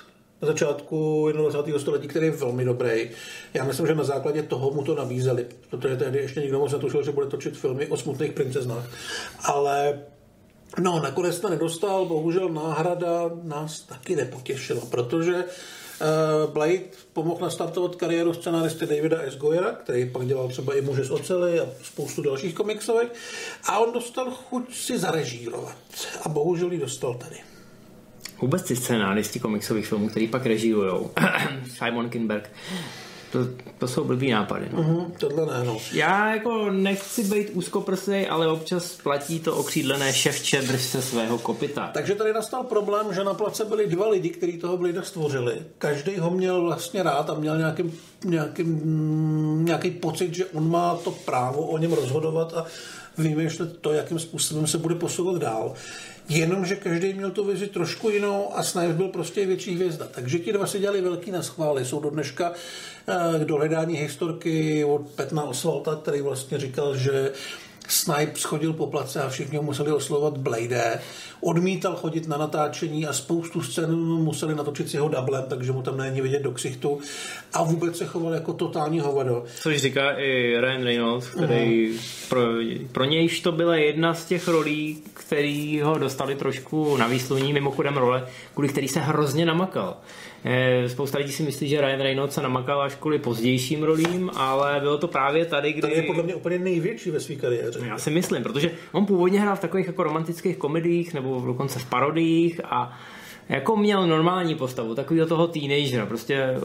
na 0.42 0.48
začátku 0.48 1.28
21. 1.32 1.80
století, 1.80 2.08
který 2.08 2.26
je 2.26 2.32
velmi 2.32 2.64
dobrý. 2.64 3.10
Já 3.54 3.64
myslím, 3.64 3.86
že 3.86 3.94
na 3.94 4.04
základě 4.04 4.42
toho 4.42 4.70
mu 4.70 4.84
to 4.84 4.94
nabízeli, 4.94 5.46
protože 5.70 5.96
tehdy 5.96 6.18
ještě 6.18 6.40
nikdo 6.40 6.58
moc 6.58 6.72
netušil, 6.72 7.02
že 7.02 7.12
bude 7.12 7.26
točit 7.26 7.56
filmy 7.56 7.86
o 7.86 7.96
smutných 7.96 8.32
princeznách. 8.32 8.84
Ale 9.44 10.00
No, 10.78 11.00
nakonec 11.02 11.40
to 11.40 11.48
nedostal, 11.48 12.06
bohužel 12.06 12.48
náhrada 12.48 13.30
nás 13.42 13.80
taky 13.80 14.16
nepotěšila, 14.16 14.80
protože 14.90 15.34
uh, 15.34 16.52
Blade 16.52 16.80
pomohl 17.12 17.40
nastartovat 17.40 17.96
kariéru 17.96 18.34
scenáristy 18.34 18.86
Davida 18.86 19.22
S. 19.22 19.36
Goyera, 19.36 19.72
který 19.72 20.10
pak 20.10 20.26
dělal 20.26 20.48
třeba 20.48 20.76
i 20.76 20.80
Muže 20.80 21.04
z 21.04 21.10
ocely 21.10 21.60
a 21.60 21.66
spoustu 21.82 22.22
dalších 22.22 22.54
komiksovek 22.54 23.14
a 23.64 23.78
on 23.78 23.92
dostal 23.92 24.30
chuť 24.30 24.74
si 24.74 24.98
zarežírovat 24.98 25.76
a 26.22 26.28
bohužel 26.28 26.72
ji 26.72 26.78
dostal 26.78 27.14
tady. 27.14 27.36
Vůbec 28.40 28.62
ty 28.62 28.76
scénáristi 28.76 29.40
komiksových 29.40 29.86
filmů, 29.86 30.08
který 30.08 30.28
pak 30.28 30.46
režírujou, 30.46 31.10
Simon 31.78 32.10
Kinberg, 32.10 32.50
To, 33.32 33.38
to 33.78 33.88
jsou 33.88 34.04
blbý 34.04 34.30
nápady. 34.30 34.66
No. 34.72 34.82
Mhm, 34.82 35.12
tohle 35.18 35.46
ne, 35.46 35.64
no. 35.64 35.76
Já 35.92 36.34
jako 36.34 36.70
nechci 36.70 37.24
být 37.24 37.50
úzkoprsej, 37.50 38.28
ale 38.30 38.48
občas 38.48 38.92
platí 39.02 39.40
to 39.40 39.56
okřídlené 39.56 40.12
ševče 40.12 40.62
drž 40.62 40.82
se 40.82 41.02
svého 41.02 41.38
kopita. 41.38 41.90
Takže 41.94 42.14
tady 42.14 42.32
nastal 42.32 42.64
problém, 42.64 43.14
že 43.14 43.24
na 43.24 43.34
place 43.34 43.64
byli 43.64 43.86
dva 43.86 44.08
lidi, 44.08 44.28
kteří 44.28 44.58
toho 44.58 44.76
Blade 44.76 45.02
stvořili. 45.02 45.62
Každý 45.78 46.18
ho 46.18 46.30
měl 46.30 46.62
vlastně 46.62 47.02
rád 47.02 47.30
a 47.30 47.34
měl 47.34 47.58
nějaký, 47.58 47.92
nějaký, 48.24 48.64
nějaký 49.64 49.90
pocit, 49.90 50.34
že 50.34 50.46
on 50.46 50.70
má 50.70 50.94
to 50.94 51.10
právo 51.10 51.66
o 51.66 51.78
něm 51.78 51.92
rozhodovat 51.92 52.54
a 52.54 52.64
vymýšlet 53.18 53.78
to, 53.80 53.92
jakým 53.92 54.18
způsobem 54.18 54.66
se 54.66 54.78
bude 54.78 54.94
posouvat 54.94 55.42
dál. 55.42 55.74
Jenomže 56.30 56.76
každý 56.76 57.12
měl 57.12 57.30
tu 57.30 57.44
vizi 57.44 57.66
trošku 57.66 58.10
jinou 58.10 58.56
a 58.56 58.62
Snipes 58.62 58.96
byl 58.96 59.08
prostě 59.08 59.46
větší 59.46 59.74
hvězda. 59.74 60.06
Takže 60.10 60.38
ti 60.38 60.52
dva 60.52 60.66
si 60.66 60.78
dělali 60.78 61.00
velký 61.00 61.30
naschvály. 61.30 61.84
Jsou 61.84 62.00
do 62.00 62.10
dneška 62.10 62.52
eh, 62.52 63.38
k 63.38 63.44
dohledání 63.44 63.96
historky 63.96 64.84
od 64.84 65.02
Petna 65.14 65.42
Osvalta, 65.42 65.96
který 65.96 66.20
vlastně 66.20 66.58
říkal, 66.58 66.96
že 66.96 67.32
Snipes 67.88 68.42
chodil 68.42 68.72
po 68.72 68.86
place 68.86 69.22
a 69.22 69.28
všichni 69.28 69.56
ho 69.56 69.62
museli 69.62 69.92
oslovovat 69.92 70.36
Blade. 70.36 71.00
Odmítal 71.40 71.96
chodit 71.96 72.28
na 72.28 72.36
natáčení 72.36 73.06
a 73.06 73.12
spoustu 73.12 73.62
scén 73.62 73.96
museli 74.00 74.54
natočit 74.54 74.88
s 74.88 74.94
jeho 74.94 75.08
dublem, 75.08 75.44
takže 75.48 75.72
mu 75.72 75.82
tam 75.82 75.96
není 75.96 76.20
vidět 76.20 76.42
do 76.42 76.52
ksichtu. 76.52 77.00
A 77.52 77.62
vůbec 77.62 77.96
se 77.96 78.06
choval 78.06 78.34
jako 78.34 78.52
totální 78.52 79.00
hovado. 79.00 79.44
Což 79.60 79.76
říká 79.76 80.10
i 80.10 80.56
Ryan 80.60 80.82
Reynolds, 80.82 81.28
který 81.28 81.90
uh-huh. 81.90 82.28
pro, 82.28 82.42
pro 82.92 83.04
nějž 83.04 83.40
to 83.40 83.52
byla 83.52 83.76
jedna 83.76 84.14
z 84.14 84.24
těch 84.24 84.48
rolí, 84.48 85.02
který 85.14 85.80
ho 85.80 85.98
dostali 85.98 86.34
trošku 86.34 86.96
na 86.96 87.06
výsluní, 87.06 87.52
mimochodem 87.52 87.96
role, 87.96 88.26
kvůli 88.54 88.68
který 88.68 88.88
se 88.88 89.00
hrozně 89.00 89.46
namakal. 89.46 89.96
Eh, 90.44 90.88
spousta 90.88 91.18
lidí 91.18 91.32
si 91.32 91.42
myslí, 91.42 91.68
že 91.68 91.80
Ryan 91.80 92.00
Reynolds 92.00 92.34
se 92.34 92.42
namakal 92.42 92.82
až 92.82 92.94
kvůli 92.94 93.18
pozdějším 93.18 93.82
rolím, 93.82 94.30
ale 94.34 94.80
bylo 94.80 94.98
to 94.98 95.08
právě 95.08 95.44
tady, 95.44 95.72
kdy... 95.72 95.80
To 95.80 95.88
je 95.88 96.02
podle 96.02 96.22
mě 96.22 96.34
úplně 96.34 96.58
největší 96.58 97.10
ve 97.10 97.20
své 97.20 97.34
kariéře. 97.34 97.80
Já 97.86 97.98
si 97.98 98.10
myslím, 98.10 98.42
protože 98.42 98.70
on 98.92 99.06
původně 99.06 99.40
hrál 99.40 99.56
v 99.56 99.60
takových 99.60 99.86
jako 99.86 100.02
romantických 100.02 100.56
komediích 100.56 101.14
nebo 101.14 101.29
dokonce 101.46 101.78
v 101.78 101.86
parodiích 101.86 102.60
a 102.64 102.98
jako 103.50 103.76
měl 103.76 104.06
normální 104.06 104.54
postavu, 104.54 104.94
takový 104.94 105.20
do 105.20 105.26
toho 105.26 105.46
teenagera, 105.48 106.06
prostě 106.06 106.56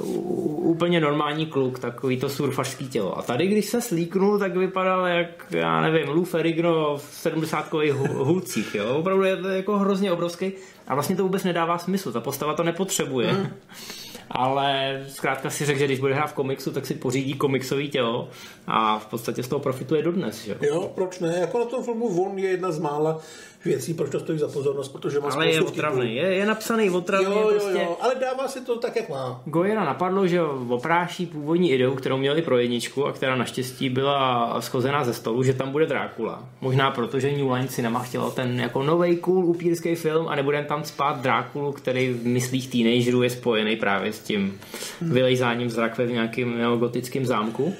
úplně 0.56 1.00
normální 1.00 1.46
kluk, 1.46 1.80
takový 1.80 2.18
to 2.18 2.30
surfařský 2.30 2.88
tělo. 2.88 3.18
A 3.18 3.22
tady, 3.22 3.48
když 3.48 3.66
se 3.66 3.82
slíknul, 3.82 4.40
tak 4.40 4.56
vypadal 4.56 5.08
jak, 5.08 5.46
já 5.52 5.82
nevím, 5.82 6.10
Lou 6.10 6.24
Ferrigno 6.24 6.98
v 6.98 7.02
70 7.02 7.74
hulcích, 8.08 8.76
jo. 8.76 8.96
Opravdu 8.96 9.24
je 9.24 9.38
to 9.38 9.48
jako 9.48 9.78
hrozně 9.78 10.12
obrovský 10.12 10.52
a 10.88 10.94
vlastně 10.94 11.16
to 11.16 11.24
vůbec 11.24 11.44
nedává 11.44 11.78
smysl, 11.78 12.12
ta 12.12 12.20
postava 12.20 12.54
to 12.54 12.64
nepotřebuje. 12.64 13.34
Mm. 13.34 13.48
Ale 14.32 15.04
zkrátka 15.08 15.50
si 15.50 15.66
řekl, 15.66 15.80
že 15.80 15.86
když 15.86 16.00
bude 16.00 16.14
hrát 16.14 16.28
v 16.28 16.34
komiksu, 16.34 16.72
tak 16.72 16.86
si 16.86 16.94
pořídí 16.94 17.34
komiksový 17.34 17.90
tělo 17.90 18.30
a 18.68 19.00
v 19.00 19.06
podstatě 19.06 19.44
z 19.44 19.48
toho 19.48 19.60
profituje 19.60 20.04
dodnes. 20.04 20.48
Jo, 20.48 20.56
jo 20.62 20.92
proč 20.96 21.20
ne? 21.20 21.38
Jako 21.40 21.60
na 21.60 21.66
tom 21.66 21.84
filmu 21.84 22.24
On 22.24 22.40
je 22.40 22.50
jedna 22.50 22.72
z 22.72 22.80
mála 22.80 23.22
věcí, 23.66 23.94
proč 23.94 24.12
to 24.12 24.20
stojí 24.20 24.40
za 24.40 24.48
pozornost, 24.48 24.90
protože 24.90 25.20
má 25.20 25.30
Ale 25.30 25.48
je 25.48 25.62
otravný, 25.62 26.16
je, 26.16 26.24
je 26.24 26.46
napsaný 26.46 26.90
otravný. 26.90 27.36
Jo, 27.36 27.48
prostě... 27.50 27.72
jo, 27.72 27.80
jo, 27.80 27.98
ale 28.02 28.16
dává 28.16 28.48
si 28.48 28.62
to 28.62 28.80
tak, 28.80 28.96
jak 28.96 29.10
má. 29.10 29.42
Gojera 29.46 29.86
napadlo, 29.86 30.28
že 30.28 30.42
opráší 30.70 31.26
původní 31.26 31.72
ideu, 31.72 31.96
kterou 31.96 32.18
měli 32.18 32.42
pro 32.42 32.58
jedničku 32.58 33.06
a 33.06 33.14
která 33.14 33.36
naštěstí 33.36 33.90
byla 33.90 34.62
schozená 34.62 35.04
ze 35.04 35.14
stolu, 35.14 35.44
že 35.44 35.54
tam 35.54 35.72
bude 35.72 35.86
Drákula. 35.86 36.44
Možná 36.62 36.92
proto, 36.92 37.20
že 37.20 37.32
New 37.32 37.52
Line 37.52 37.68
Cinema 37.68 38.00
chtěla 38.00 38.32
ten 38.32 38.60
jako 38.60 38.84
nový 38.84 39.18
cool 39.18 39.46
upírský 39.46 39.96
film 39.96 40.28
a 40.28 40.36
nebude 40.36 40.64
tam 40.64 40.84
spát 40.84 41.22
Drákulu, 41.22 41.72
který 41.72 42.14
v 42.14 42.26
myslích 42.26 42.68
teenagerů 42.68 43.24
je 43.24 43.30
spojený 43.30 43.76
právě 43.76 44.14
s 44.16 44.20
tím 44.20 44.60
vylejzáním 45.02 45.70
z 45.70 45.78
rakve 45.78 46.06
v 46.06 46.12
nějakém 46.12 46.58
neogotickém 46.58 47.26
zámku. 47.26 47.74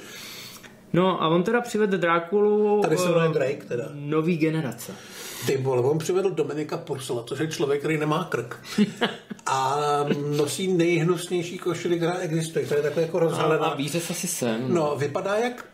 No 0.92 1.22
a 1.22 1.28
on 1.28 1.42
teda 1.42 1.60
přivedl 1.60 1.98
Drákulu 1.98 2.80
Tady 2.82 2.96
se 2.96 3.08
Drake 3.32 3.64
teda. 3.64 3.84
nový 3.92 4.36
generace. 4.36 4.92
Ty 5.46 5.56
vole, 5.56 5.82
on 5.82 5.98
přivedl 5.98 6.30
Dominika 6.30 6.76
Pursula, 6.76 7.22
což 7.22 7.38
je 7.38 7.46
člověk, 7.46 7.80
který 7.80 7.98
nemá 7.98 8.24
krk. 8.24 8.60
A 9.46 9.78
nosí 10.36 10.72
nejhnusnější 10.72 11.58
košili, 11.58 11.96
která 11.96 12.14
existuje. 12.14 12.66
To 12.66 12.74
je 12.74 12.82
takové 12.82 13.02
jako 13.02 13.18
rozhalená. 13.18 13.64
A, 13.64 13.68
a 13.68 13.74
víře 13.76 14.00
asi 14.10 14.26
sem. 14.26 14.74
No, 14.74 14.96
vypadá 14.98 15.34
jak 15.36 15.64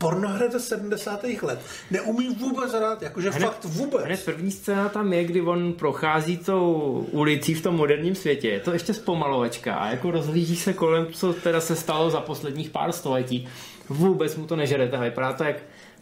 pornohra 0.00 0.50
ze 0.50 0.60
70. 0.60 1.24
let. 1.42 1.60
Neumí 1.90 2.28
vůbec 2.28 2.72
hrát, 2.72 3.02
jakože 3.02 3.30
hned, 3.30 3.46
fakt 3.46 3.64
vůbec. 3.64 4.04
Hned 4.04 4.24
první 4.24 4.50
scéna 4.50 4.88
tam 4.88 5.12
je, 5.12 5.24
kdy 5.24 5.40
on 5.40 5.72
prochází 5.72 6.36
tou 6.36 6.72
ulicí 7.10 7.54
v 7.54 7.62
tom 7.62 7.74
moderním 7.74 8.14
světě. 8.14 8.48
Je 8.48 8.60
to 8.60 8.72
ještě 8.72 8.94
zpomalovačka 8.94 9.74
a 9.74 9.90
jako 9.90 10.10
rozhlíží 10.10 10.56
se 10.56 10.72
kolem, 10.72 11.06
co 11.12 11.32
teda 11.32 11.60
se 11.60 11.76
stalo 11.76 12.10
za 12.10 12.20
posledních 12.20 12.70
pár 12.70 12.92
století. 12.92 13.48
Vůbec 13.88 14.36
mu 14.36 14.46
to 14.46 14.56
nežerete. 14.56 14.96
Vypadá 14.96 15.32
to 15.32 15.44
jak 15.44 15.56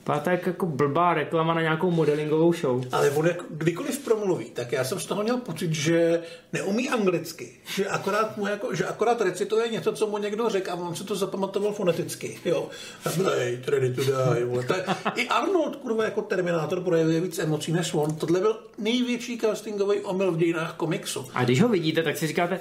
Vypadá 0.09 0.21
tak 0.21 0.47
jako 0.47 0.67
blbá 0.67 1.15
reklama 1.15 1.55
na 1.55 1.61
nějakou 1.61 1.91
modelingovou 1.91 2.53
show. 2.53 2.85
Ale 2.93 3.11
on 3.11 3.27
jako 3.27 3.45
kdykoliv 3.51 3.99
promluví, 3.99 4.45
tak 4.45 4.73
já 4.73 4.85
jsem 4.85 5.01
z 5.01 5.07
toho 5.07 5.23
měl 5.23 5.37
pocit, 5.37 5.73
že 5.73 6.23
neumí 6.53 6.89
anglicky. 6.89 7.49
Že 7.75 7.87
akorát, 7.87 8.37
mu 8.37 8.47
jako, 8.47 8.75
že 8.75 8.87
akorát 8.87 9.21
recituje 9.21 9.69
něco, 9.69 9.93
co 9.93 10.07
mu 10.07 10.19
někdo 10.19 10.49
řekl 10.49 10.71
a 10.71 10.75
on 10.75 10.95
si 10.95 11.05
to 11.05 11.17
zapamatoval 11.17 11.73
foneticky. 11.73 12.39
Jo. 12.45 12.69
Hey, 13.05 13.59
ready 13.67 13.95
to 13.95 14.03
je, 14.03 14.85
I 15.15 15.29
Arnold, 15.29 15.77
kurva, 15.77 16.05
jako 16.05 16.23
Terminátor 16.23 16.81
projevuje 16.81 17.21
víc 17.21 17.39
emocí 17.39 17.73
než 17.73 17.95
on. 17.95 18.17
Tohle 18.17 18.41
byl 18.41 18.59
největší 18.79 19.39
castingový 19.39 20.01
omyl 20.01 20.33
v 20.33 20.37
dějinách 20.37 20.77
komiksu. 20.77 21.27
A 21.35 21.45
když 21.45 21.63
ho 21.63 21.69
vidíte, 21.69 22.03
tak 22.03 22.17
si 22.17 22.27
říkáte, 22.27 22.61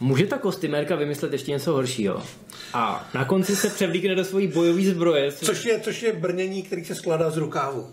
Může 0.00 0.26
ta 0.26 0.38
kostymérka 0.38 0.96
vymyslet 0.96 1.32
ještě 1.32 1.50
něco 1.50 1.72
horšího? 1.72 2.22
A 2.74 3.08
na 3.14 3.24
konci 3.24 3.56
se 3.56 3.70
převlíkne 3.70 4.14
do 4.14 4.24
svojí 4.24 4.46
bojové 4.46 4.82
zbroje. 4.82 5.32
Což 5.32 5.64
je, 5.64 5.80
což 5.80 6.02
je 6.02 6.12
brnění, 6.12 6.62
který 6.62 6.84
se 6.84 6.94
skládá 6.94 7.30
z 7.30 7.36
rukávu. 7.36 7.90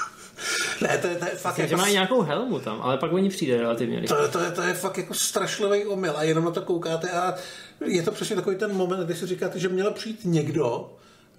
ne, 0.80 0.98
to 0.98 1.06
je, 1.06 1.14
to 1.14 1.24
je 1.24 1.30
fakt 1.30 1.58
Myslím, 1.58 1.64
jako... 1.64 1.70
že 1.70 1.76
má 1.76 1.88
nějakou 1.88 2.22
helmu 2.22 2.60
tam, 2.60 2.82
ale 2.82 2.98
pak 2.98 3.12
oni 3.12 3.28
přijde 3.28 3.58
relativně. 3.58 4.02
To, 4.02 4.28
to, 4.28 4.38
je, 4.38 4.50
to 4.50 4.62
je 4.62 4.74
fakt 4.74 4.98
jako 4.98 5.14
strašlivý 5.14 5.86
omyl 5.86 6.12
a 6.16 6.22
jenom 6.22 6.44
na 6.44 6.50
to 6.50 6.62
koukáte 6.62 7.10
a 7.10 7.34
je 7.86 8.02
to 8.02 8.12
přesně 8.12 8.36
takový 8.36 8.56
ten 8.56 8.72
moment, 8.72 9.04
kdy 9.04 9.14
si 9.14 9.26
říkáte, 9.26 9.58
že 9.58 9.68
měl 9.68 9.90
přijít 9.90 10.20
někdo, 10.24 10.90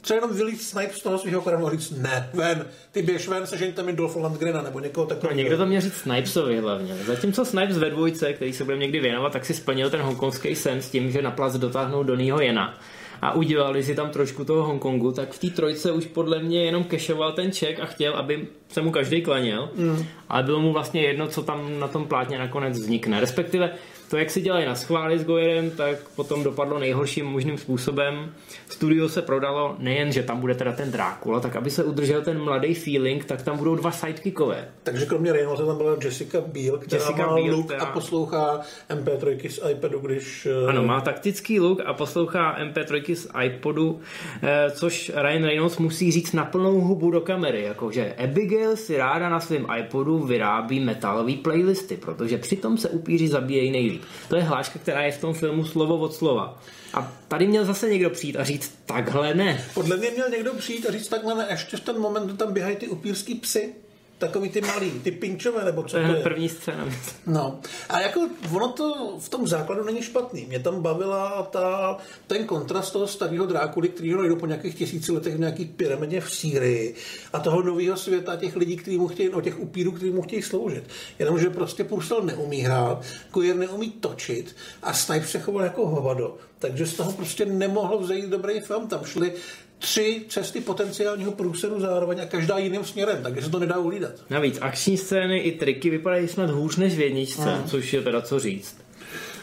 třeba 0.02 0.18
jenom 0.18 0.38
vylít 0.38 0.62
Snipe 0.62 0.94
z 0.94 1.04
toho 1.04 1.18
svého 1.18 1.42
koranu 1.42 1.68
a 1.68 1.72
říct 1.72 1.92
ne, 1.92 2.30
ven, 2.34 2.66
ty 2.92 3.02
běž 3.02 3.28
ven, 3.28 3.48
sežeňte 3.48 3.84
mi 3.84 3.94
Dolph 3.94 4.16
Landgrena 4.16 4.62
nebo 4.62 4.80
někoho 4.80 5.08
takového. 5.08 5.36
No, 5.36 5.38
někdo 5.38 5.58
to 5.58 5.66
měl 5.66 5.82
říct 5.82 5.94
Snipesovi 5.98 6.60
hlavně. 6.60 6.96
Zatímco 6.96 7.46
Snipes 7.46 7.78
ve 7.78 7.90
dvojce, 7.90 8.34
který 8.34 8.54
se 8.54 8.64
bude 8.64 8.78
někdy 8.78 9.00
věnovat, 9.00 9.34
tak 9.34 9.46
si 9.46 9.54
splnil 9.54 9.90
ten 9.90 10.02
hongkongský 10.02 10.56
sen 10.56 10.82
s 10.82 10.90
tím, 10.90 11.12
že 11.12 11.22
na 11.22 11.32
plac 11.32 11.58
dotáhnul 11.58 12.04
Donnyho 12.04 12.42
Jena 12.42 12.78
a 13.22 13.34
udělali 13.34 13.84
si 13.84 13.96
tam 13.96 14.10
trošku 14.10 14.46
toho 14.46 14.64
Hongkongu, 14.64 15.12
tak 15.12 15.32
v 15.32 15.40
té 15.40 15.50
trojce 15.50 15.92
už 15.92 16.06
podle 16.06 16.40
mě 16.40 16.66
jenom 16.66 16.84
kešoval 16.84 17.32
ten 17.32 17.52
ček 17.52 17.80
a 17.80 17.86
chtěl, 17.86 18.14
aby 18.14 18.48
se 18.70 18.82
mu 18.82 18.92
každý 18.92 19.22
klaněl, 19.22 19.70
mm. 19.76 20.06
ale 20.30 20.44
bylo 20.44 20.60
mu 20.60 20.74
vlastně 20.74 21.02
jedno, 21.02 21.28
co 21.28 21.44
tam 21.44 21.80
na 21.80 21.88
tom 21.88 22.08
plátně 22.08 22.38
nakonec 22.38 22.80
vznikne. 22.80 23.20
Respektive 23.20 23.72
to, 24.12 24.18
jak 24.18 24.30
si 24.30 24.42
dělají 24.42 24.66
na 24.66 24.76
schvály 24.76 25.20
s 25.20 25.24
Goyerem, 25.24 25.72
tak 25.72 25.98
potom 26.16 26.44
dopadlo 26.44 26.80
nejhorším 26.80 27.26
možným 27.26 27.58
způsobem. 27.58 28.32
Studio 28.70 29.10
se 29.10 29.22
prodalo 29.22 29.76
nejen, 29.80 30.12
že 30.12 30.24
tam 30.24 30.40
bude 30.40 30.56
teda 30.56 30.72
ten 30.72 30.92
Drákula, 30.92 31.40
tak 31.40 31.56
aby 31.56 31.70
se 31.70 31.84
udržel 31.84 32.22
ten 32.22 32.44
mladý 32.44 32.74
feeling, 32.74 33.26
tak 33.26 33.42
tam 33.42 33.58
budou 33.58 33.76
dva 33.76 33.92
sidekickové. 33.92 34.68
Takže 34.84 35.06
kromě 35.06 35.34
Reynolds 35.34 35.62
tam 35.62 35.78
byla 35.78 35.98
Jessica 36.04 36.42
Biel, 36.42 36.78
která 36.78 37.04
Jessica 37.04 37.28
má 37.28 37.36
Biel, 37.36 37.56
look 37.56 37.66
která... 37.66 37.82
a 37.82 37.92
poslouchá 37.92 38.62
MP3 38.90 39.50
z 39.50 39.72
iPadu, 39.72 40.00
když... 40.00 40.48
Eh, 40.66 40.70
ano, 40.70 40.84
má 40.84 41.02
taktický 41.02 41.60
look 41.60 41.80
a 41.86 41.94
poslouchá 41.94 42.58
MP3 42.64 43.16
z 43.16 43.28
iPodu, 43.44 44.00
eh, 44.44 44.72
což 44.72 45.12
Ryan 45.16 45.44
Reynolds 45.44 45.78
musí 45.78 46.12
říct 46.12 46.34
na 46.34 46.46
plnou 46.46 46.82
hubu 46.82 47.12
do 47.12 47.22
kamery, 47.22 47.64
jakože 47.64 48.14
Abigail 48.24 48.76
si 48.76 48.98
ráda 48.98 49.30
na 49.30 49.40
svém 49.40 49.68
iPodu 49.80 50.20
vyrábí 50.20 50.80
metalové 50.80 51.34
playlisty, 51.34 51.98
protože 51.98 52.38
přitom 52.38 52.78
se 52.78 52.90
upíři 52.90 53.28
zabíjejí 53.28 53.72
nejlíp. 53.72 54.01
To 54.28 54.36
je 54.36 54.44
hláška, 54.44 54.80
která 54.80 55.02
je 55.02 55.12
v 55.12 55.22
tom 55.22 55.34
filmu 55.34 55.66
slovo 55.66 55.98
od 55.98 56.14
slova. 56.14 56.62
A 56.94 57.12
tady 57.28 57.48
měl 57.48 57.66
zase 57.66 57.90
někdo 57.90 58.10
přijít 58.10 58.36
a 58.38 58.44
říct, 58.44 58.80
takhle 58.86 59.34
ne. 59.34 59.66
Podle 59.74 59.98
mě 59.98 60.12
měl 60.12 60.30
někdo 60.30 60.54
přijít 60.54 60.86
a 60.86 60.92
říct, 60.92 61.08
takhle 61.08 61.36
ne, 61.36 61.48
ještě 61.50 61.78
v 61.78 61.80
ten 61.80 62.00
moment, 62.00 62.26
kdy 62.26 62.38
tam 62.38 62.54
běhají 62.54 62.76
ty 62.76 62.88
upírský 62.88 63.36
psy 63.36 63.74
takový 64.22 64.50
ty 64.50 64.62
malý, 64.62 64.92
ty 64.92 65.12
pinčové, 65.12 65.66
nebo 65.66 65.84
co 65.84 65.98
to 65.98 65.98
je. 65.98 66.24
první 66.24 66.50
scéna. 66.50 66.86
No. 67.28 67.60
A 67.90 68.00
jako 68.00 68.30
ono 68.56 68.68
to 68.68 69.18
v 69.20 69.30
tom 69.30 69.48
základu 69.48 69.84
není 69.84 70.02
špatný. 70.02 70.46
Mě 70.46 70.60
tam 70.60 70.82
bavila 70.82 71.44
ta, 71.44 71.98
ten 72.28 72.46
kontrast 72.46 72.94
toho 72.94 73.08
starého 73.08 73.46
Drákuly, 73.46 73.90
který 73.90 74.14
ho 74.14 74.20
najdou 74.20 74.36
po 74.36 74.46
nějakých 74.46 74.76
tisíci 74.76 75.12
letech 75.12 75.36
v 75.36 75.40
nějaký 75.40 75.66
pyramidě 75.66 76.22
v 76.22 76.32
Sýrii 76.32 76.96
a 77.34 77.40
toho 77.40 77.62
nového 77.62 77.98
světa 77.98 78.36
těch 78.36 78.56
lidí, 78.56 78.78
kteří 78.78 78.98
mu 78.98 79.08
chtějí, 79.08 79.30
no 79.30 79.42
těch 79.42 79.60
upírů, 79.60 79.92
kteří 79.92 80.12
mu 80.12 80.22
chtějí 80.22 80.42
sloužit. 80.42 80.84
Jenomže 81.20 81.50
prostě 81.50 81.84
Purcell 81.84 82.22
neumí 82.22 82.62
hrát, 82.62 83.02
Kujer 83.32 83.56
neumí 83.56 83.92
točit 83.92 84.56
a 84.84 84.94
Snipe 84.94 85.28
se 85.28 85.40
choval 85.40 85.64
jako 85.64 85.88
hovado. 85.88 86.38
Takže 86.60 86.86
z 86.88 86.94
toho 86.94 87.12
prostě 87.12 87.46
nemohl 87.46 87.98
vzejít 87.98 88.30
dobrý 88.30 88.60
film. 88.60 88.88
Tam 88.88 89.06
šli 89.06 89.34
tři 89.82 90.22
cesty 90.30 90.62
potenciálního 90.62 91.32
průseru 91.32 91.80
zároveň 91.80 92.22
a 92.22 92.26
každá 92.26 92.58
jiným 92.58 92.86
směrem, 92.86 93.24
takže 93.24 93.42
se 93.42 93.50
to 93.50 93.60
nedá 93.60 93.78
ulídat. 93.78 94.12
Navíc 94.30 94.58
akční 94.62 94.98
scény 94.98 95.38
i 95.40 95.52
triky 95.52 95.90
vypadají 95.90 96.28
snad 96.28 96.50
hůř 96.50 96.78
než 96.78 96.96
v 96.96 97.00
jedničce, 97.00 97.56
mm. 97.56 97.64
což 97.64 97.94
je 97.94 98.02
teda 98.02 98.22
co 98.22 98.40
říct. 98.40 98.78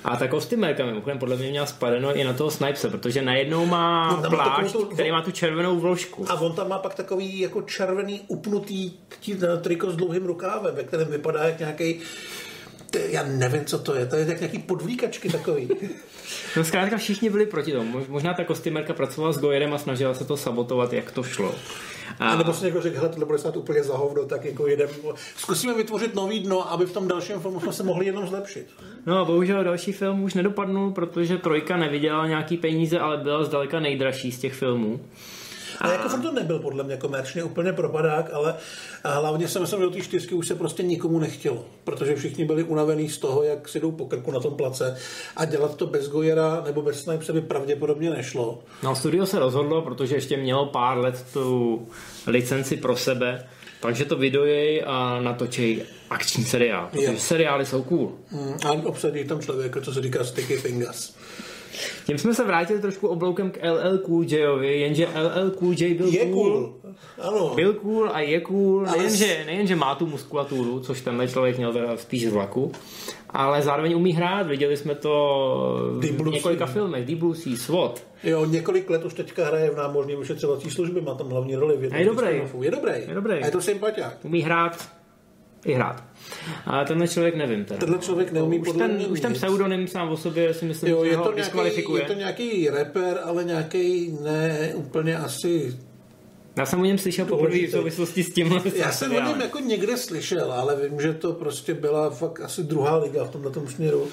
A 0.05 0.16
ta 0.16 0.28
kostymérka 0.28 0.86
mimochodem 0.86 1.18
podle 1.18 1.36
mě 1.36 1.51
měla 1.51 1.66
spadeno 1.66 2.14
i 2.14 2.24
na 2.24 2.32
toho 2.32 2.51
Snipese, 2.51 2.89
protože 2.91 3.22
najednou 3.22 3.66
má 3.66 4.20
No, 4.22 4.30
má 4.30 4.45
plášť, 4.45 4.72
tu- 4.72 4.84
který 4.84 5.11
má 5.11 5.22
tu 5.22 5.30
červenou 5.30 5.80
vložku. 5.80 6.24
A 6.28 6.34
on 6.41 6.53
tam 6.53 6.68
má 6.68 6.78
pak 6.78 6.95
takový 6.95 7.41
jako 7.41 7.62
červený 7.62 8.20
upnutý 8.28 8.93
triko 9.61 9.91
s 9.91 9.97
dlouhým 9.97 10.26
rukávem, 10.26 10.74
ve 10.74 10.84
kterém 10.84 11.09
vypadá 11.09 11.45
jak 11.45 11.59
nějaký 11.59 12.01
já 13.09 13.22
nevím, 13.22 13.64
co 13.64 13.78
to 13.78 13.95
je, 13.95 14.07
to 14.07 14.16
je 14.16 14.26
jak 14.28 14.41
nějaký 14.41 14.59
podvlíkačky 14.59 15.28
takový. 15.28 15.68
No 16.57 16.64
zkrátka 16.64 16.97
všichni 16.97 17.30
byli 17.30 17.47
proti 17.47 17.72
tomu. 17.72 17.99
Mož- 18.01 18.09
Možná 18.09 18.34
ta 18.34 18.45
kostymérka 18.45 18.93
pracovala 18.95 19.32
s 19.32 19.39
Goyerem 19.39 19.72
a 19.74 19.78
snažila 19.78 20.14
se 20.14 20.24
to 20.24 20.36
sabotovat, 20.36 20.93
jak 20.93 21.11
to 21.11 21.22
šlo. 21.22 21.55
A 22.18 22.36
nebo 22.36 22.53
si 22.53 22.64
někdo 22.64 22.80
řekl, 22.82 22.97
hele, 22.97 23.09
tohle 23.09 23.26
bude 23.26 23.39
stát 23.39 23.57
úplně 23.57 23.82
za 23.84 23.97
hovno, 23.97 24.24
tak 24.24 24.45
jako 24.45 24.66
jedem, 24.66 24.89
zkusíme 25.36 25.74
vytvořit 25.74 26.14
nový 26.14 26.41
dno, 26.41 26.72
aby 26.72 26.86
v 26.86 26.93
tom 26.93 27.09
dalším 27.09 27.41
filmu 27.41 27.61
jsme 27.61 27.72
se 27.72 27.82
mohli 27.82 28.07
jenom 28.07 28.26
zlepšit. 28.26 28.66
No 29.07 29.18
a 29.18 29.24
bohužel 29.24 29.64
další 29.64 29.93
film 29.93 30.22
už 30.22 30.34
nedopadnul, 30.34 30.91
protože 30.91 31.39
Trojka 31.39 31.76
nevydělala 31.76 32.26
nějaký 32.26 32.57
peníze, 32.57 32.99
ale 32.99 33.16
byla 33.16 33.45
zdaleka 33.45 33.80
nejdražší 33.80 34.32
z 34.32 34.39
těch 34.39 34.55
filmů. 34.55 35.01
A 35.81 35.93
jako 35.93 36.09
fakt 36.09 36.22
to 36.22 36.33
nebyl 36.33 36.59
podle 36.59 36.85
mě 36.85 36.97
komerčně 36.97 37.45
úplně 37.45 37.72
propadák, 37.72 38.31
ale 38.33 38.55
a 39.05 39.14
hlavně 39.18 39.49
jsem 39.49 39.62
myslím, 39.62 39.81
že 39.81 39.85
do 39.87 39.91
té 39.91 40.01
čtyřky 40.01 40.35
už 40.35 40.49
se 40.49 40.55
prostě 40.55 40.83
nikomu 40.83 41.18
nechtělo, 41.18 41.64
protože 41.85 42.16
všichni 42.16 42.45
byli 42.45 42.62
unavení 42.64 43.09
z 43.09 43.18
toho, 43.18 43.43
jak 43.43 43.68
si 43.68 43.81
jdou 43.81 43.93
po 43.93 44.07
krku 44.07 44.31
na 44.31 44.41
tom 44.41 44.55
place 44.55 44.97
a 45.37 45.45
dělat 45.45 45.76
to 45.76 45.87
bez 45.87 46.09
Gojera 46.09 46.62
nebo 46.66 46.83
bez 46.83 47.03
Snipese 47.03 47.33
by 47.33 47.41
pravděpodobně 47.41 48.11
nešlo. 48.11 48.59
No 48.83 48.97
studio 48.97 49.26
se 49.26 49.39
rozhodlo, 49.39 49.83
protože 49.83 50.14
ještě 50.14 50.37
mělo 50.37 50.66
pár 50.66 50.99
let 50.99 51.24
tu 51.33 51.89
licenci 52.26 52.76
pro 52.76 52.97
sebe, 52.97 53.47
takže 53.81 54.05
to 54.05 54.16
vydojí 54.16 54.83
a 54.83 55.20
natočí 55.22 55.83
akční 56.11 56.45
seriál. 56.45 56.89
Protože 56.91 57.05
Jo. 57.05 57.18
seriály 57.18 57.66
jsou 57.66 57.83
cool. 57.83 58.12
Mm, 58.31 58.55
A 58.66 58.72
obsadí 58.72 59.24
tam 59.24 59.41
člověka, 59.41 59.81
co 59.81 59.93
se 59.95 60.03
říká 60.03 60.24
sticky 60.24 60.57
fingers. 60.57 61.14
Tím 62.07 62.18
jsme 62.18 62.35
se 62.35 62.45
vrátili 62.45 62.81
trošku 62.81 63.09
obloukem 63.09 63.51
k 63.51 63.59
LL 63.62 63.99
Cool 63.99 64.24
Jovi, 64.29 64.81
jenže 64.81 65.07
LL 65.07 65.51
Cool 65.51 65.72
J 65.72 65.95
byl 65.95 66.07
Je 66.07 66.26
cool. 66.26 66.74
Ano. 67.18 67.53
Byl 67.55 67.74
cool 67.74 68.11
a 68.12 68.20
je 68.20 68.41
cool, 68.41 68.89
Ale 68.89 68.99
nejenže, 68.99 69.43
nejenže 69.47 69.76
má 69.76 69.95
tu 69.95 70.07
muskulaturu, 70.07 70.81
což 70.81 71.01
tenhle 71.01 71.29
člověk 71.29 71.57
měl 71.57 71.72
teda 71.72 71.97
spíš 71.97 72.26
z 72.26 72.33
vlaku, 72.33 72.72
ale 73.31 73.62
zároveň 73.62 73.97
umí 73.97 74.12
hrát. 74.12 74.47
Viděli 74.47 74.76
jsme 74.76 74.95
to 74.95 75.99
Deep 76.01 76.16
v 76.16 76.31
několika 76.31 76.66
filmech. 76.66 77.07
Deep 77.07 77.18
Blue 77.18 77.37
Sea, 77.37 77.57
SWAT. 77.57 78.03
Jo, 78.24 78.45
několik 78.45 78.91
let 78.91 79.05
už 79.05 79.14
teďka 79.14 79.47
hraje 79.47 79.70
v 79.70 79.76
námořní 79.76 80.16
vyšetřovací 80.16 80.70
službě, 80.70 81.03
má 81.03 81.14
tam 81.14 81.29
hlavní 81.29 81.57
roli 81.57 81.76
v 81.76 81.83
jednom 81.83 82.01
je 82.01 82.07
dobrý. 82.07 82.26
Je 82.61 82.70
dobrý. 82.70 82.93
Je 83.09 83.14
dobrý. 83.14 83.33
A 83.33 83.47
je 83.47 83.51
to 83.51 83.61
sympatiák. 83.61 84.24
Umí 84.24 84.43
hrát 84.43 84.89
i 85.64 85.72
hrát. 85.72 86.04
A 86.66 86.84
tenhle 86.84 87.09
člověk 87.09 87.36
nevím 87.36 87.64
teda. 87.64 87.80
Tenhle 87.80 87.98
člověk 87.98 88.32
neumí 88.32 88.59
už 88.59 88.66
podle 88.68 88.88
ten, 88.88 88.96
mě 88.96 89.06
už 89.06 89.20
ten 89.20 89.32
pseudonym 89.32 89.88
sám 89.88 90.09
o 90.09 90.16
sobě 90.16 90.54
si 90.54 90.64
myslím, 90.64 90.90
Jo, 90.90 91.04
že 91.04 91.11
je 91.11 91.16
ho 91.16 91.24
to, 91.24 91.30
nějaký, 91.30 91.42
diskvalifikuje. 91.42 92.02
je 92.02 92.06
to 92.06 92.12
nějaký 92.12 92.68
rapper, 92.68 93.20
ale 93.24 93.44
nějaký 93.44 94.16
ne 94.22 94.72
úplně 94.74 95.16
asi... 95.16 95.76
Já 96.56 96.66
jsem 96.66 96.80
o 96.80 96.84
něm 96.84 96.98
slyšel 96.98 97.26
poprvé 97.26 97.59
v 97.66 97.70
souvislosti 97.70 98.24
s 98.24 98.34
tím. 98.34 98.61
Já 98.74 98.92
jsem 98.92 99.16
o 99.16 99.20
něm 99.20 99.40
jako 99.40 99.59
někde 99.59 99.96
slyšel, 99.96 100.52
ale 100.52 100.76
vím, 100.88 101.00
že 101.00 101.14
to 101.14 101.32
prostě 101.32 101.74
byla 101.74 102.11
fakt 102.11 102.40
asi 102.40 102.62
druhá 102.62 102.96
liga 102.96 103.24
v 103.24 103.30
tomto 103.30 103.66
směru. 103.68 104.09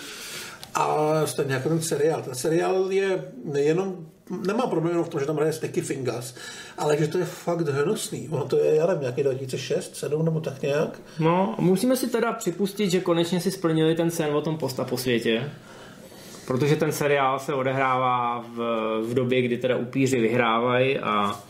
A 0.73 1.21
stejně 1.25 1.53
jako 1.53 1.69
ten 1.69 1.81
seriál. 1.81 2.21
Ten 2.21 2.35
seriál 2.35 2.91
je 2.91 3.31
nejenom 3.45 4.07
nemá 4.29 4.67
problém 4.67 4.91
jenom 4.91 5.05
v 5.05 5.09
tom, 5.09 5.19
že 5.19 5.25
tam 5.25 5.35
hraje 5.35 5.53
Sticky 5.53 5.81
Fingers, 5.81 6.33
ale 6.77 6.97
že 6.97 7.07
to 7.07 7.17
je 7.17 7.25
fakt 7.25 7.67
hnusný. 7.67 8.29
Ono 8.29 8.45
to 8.45 8.57
je, 8.57 8.75
já 8.75 8.87
nevím, 8.87 9.01
nějaký 9.01 9.23
2006, 9.23 9.95
7 9.95 10.25
nebo 10.25 10.39
tak 10.39 10.61
nějak. 10.61 11.01
No, 11.19 11.55
musíme 11.59 11.95
si 11.95 12.07
teda 12.07 12.33
připustit, 12.33 12.89
že 12.89 12.99
konečně 12.99 13.41
si 13.41 13.51
splnili 13.51 13.95
ten 13.95 14.11
sen 14.11 14.35
o 14.35 14.41
tom 14.41 14.57
posta 14.57 14.83
po 14.83 14.97
světě. 14.97 15.51
Protože 16.47 16.75
ten 16.75 16.91
seriál 16.91 17.39
se 17.39 17.53
odehrává 17.53 18.45
v, 18.55 18.57
v 19.03 19.13
době, 19.13 19.41
kdy 19.41 19.57
teda 19.57 19.77
upíři 19.77 20.19
vyhrávají 20.19 20.99
a 20.99 21.43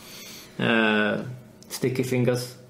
eh, 0.60 1.26
Sticky 1.70 2.04
Fingers 2.04 2.65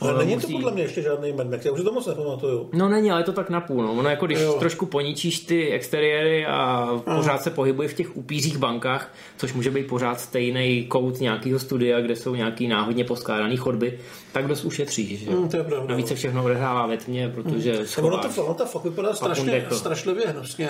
Ale 0.00 0.24
není 0.24 0.36
to 0.36 0.48
podle 0.48 0.72
mě 0.72 0.82
ještě 0.82 1.02
žádný 1.02 1.32
Mad 1.32 1.50
Max, 1.50 1.64
já 1.64 1.72
už 1.72 1.82
to 1.82 1.92
moc 1.92 2.06
nepamatuju. 2.06 2.70
No 2.72 2.88
není, 2.88 3.10
ale 3.10 3.20
je 3.20 3.24
to 3.24 3.32
tak 3.32 3.50
napůl. 3.50 3.82
No. 3.82 3.92
Ono 3.92 4.08
jako 4.08 4.26
když 4.26 4.38
Jo. 4.40 4.56
trošku 4.58 4.86
poníčíš 4.86 5.40
ty 5.40 5.70
exteriéry 5.70 6.46
a 6.46 6.86
pořád 7.16 7.42
se 7.42 7.50
pohybuje 7.50 7.88
v 7.88 7.94
těch 7.94 8.16
upířích 8.16 8.58
bankách, 8.58 9.14
což 9.36 9.52
může 9.52 9.70
být 9.70 9.86
pořád 9.86 10.20
stejný 10.20 10.84
kout 10.84 11.20
nějakého 11.20 11.58
studia, 11.58 12.00
kde 12.00 12.16
jsou 12.16 12.34
nějaký 12.34 12.68
náhodně 12.68 13.04
poskládaný 13.04 13.56
chodby, 13.56 13.98
tak 14.32 14.46
dost 14.46 14.64
ušetříš. 14.64 15.20
Že? 15.20 15.30
Hmm, 15.30 15.48
to 15.48 15.56
je 15.56 15.64
pravda. 15.64 15.86
Navíc 15.88 16.08
se 16.08 16.14
všechno 16.14 16.44
odehrává 16.44 16.86
ve 16.86 16.96
tmě, 16.96 17.28
protože 17.34 17.78
Tak 17.94 18.04
ono 18.04 18.18
to, 18.18 18.44
ono 18.44 18.54
to 18.54 18.66
fakt 18.66 18.84
vypadá 18.84 19.14
strašně, 19.14 19.66
strašlivě 19.72 20.26
hnusně. 20.26 20.68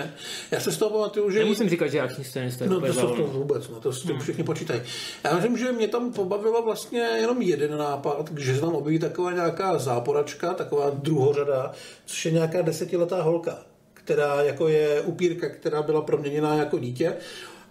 Já 0.51 0.61
si 0.61 0.73
z 0.73 0.77
toho 0.77 0.91
pamatuju, 0.91 1.31
že... 1.31 1.39
Nemusím 1.39 1.69
říkat, 1.69 1.87
že 1.87 2.01
akční 2.01 2.25
scény 2.25 2.51
je 2.61 2.67
No 2.69 2.81
to 2.81 2.93
jsou 2.93 3.17
to 3.17 3.23
vůbec, 3.23 3.69
no, 3.69 3.81
to 3.81 3.93
s 3.93 4.03
tím 4.03 4.19
všichni 4.19 4.45
počítají. 4.45 4.81
Já 5.25 5.35
myslím, 5.35 5.59
že 5.59 5.73
mě 5.73 5.89
tam 5.89 6.13
pobavilo 6.13 6.63
vlastně 6.63 7.01
jenom 7.01 7.43
jeden 7.43 7.79
nápad, 7.79 8.31
že 8.37 8.55
se 8.55 8.61
tam 8.61 8.73
objeví 8.75 8.99
taková 9.17 9.33
nějaká 9.33 9.79
záporačka, 9.79 10.55
taková 10.55 10.91
druhořada, 10.91 11.73
což 12.07 12.25
je 12.25 12.33
nějaká 12.33 12.63
desetiletá 12.63 13.23
holka, 13.23 13.59
která 13.95 14.43
jako 14.43 14.69
je 14.69 15.01
upírka, 15.01 15.49
která 15.49 15.83
byla 15.83 16.03
proměněná 16.03 16.55
jako 16.55 16.79
dítě. 16.79 17.17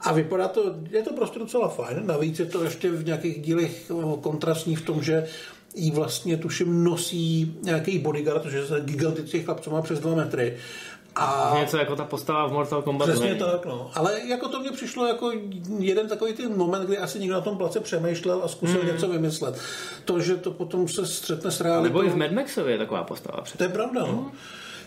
A 0.02 0.14
vypadá 0.14 0.48
to, 0.48 0.76
je 0.90 1.04
to 1.04 1.14
prostě 1.14 1.40
docela 1.40 1.70
fajn. 1.70 2.08
Navíc 2.08 2.40
je 2.40 2.46
to 2.46 2.64
ještě 2.64 2.92
v 2.92 3.06
nějakých 3.06 3.42
dílech 3.42 3.92
kontrastní 4.22 4.76
v 4.76 4.82
tom, 4.82 5.04
že 5.04 5.28
jí 5.76 5.92
vlastně 5.92 6.38
tuším 6.38 6.84
nosí 6.84 7.58
nějaký 7.62 8.00
bodyguard, 8.00 8.42
protože 8.42 8.58
je 8.58 8.82
gigantický 8.82 9.44
chlap, 9.44 9.60
co 9.60 9.72
má 9.72 9.82
přes 9.82 10.00
dva 10.00 10.16
metry. 10.16 10.58
A 11.16 11.56
Něco 11.60 11.78
jako 11.78 11.96
ta 11.96 12.04
postava 12.04 12.48
v 12.48 12.52
Mortal 12.52 12.82
Kombat. 12.82 13.10
Přesně 13.10 13.36
tak, 13.36 13.66
no. 13.66 13.92
Ale 13.94 14.22
jako 14.28 14.48
to 14.48 14.60
mně 14.60 14.72
přišlo 14.72 15.08
jako 15.08 15.32
jeden 15.80 16.08
takový 16.08 16.34
ten 16.34 16.58
moment, 16.58 16.86
kdy 16.86 16.98
asi 16.98 17.20
někdo 17.20 17.36
na 17.36 17.42
tom 17.42 17.58
place 17.58 17.80
přemýšlel 17.80 18.42
a 18.44 18.48
zkusil 18.48 18.82
mm. 18.82 18.88
něco 18.88 19.08
vymyslet. 19.08 19.60
To, 20.06 20.20
že 20.20 20.36
to 20.36 20.52
potom 20.52 20.88
se 20.88 21.06
střetne 21.06 21.52
s 21.52 21.62
realitou. 21.62 21.84
Nebo 21.84 22.06
i 22.06 22.10
v 22.10 22.16
Mad 22.16 22.32
Maxově 22.32 22.74
je 22.74 22.78
taková 22.78 23.04
postava. 23.04 23.42
přece. 23.42 23.58
To 23.58 23.64
je 23.64 23.70
pravda, 23.70 24.02
no. 24.02 24.32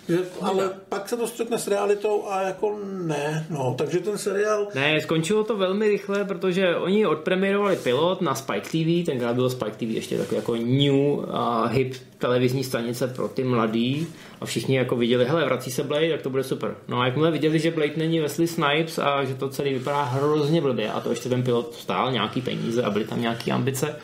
Že, 0.08 0.18
ale 0.40 0.70
pak 0.88 1.08
se 1.08 1.16
to 1.16 1.26
střetne 1.26 1.58
s 1.58 1.68
realitou 1.68 2.24
a 2.28 2.42
jako 2.42 2.78
ne, 2.84 3.46
no. 3.50 3.74
Takže 3.78 3.98
ten 3.98 4.18
seriál, 4.18 4.68
Ne, 4.74 5.00
skončilo 5.00 5.44
to 5.44 5.56
velmi 5.56 5.88
rychle, 5.88 6.24
protože 6.24 6.76
oni 6.76 7.06
odpremierovali 7.06 7.76
pilot 7.76 8.20
na 8.20 8.34
Spike 8.34 8.60
TV, 8.60 9.06
tenkrát 9.06 9.34
bylo 9.34 9.50
Spike 9.50 9.70
TV 9.70 9.82
ještě 9.82 10.18
takový 10.18 10.36
jako 10.36 10.56
new 10.56 11.30
a 11.30 11.66
hip 11.66 11.94
televizní 12.18 12.64
stanice 12.64 13.08
pro 13.08 13.28
ty 13.28 13.44
mladý 13.44 14.06
a 14.40 14.46
všichni 14.46 14.76
jako 14.76 14.96
viděli, 14.96 15.24
hele, 15.24 15.44
vrací 15.44 15.70
se 15.70 15.82
Blade, 15.82 16.10
tak 16.10 16.22
to 16.22 16.30
bude 16.30 16.44
super. 16.44 16.74
No 16.88 17.00
a 17.00 17.06
jakmile 17.06 17.30
viděli, 17.30 17.58
že 17.58 17.70
Blade 17.70 17.92
není 17.96 18.20
Wesley 18.20 18.46
Snipes 18.46 18.98
a 18.98 19.24
že 19.24 19.34
to 19.34 19.48
celý 19.48 19.74
vypadá 19.74 20.02
hrozně 20.02 20.60
blbě 20.60 20.92
a 20.92 21.00
to 21.00 21.10
ještě 21.10 21.28
ten 21.28 21.42
pilot 21.42 21.74
stál 21.74 22.12
nějaký 22.12 22.40
peníze 22.40 22.82
a 22.82 22.90
byly 22.90 23.04
tam 23.04 23.20
nějaké 23.20 23.50
ambice, 23.52 23.96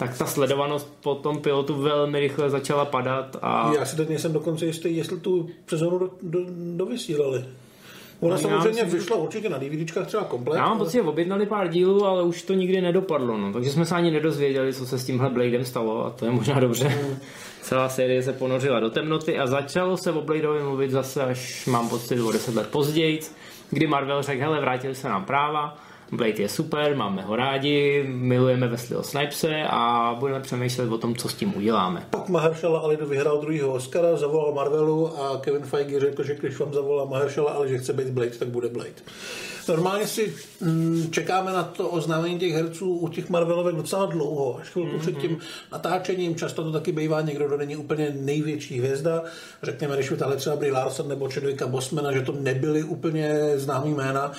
tak 0.00 0.18
ta 0.18 0.26
sledovanost 0.26 0.92
po 1.02 1.14
tom 1.14 1.38
pilotu 1.38 1.74
velmi 1.74 2.20
rychle 2.20 2.50
začala 2.50 2.84
padat 2.84 3.36
a 3.42 3.72
já 3.74 3.84
si 3.84 3.96
teď 3.96 4.08
nejsem 4.08 4.32
dokonce 4.32 4.66
jistý, 4.66 4.96
jestli 4.96 5.20
tu 5.20 5.48
sezonu 5.66 5.98
do, 5.98 6.10
do, 6.22 6.40
dovysílali. 6.76 7.44
Ona 8.20 8.34
No, 8.34 8.40
samozřejmě 8.40 8.68
myslím, 8.84 9.00
vyšla 9.00 9.16
určitě 9.16 9.48
na 9.48 9.58
DVDčkách 9.58 10.06
třeba 10.06 10.24
komplet. 10.24 10.56
Já 10.56 10.68
mám 10.68 10.78
pocit, 10.78 10.92
že 10.92 11.02
objednali 11.02 11.46
pár 11.46 11.68
dílů, 11.68 12.04
ale 12.06 12.22
už 12.22 12.42
to 12.42 12.54
nikdy 12.54 12.80
nedopadlo, 12.80 13.36
no. 13.36 13.52
takže 13.52 13.70
jsme 13.70 13.86
se 13.86 13.94
ani 13.94 14.10
nedozvěděli, 14.10 14.74
co 14.74 14.86
se 14.86 14.98
s 14.98 15.04
tímhle 15.04 15.30
Bladem 15.30 15.64
stalo 15.64 16.06
a 16.06 16.10
to 16.10 16.24
je 16.24 16.30
možná 16.30 16.60
dobře. 16.60 16.98
Celá 17.62 17.88
série 17.88 18.22
se 18.22 18.32
ponořila 18.32 18.80
do 18.80 18.90
temnoty 18.90 19.38
a 19.38 19.46
začalo 19.46 19.96
se 19.96 20.12
o 20.12 20.22
Bladeovi 20.22 20.62
mluvit 20.62 20.90
zase 20.90 21.22
až 21.22 21.66
mám 21.66 21.88
pocit 21.88 22.20
o 22.20 22.32
10 22.32 22.54
let 22.54 22.68
později, 22.68 23.20
kdy 23.70 23.86
Marvel 23.86 24.22
řekl, 24.22 24.42
hele, 24.42 24.60
vrátili 24.60 24.94
se 24.94 25.08
nám 25.08 25.24
práva, 25.24 25.78
Blade 26.12 26.42
je 26.42 26.48
super, 26.48 26.96
máme 26.96 27.22
ho 27.22 27.36
rádi, 27.36 28.04
milujeme 28.08 28.68
Wesleyho 28.68 29.02
Snipese 29.02 29.62
a 29.70 30.16
budeme 30.18 30.40
přemýšlet 30.40 30.92
o 30.92 30.98
tom, 30.98 31.14
co 31.16 31.28
s 31.28 31.34
tím 31.34 31.56
uděláme. 31.56 32.06
Pak 32.10 32.28
Mahershala 32.28 32.80
Ali 32.80 32.96
vyhrál 32.96 33.40
druhýho 33.40 33.72
Oscara, 33.72 34.16
zavolal 34.16 34.54
Marvelu 34.54 35.20
a 35.20 35.40
Kevin 35.40 35.62
Feige 35.62 36.00
řekl, 36.00 36.24
že 36.24 36.34
když 36.34 36.58
vám 36.58 36.74
zavolá 36.74 37.04
Mahershala 37.04 37.52
Ali, 37.52 37.68
že 37.68 37.78
chce 37.78 37.92
být 37.92 38.08
Blade, 38.10 38.30
tak 38.30 38.48
bude 38.48 38.68
Blade. 38.68 38.90
Normálně 39.68 40.06
si 40.06 40.34
mm, 40.60 41.08
čekáme 41.10 41.52
na 41.52 41.62
to 41.62 41.88
oznámení 41.88 42.38
těch 42.38 42.52
herců 42.52 42.94
u 42.94 43.08
těch 43.08 43.30
Marvelovek 43.30 43.74
docela 43.74 44.06
dlouho, 44.06 44.58
až 44.60 44.68
chvilku 44.68 44.96
mm-hmm. 44.96 45.00
před 45.00 45.18
tím 45.18 45.38
natáčením. 45.72 46.36
Často 46.36 46.64
to 46.64 46.72
taky 46.72 46.92
bývá 46.92 47.20
někdo, 47.20 47.46
kdo 47.46 47.56
není 47.56 47.76
úplně 47.76 48.16
největší 48.20 48.78
hvězda. 48.78 49.22
Řekněme, 49.62 49.94
když 49.94 50.10
vytáhli 50.10 50.36
třeba 50.36 50.56
Brie 50.56 50.72
Larson 50.72 51.08
nebo 51.08 51.28
Chadwicka 51.28 51.66
Bosmana, 51.66 52.12
že 52.12 52.22
to 52.22 52.32
nebyly 52.32 52.82
úplně 52.82 53.52
známý 53.54 53.94
jména, 53.94 54.32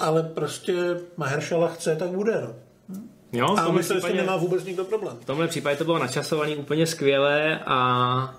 ale 0.00 0.22
prostě 0.22 0.74
Mahershala 1.16 1.68
chce, 1.68 1.96
tak 1.96 2.08
bude. 2.08 2.40
No. 2.40 2.54
Jo, 3.32 3.54
v 3.56 3.58
A 3.58 3.72
myslím, 3.72 3.96
že 3.96 4.00
případě- 4.00 4.16
nemá 4.20 4.36
vůbec 4.36 4.64
nikdo 4.64 4.84
problém. 4.84 5.16
V 5.20 5.24
tomhle 5.24 5.48
případě 5.48 5.76
to 5.76 5.84
bylo 5.84 5.98
načasovaný 5.98 6.56
úplně 6.56 6.86
skvěle 6.86 7.60
a 7.66 8.34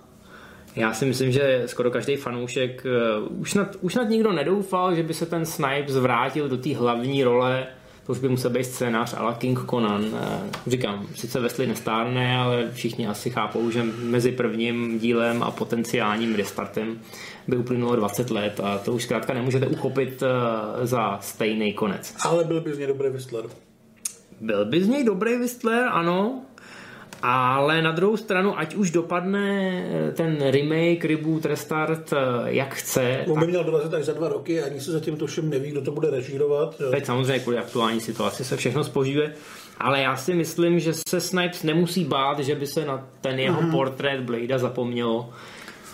já 0.75 0.93
si 0.93 1.05
myslím, 1.05 1.31
že 1.31 1.63
skoro 1.65 1.91
každý 1.91 2.15
fanoušek 2.15 2.83
uh, 3.29 3.41
už 3.41 3.53
nad, 3.53 3.75
už 3.81 3.95
nad 3.95 4.09
nikdo 4.09 4.31
nedoufal, 4.31 4.95
že 4.95 5.03
by 5.03 5.13
se 5.13 5.25
ten 5.25 5.45
Snipes 5.45 5.95
vrátil 5.95 6.49
do 6.49 6.57
té 6.57 6.75
hlavní 6.75 7.23
role 7.23 7.67
to 8.11 8.13
už 8.13 8.19
by 8.19 8.29
musel 8.29 8.51
být 8.51 8.63
scénář 8.63 9.13
ala 9.17 9.33
King 9.33 9.59
Conan. 9.69 10.05
Eh, 10.13 10.49
říkám, 10.67 11.07
sice 11.15 11.39
Wesley 11.39 11.67
nestárne, 11.67 12.37
ale 12.37 12.71
všichni 12.73 13.07
asi 13.07 13.29
chápou, 13.29 13.71
že 13.71 13.83
mezi 13.83 14.31
prvním 14.31 14.99
dílem 14.99 15.43
a 15.43 15.51
potenciálním 15.51 16.35
restartem 16.35 16.99
by 17.47 17.57
uplynulo 17.57 17.95
20 17.95 18.31
let 18.31 18.59
a 18.63 18.77
to 18.77 18.93
už 18.93 19.03
zkrátka 19.03 19.33
nemůžete 19.33 19.67
uchopit 19.67 20.23
eh, 20.23 20.87
za 20.87 21.17
stejný 21.21 21.73
konec. 21.73 22.15
Ale 22.25 22.43
byl 22.43 22.61
by 22.61 22.73
z 22.73 22.77
něj 22.77 22.87
dobrý 22.87 23.09
Whistler. 23.09 23.45
Byl 24.41 24.65
by 24.65 24.83
z 24.83 24.87
něj 24.87 25.03
dobrý 25.03 25.37
Whistler, 25.37 25.89
ano, 25.91 26.41
ale 27.21 27.81
na 27.81 27.91
druhou 27.91 28.17
stranu, 28.17 28.59
ať 28.59 28.75
už 28.75 28.91
dopadne 28.91 29.47
eh, 29.49 30.11
ten 30.11 30.37
remake, 30.51 31.05
reboot, 31.05 31.45
restart, 31.45 32.13
eh, 32.13 32.17
jak 32.45 32.73
chce. 32.73 33.25
On 33.27 33.39
by 33.39 33.47
měl 33.47 33.63
dorazit 33.63 33.93
až 33.93 34.05
za 34.05 34.13
dva 34.13 34.29
roky, 34.29 34.61
ani 34.61 34.81
se 34.81 34.91
zatím 34.91 35.17
to 35.17 35.27
všem 35.27 35.49
neví, 35.49 35.71
kdo 35.71 35.81
to 35.81 35.91
bude 35.91 36.09
režírovat. 36.09 36.81
Teď 36.91 37.05
samozřejmě 37.05 37.39
kvůli 37.39 37.57
aktuální 37.57 38.01
situaci 38.01 38.43
se 38.43 38.57
všechno 38.57 38.83
spožívá. 38.83 39.23
Ale 39.77 40.01
já 40.01 40.15
si 40.15 40.33
myslím, 40.33 40.79
že 40.79 40.93
se 40.93 41.21
Snipes 41.21 41.63
nemusí 41.63 42.05
bát, 42.05 42.39
že 42.39 42.55
by 42.55 42.67
se 42.67 42.85
na 42.85 43.07
ten 43.21 43.39
jeho 43.39 43.61
mm-hmm. 43.61 43.71
portrét 43.71 44.21
Blade 44.21 44.59
zapomnělo. 44.59 45.29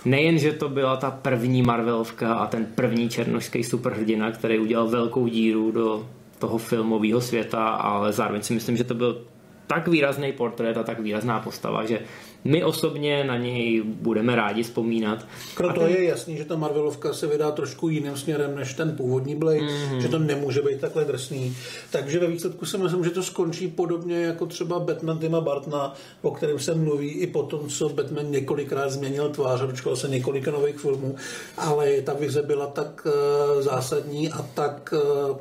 Nejen, 0.04 0.38
že 0.38 0.52
to 0.52 0.68
byla 0.68 0.96
ta 0.96 1.10
první 1.10 1.62
Marvelovka 1.62 2.34
a 2.34 2.46
ten 2.46 2.66
první 2.74 3.08
černošský 3.08 3.64
superhrdina, 3.64 4.30
který 4.30 4.58
udělal 4.58 4.88
velkou 4.88 5.26
díru 5.26 5.70
do 5.70 6.06
toho 6.38 6.58
filmového 6.58 7.20
světa, 7.20 7.68
ale 7.68 8.12
zároveň 8.12 8.42
si 8.42 8.54
myslím, 8.54 8.76
že 8.76 8.84
to 8.84 8.94
byl 8.94 9.24
tak 9.68 9.88
výrazný 9.88 10.32
portrét 10.32 10.76
a 10.76 10.82
tak 10.82 11.00
výrazná 11.00 11.40
postava, 11.40 11.84
že 11.84 12.00
my 12.44 12.64
osobně 12.64 13.24
na 13.24 13.36
něj 13.36 13.82
budeme 13.84 14.36
rádi 14.36 14.62
vzpomínat. 14.62 15.26
Proto 15.56 15.80
ten... 15.80 15.90
je 15.90 16.04
jasný, 16.04 16.36
že 16.36 16.44
ta 16.44 16.56
Marvelovka 16.56 17.12
se 17.12 17.26
vydá 17.26 17.50
trošku 17.50 17.88
jiným 17.88 18.16
směrem 18.16 18.56
než 18.56 18.74
ten 18.74 18.96
původní 18.96 19.36
Blade, 19.36 19.58
mm-hmm. 19.58 19.98
že 19.98 20.08
to 20.08 20.18
nemůže 20.18 20.62
být 20.62 20.80
takhle 20.80 21.04
drsný. 21.04 21.56
Takže 21.90 22.18
ve 22.18 22.26
výsledku 22.26 22.66
si 22.66 22.78
myslím, 22.78 23.04
že 23.04 23.10
to 23.10 23.22
skončí 23.22 23.68
podobně 23.68 24.20
jako 24.20 24.46
třeba 24.46 24.78
Batman 24.78 25.18
Tima 25.18 25.40
Bartna, 25.40 25.94
o 26.22 26.30
kterém 26.30 26.58
se 26.58 26.74
mluví 26.74 27.10
i 27.10 27.26
po 27.26 27.42
tom, 27.42 27.68
co 27.68 27.88
Batman 27.88 28.30
několikrát 28.30 28.88
změnil 28.88 29.28
tvář, 29.28 29.60
dočkal 29.60 29.96
se 29.96 30.08
několika 30.08 30.50
nových 30.50 30.78
filmů, 30.78 31.16
ale 31.58 32.00
ta 32.02 32.12
vize 32.12 32.42
byla 32.42 32.66
tak 32.66 33.06
uh, 33.06 33.62
zásadní 33.62 34.32
a 34.32 34.42
tak 34.54 34.94
uh, 34.96 34.98
uh, 35.30 35.36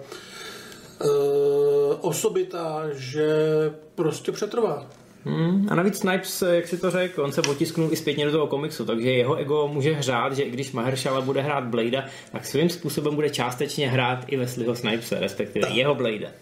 osobitá, 2.02 2.84
že 2.94 3.28
prostě 3.96 4.32
přetrvá. 4.32 4.88
Hmm, 5.26 5.68
a 5.70 5.76
navíc 5.76 5.98
Snipes, 5.98 6.42
jak 6.42 6.68
si 6.68 6.78
to 6.78 6.92
řekl, 6.92 7.24
on 7.24 7.32
se 7.32 7.42
potisknul 7.42 7.90
i 7.92 7.96
zpětně 7.96 8.26
do 8.26 8.32
toho 8.32 8.48
komiksu, 8.48 8.86
takže 8.86 9.12
jeho 9.12 9.36
ego 9.36 9.68
může 9.68 9.94
hrát, 9.94 10.34
že 10.34 10.50
když 10.50 10.72
Mahershala 10.72 11.22
bude 11.22 11.42
hrát 11.42 11.64
Blade, 11.64 12.10
tak 12.32 12.46
svým 12.46 12.70
způsobem 12.70 13.16
bude 13.16 13.30
částečně 13.30 13.90
hrát 13.90 14.20
i 14.28 14.38
Wesleyho 14.38 14.76
Snipese, 14.76 15.20
respektive 15.20 15.70
jeho 15.70 15.96
Blade. 15.96 16.34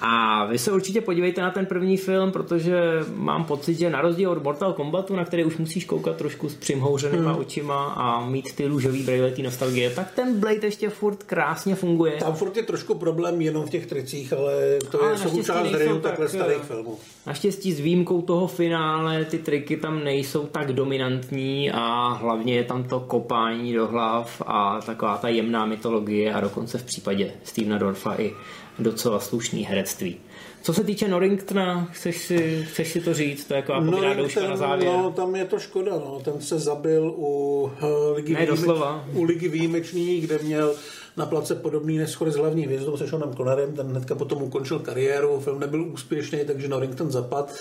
A 0.00 0.44
vy 0.44 0.58
se 0.58 0.72
určitě 0.72 1.00
podívejte 1.00 1.40
na 1.40 1.50
ten 1.50 1.66
první 1.66 1.96
film, 1.96 2.32
protože 2.32 2.80
mám 3.14 3.44
pocit, 3.44 3.74
že 3.74 3.90
na 3.90 4.00
rozdíl 4.00 4.30
od 4.30 4.42
Mortal 4.42 4.72
Kombatu, 4.72 5.16
na 5.16 5.24
který 5.24 5.44
už 5.44 5.56
musíš 5.56 5.84
koukat 5.84 6.16
trošku 6.16 6.48
s 6.48 6.54
přimhouřenýma 6.54 7.32
hmm. 7.32 7.40
očima 7.40 7.86
a 7.86 8.26
mít 8.26 8.52
ty 8.54 8.66
růžový 8.66 9.02
brejletý 9.02 9.42
nostalgie, 9.42 9.90
tak 9.90 10.12
ten 10.14 10.40
Blade 10.40 10.66
ještě 10.66 10.90
furt 10.90 11.22
krásně 11.22 11.74
funguje. 11.74 12.12
Tam 12.12 12.34
furt 12.34 12.56
je 12.56 12.62
trošku 12.62 12.94
problém 12.94 13.40
jenom 13.40 13.66
v 13.66 13.70
těch 13.70 13.86
tricích, 13.86 14.32
ale 14.32 14.78
to 14.90 15.08
je 15.08 15.18
součást 15.18 15.68
hry 15.68 15.88
takhle 16.02 16.28
starých 16.28 16.58
eh, 16.60 16.66
filmů. 16.66 16.98
Naštěstí 17.26 17.72
s 17.72 17.80
výjimkou 17.80 18.22
toho 18.22 18.46
finále 18.46 19.24
ty 19.24 19.38
triky 19.38 19.76
tam 19.76 20.04
nejsou 20.04 20.46
tak 20.46 20.72
dominantní 20.72 21.70
a 21.70 22.08
hlavně 22.08 22.54
je 22.54 22.64
tam 22.64 22.84
to 22.84 23.00
kopání 23.00 23.72
do 23.72 23.86
hlav 23.86 24.42
a 24.46 24.80
taková 24.86 25.16
ta 25.16 25.28
jemná 25.28 25.66
mytologie 25.66 26.34
a 26.34 26.40
dokonce 26.40 26.78
v 26.78 26.84
případě 26.84 27.32
Stevena 27.44 27.78
Dorfa 27.78 28.14
i 28.20 28.32
docela 28.78 29.20
slušný 29.20 29.62
herectví. 29.62 30.16
Co 30.62 30.74
se 30.74 30.84
týče 30.84 31.08
Norringtona, 31.08 31.88
chceš 31.92 32.18
si, 32.18 32.66
chceš 32.68 32.92
si 32.92 33.00
to 33.00 33.14
říct? 33.14 33.44
To 33.44 33.54
je 33.54 33.56
jako 33.56 33.74
douška 34.16 34.48
na 34.48 34.56
závěr. 34.56 34.92
No, 34.92 35.10
tam 35.10 35.36
je 35.36 35.44
to 35.44 35.58
škoda. 35.58 35.92
No. 35.92 36.20
Ten 36.24 36.40
se 36.40 36.58
zabil 36.58 37.14
u, 37.16 37.62
uh, 37.62 38.16
ligy, 38.16 38.32
ne, 38.32 38.46
doslova. 38.46 39.04
u 39.12 39.22
ligy 39.22 39.48
výjimečný, 39.48 40.20
kde 40.20 40.38
měl 40.38 40.74
na 41.16 41.26
place 41.26 41.54
podobný 41.54 41.98
neschody 41.98 42.32
s 42.32 42.36
hlavní 42.36 42.64
hvězdou 42.64 42.96
se 42.96 43.08
Seanem 43.08 43.34
Connerem, 43.34 43.72
ten 43.72 43.86
hnedka 43.86 44.14
potom 44.14 44.42
ukončil 44.42 44.78
kariéru, 44.78 45.40
film 45.40 45.60
nebyl 45.60 45.84
úspěšný, 45.92 46.38
takže 46.46 46.68
Norrington 46.68 47.10
zapad. 47.10 47.54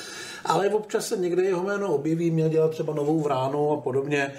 Ale 0.45 0.69
občas 0.69 1.07
se 1.07 1.17
někde 1.17 1.43
jeho 1.43 1.63
jméno 1.63 1.95
objeví, 1.95 2.31
měl 2.31 2.49
dělat 2.49 2.71
třeba 2.71 2.93
novou 2.93 3.19
vránu 3.19 3.71
a 3.71 3.81
podobně 3.81 4.31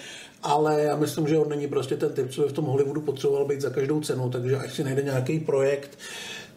ale 0.45 0.83
já 0.83 0.97
myslím, 0.97 1.29
že 1.29 1.39
on 1.39 1.49
není 1.49 1.67
prostě 1.67 1.97
ten 1.97 2.13
typ, 2.13 2.31
co 2.31 2.43
by 2.43 2.49
v 2.49 2.53
tom 2.53 2.65
Hollywoodu 2.65 3.01
potřeboval 3.01 3.45
být 3.45 3.61
za 3.61 3.71
každou 3.71 4.01
cenu, 4.01 4.31
takže 4.31 4.57
až 4.57 4.75
si 4.75 4.85
najde 4.85 5.03
nějaký 5.03 5.41
projekt, 5.41 5.99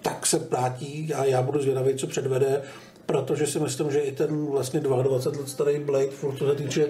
tak 0.01 0.25
se 0.25 0.39
plátí 0.39 1.13
a 1.13 1.25
já 1.25 1.41
budu 1.41 1.61
zvědavý, 1.61 1.95
co 1.95 2.07
předvede, 2.07 2.61
protože 3.05 3.47
si 3.47 3.59
myslím, 3.59 3.91
že 3.91 3.99
i 3.99 4.11
ten 4.11 4.45
vlastně 4.45 4.79
22 4.79 5.41
let 5.41 5.49
starý 5.49 5.79
Blade, 5.79 6.09
co 6.37 6.47
se 6.47 6.55
týče 6.55 6.89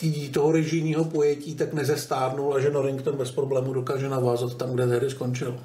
tý, 0.00 0.28
toho 0.28 0.52
režijního 0.52 1.04
pojetí, 1.04 1.54
tak 1.54 1.72
nezestárnul 1.72 2.54
a 2.54 2.60
že 2.60 2.70
Norrington 2.70 3.16
bez 3.16 3.30
problému 3.30 3.72
dokáže 3.72 4.08
navázat 4.08 4.54
tam, 4.54 4.74
kde 4.74 4.86
tehdy 4.86 5.10
skončil. 5.10 5.60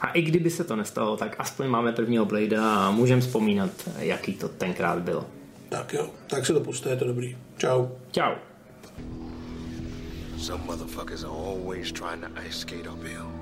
A 0.00 0.10
i 0.10 0.22
kdyby 0.22 0.50
se 0.50 0.64
to 0.64 0.76
nestalo, 0.76 1.16
tak 1.16 1.36
aspoň 1.38 1.68
máme 1.68 1.92
prvního 1.92 2.24
Blade 2.24 2.56
a 2.58 2.90
můžeme 2.90 3.20
vzpomínat, 3.20 3.70
jaký 3.98 4.34
to 4.34 4.48
tenkrát 4.48 4.98
bylo. 4.98 5.26
Tak 5.68 5.92
jo, 5.92 6.08
tak 6.26 6.46
se 6.46 6.52
to 6.52 6.60
puste, 6.60 6.90
je 6.90 6.96
to 6.96 7.04
dobrý. 7.04 7.36
Čau. 7.56 7.86
Čau. 8.10 8.34
Some 10.38 10.64
motherfuckers 10.66 11.24
are 11.24 11.32
always 11.32 11.92
trying 11.92 12.20
to 12.20 12.40
ice 12.48 12.58
skate 12.58 12.90
uphill. 12.90 13.41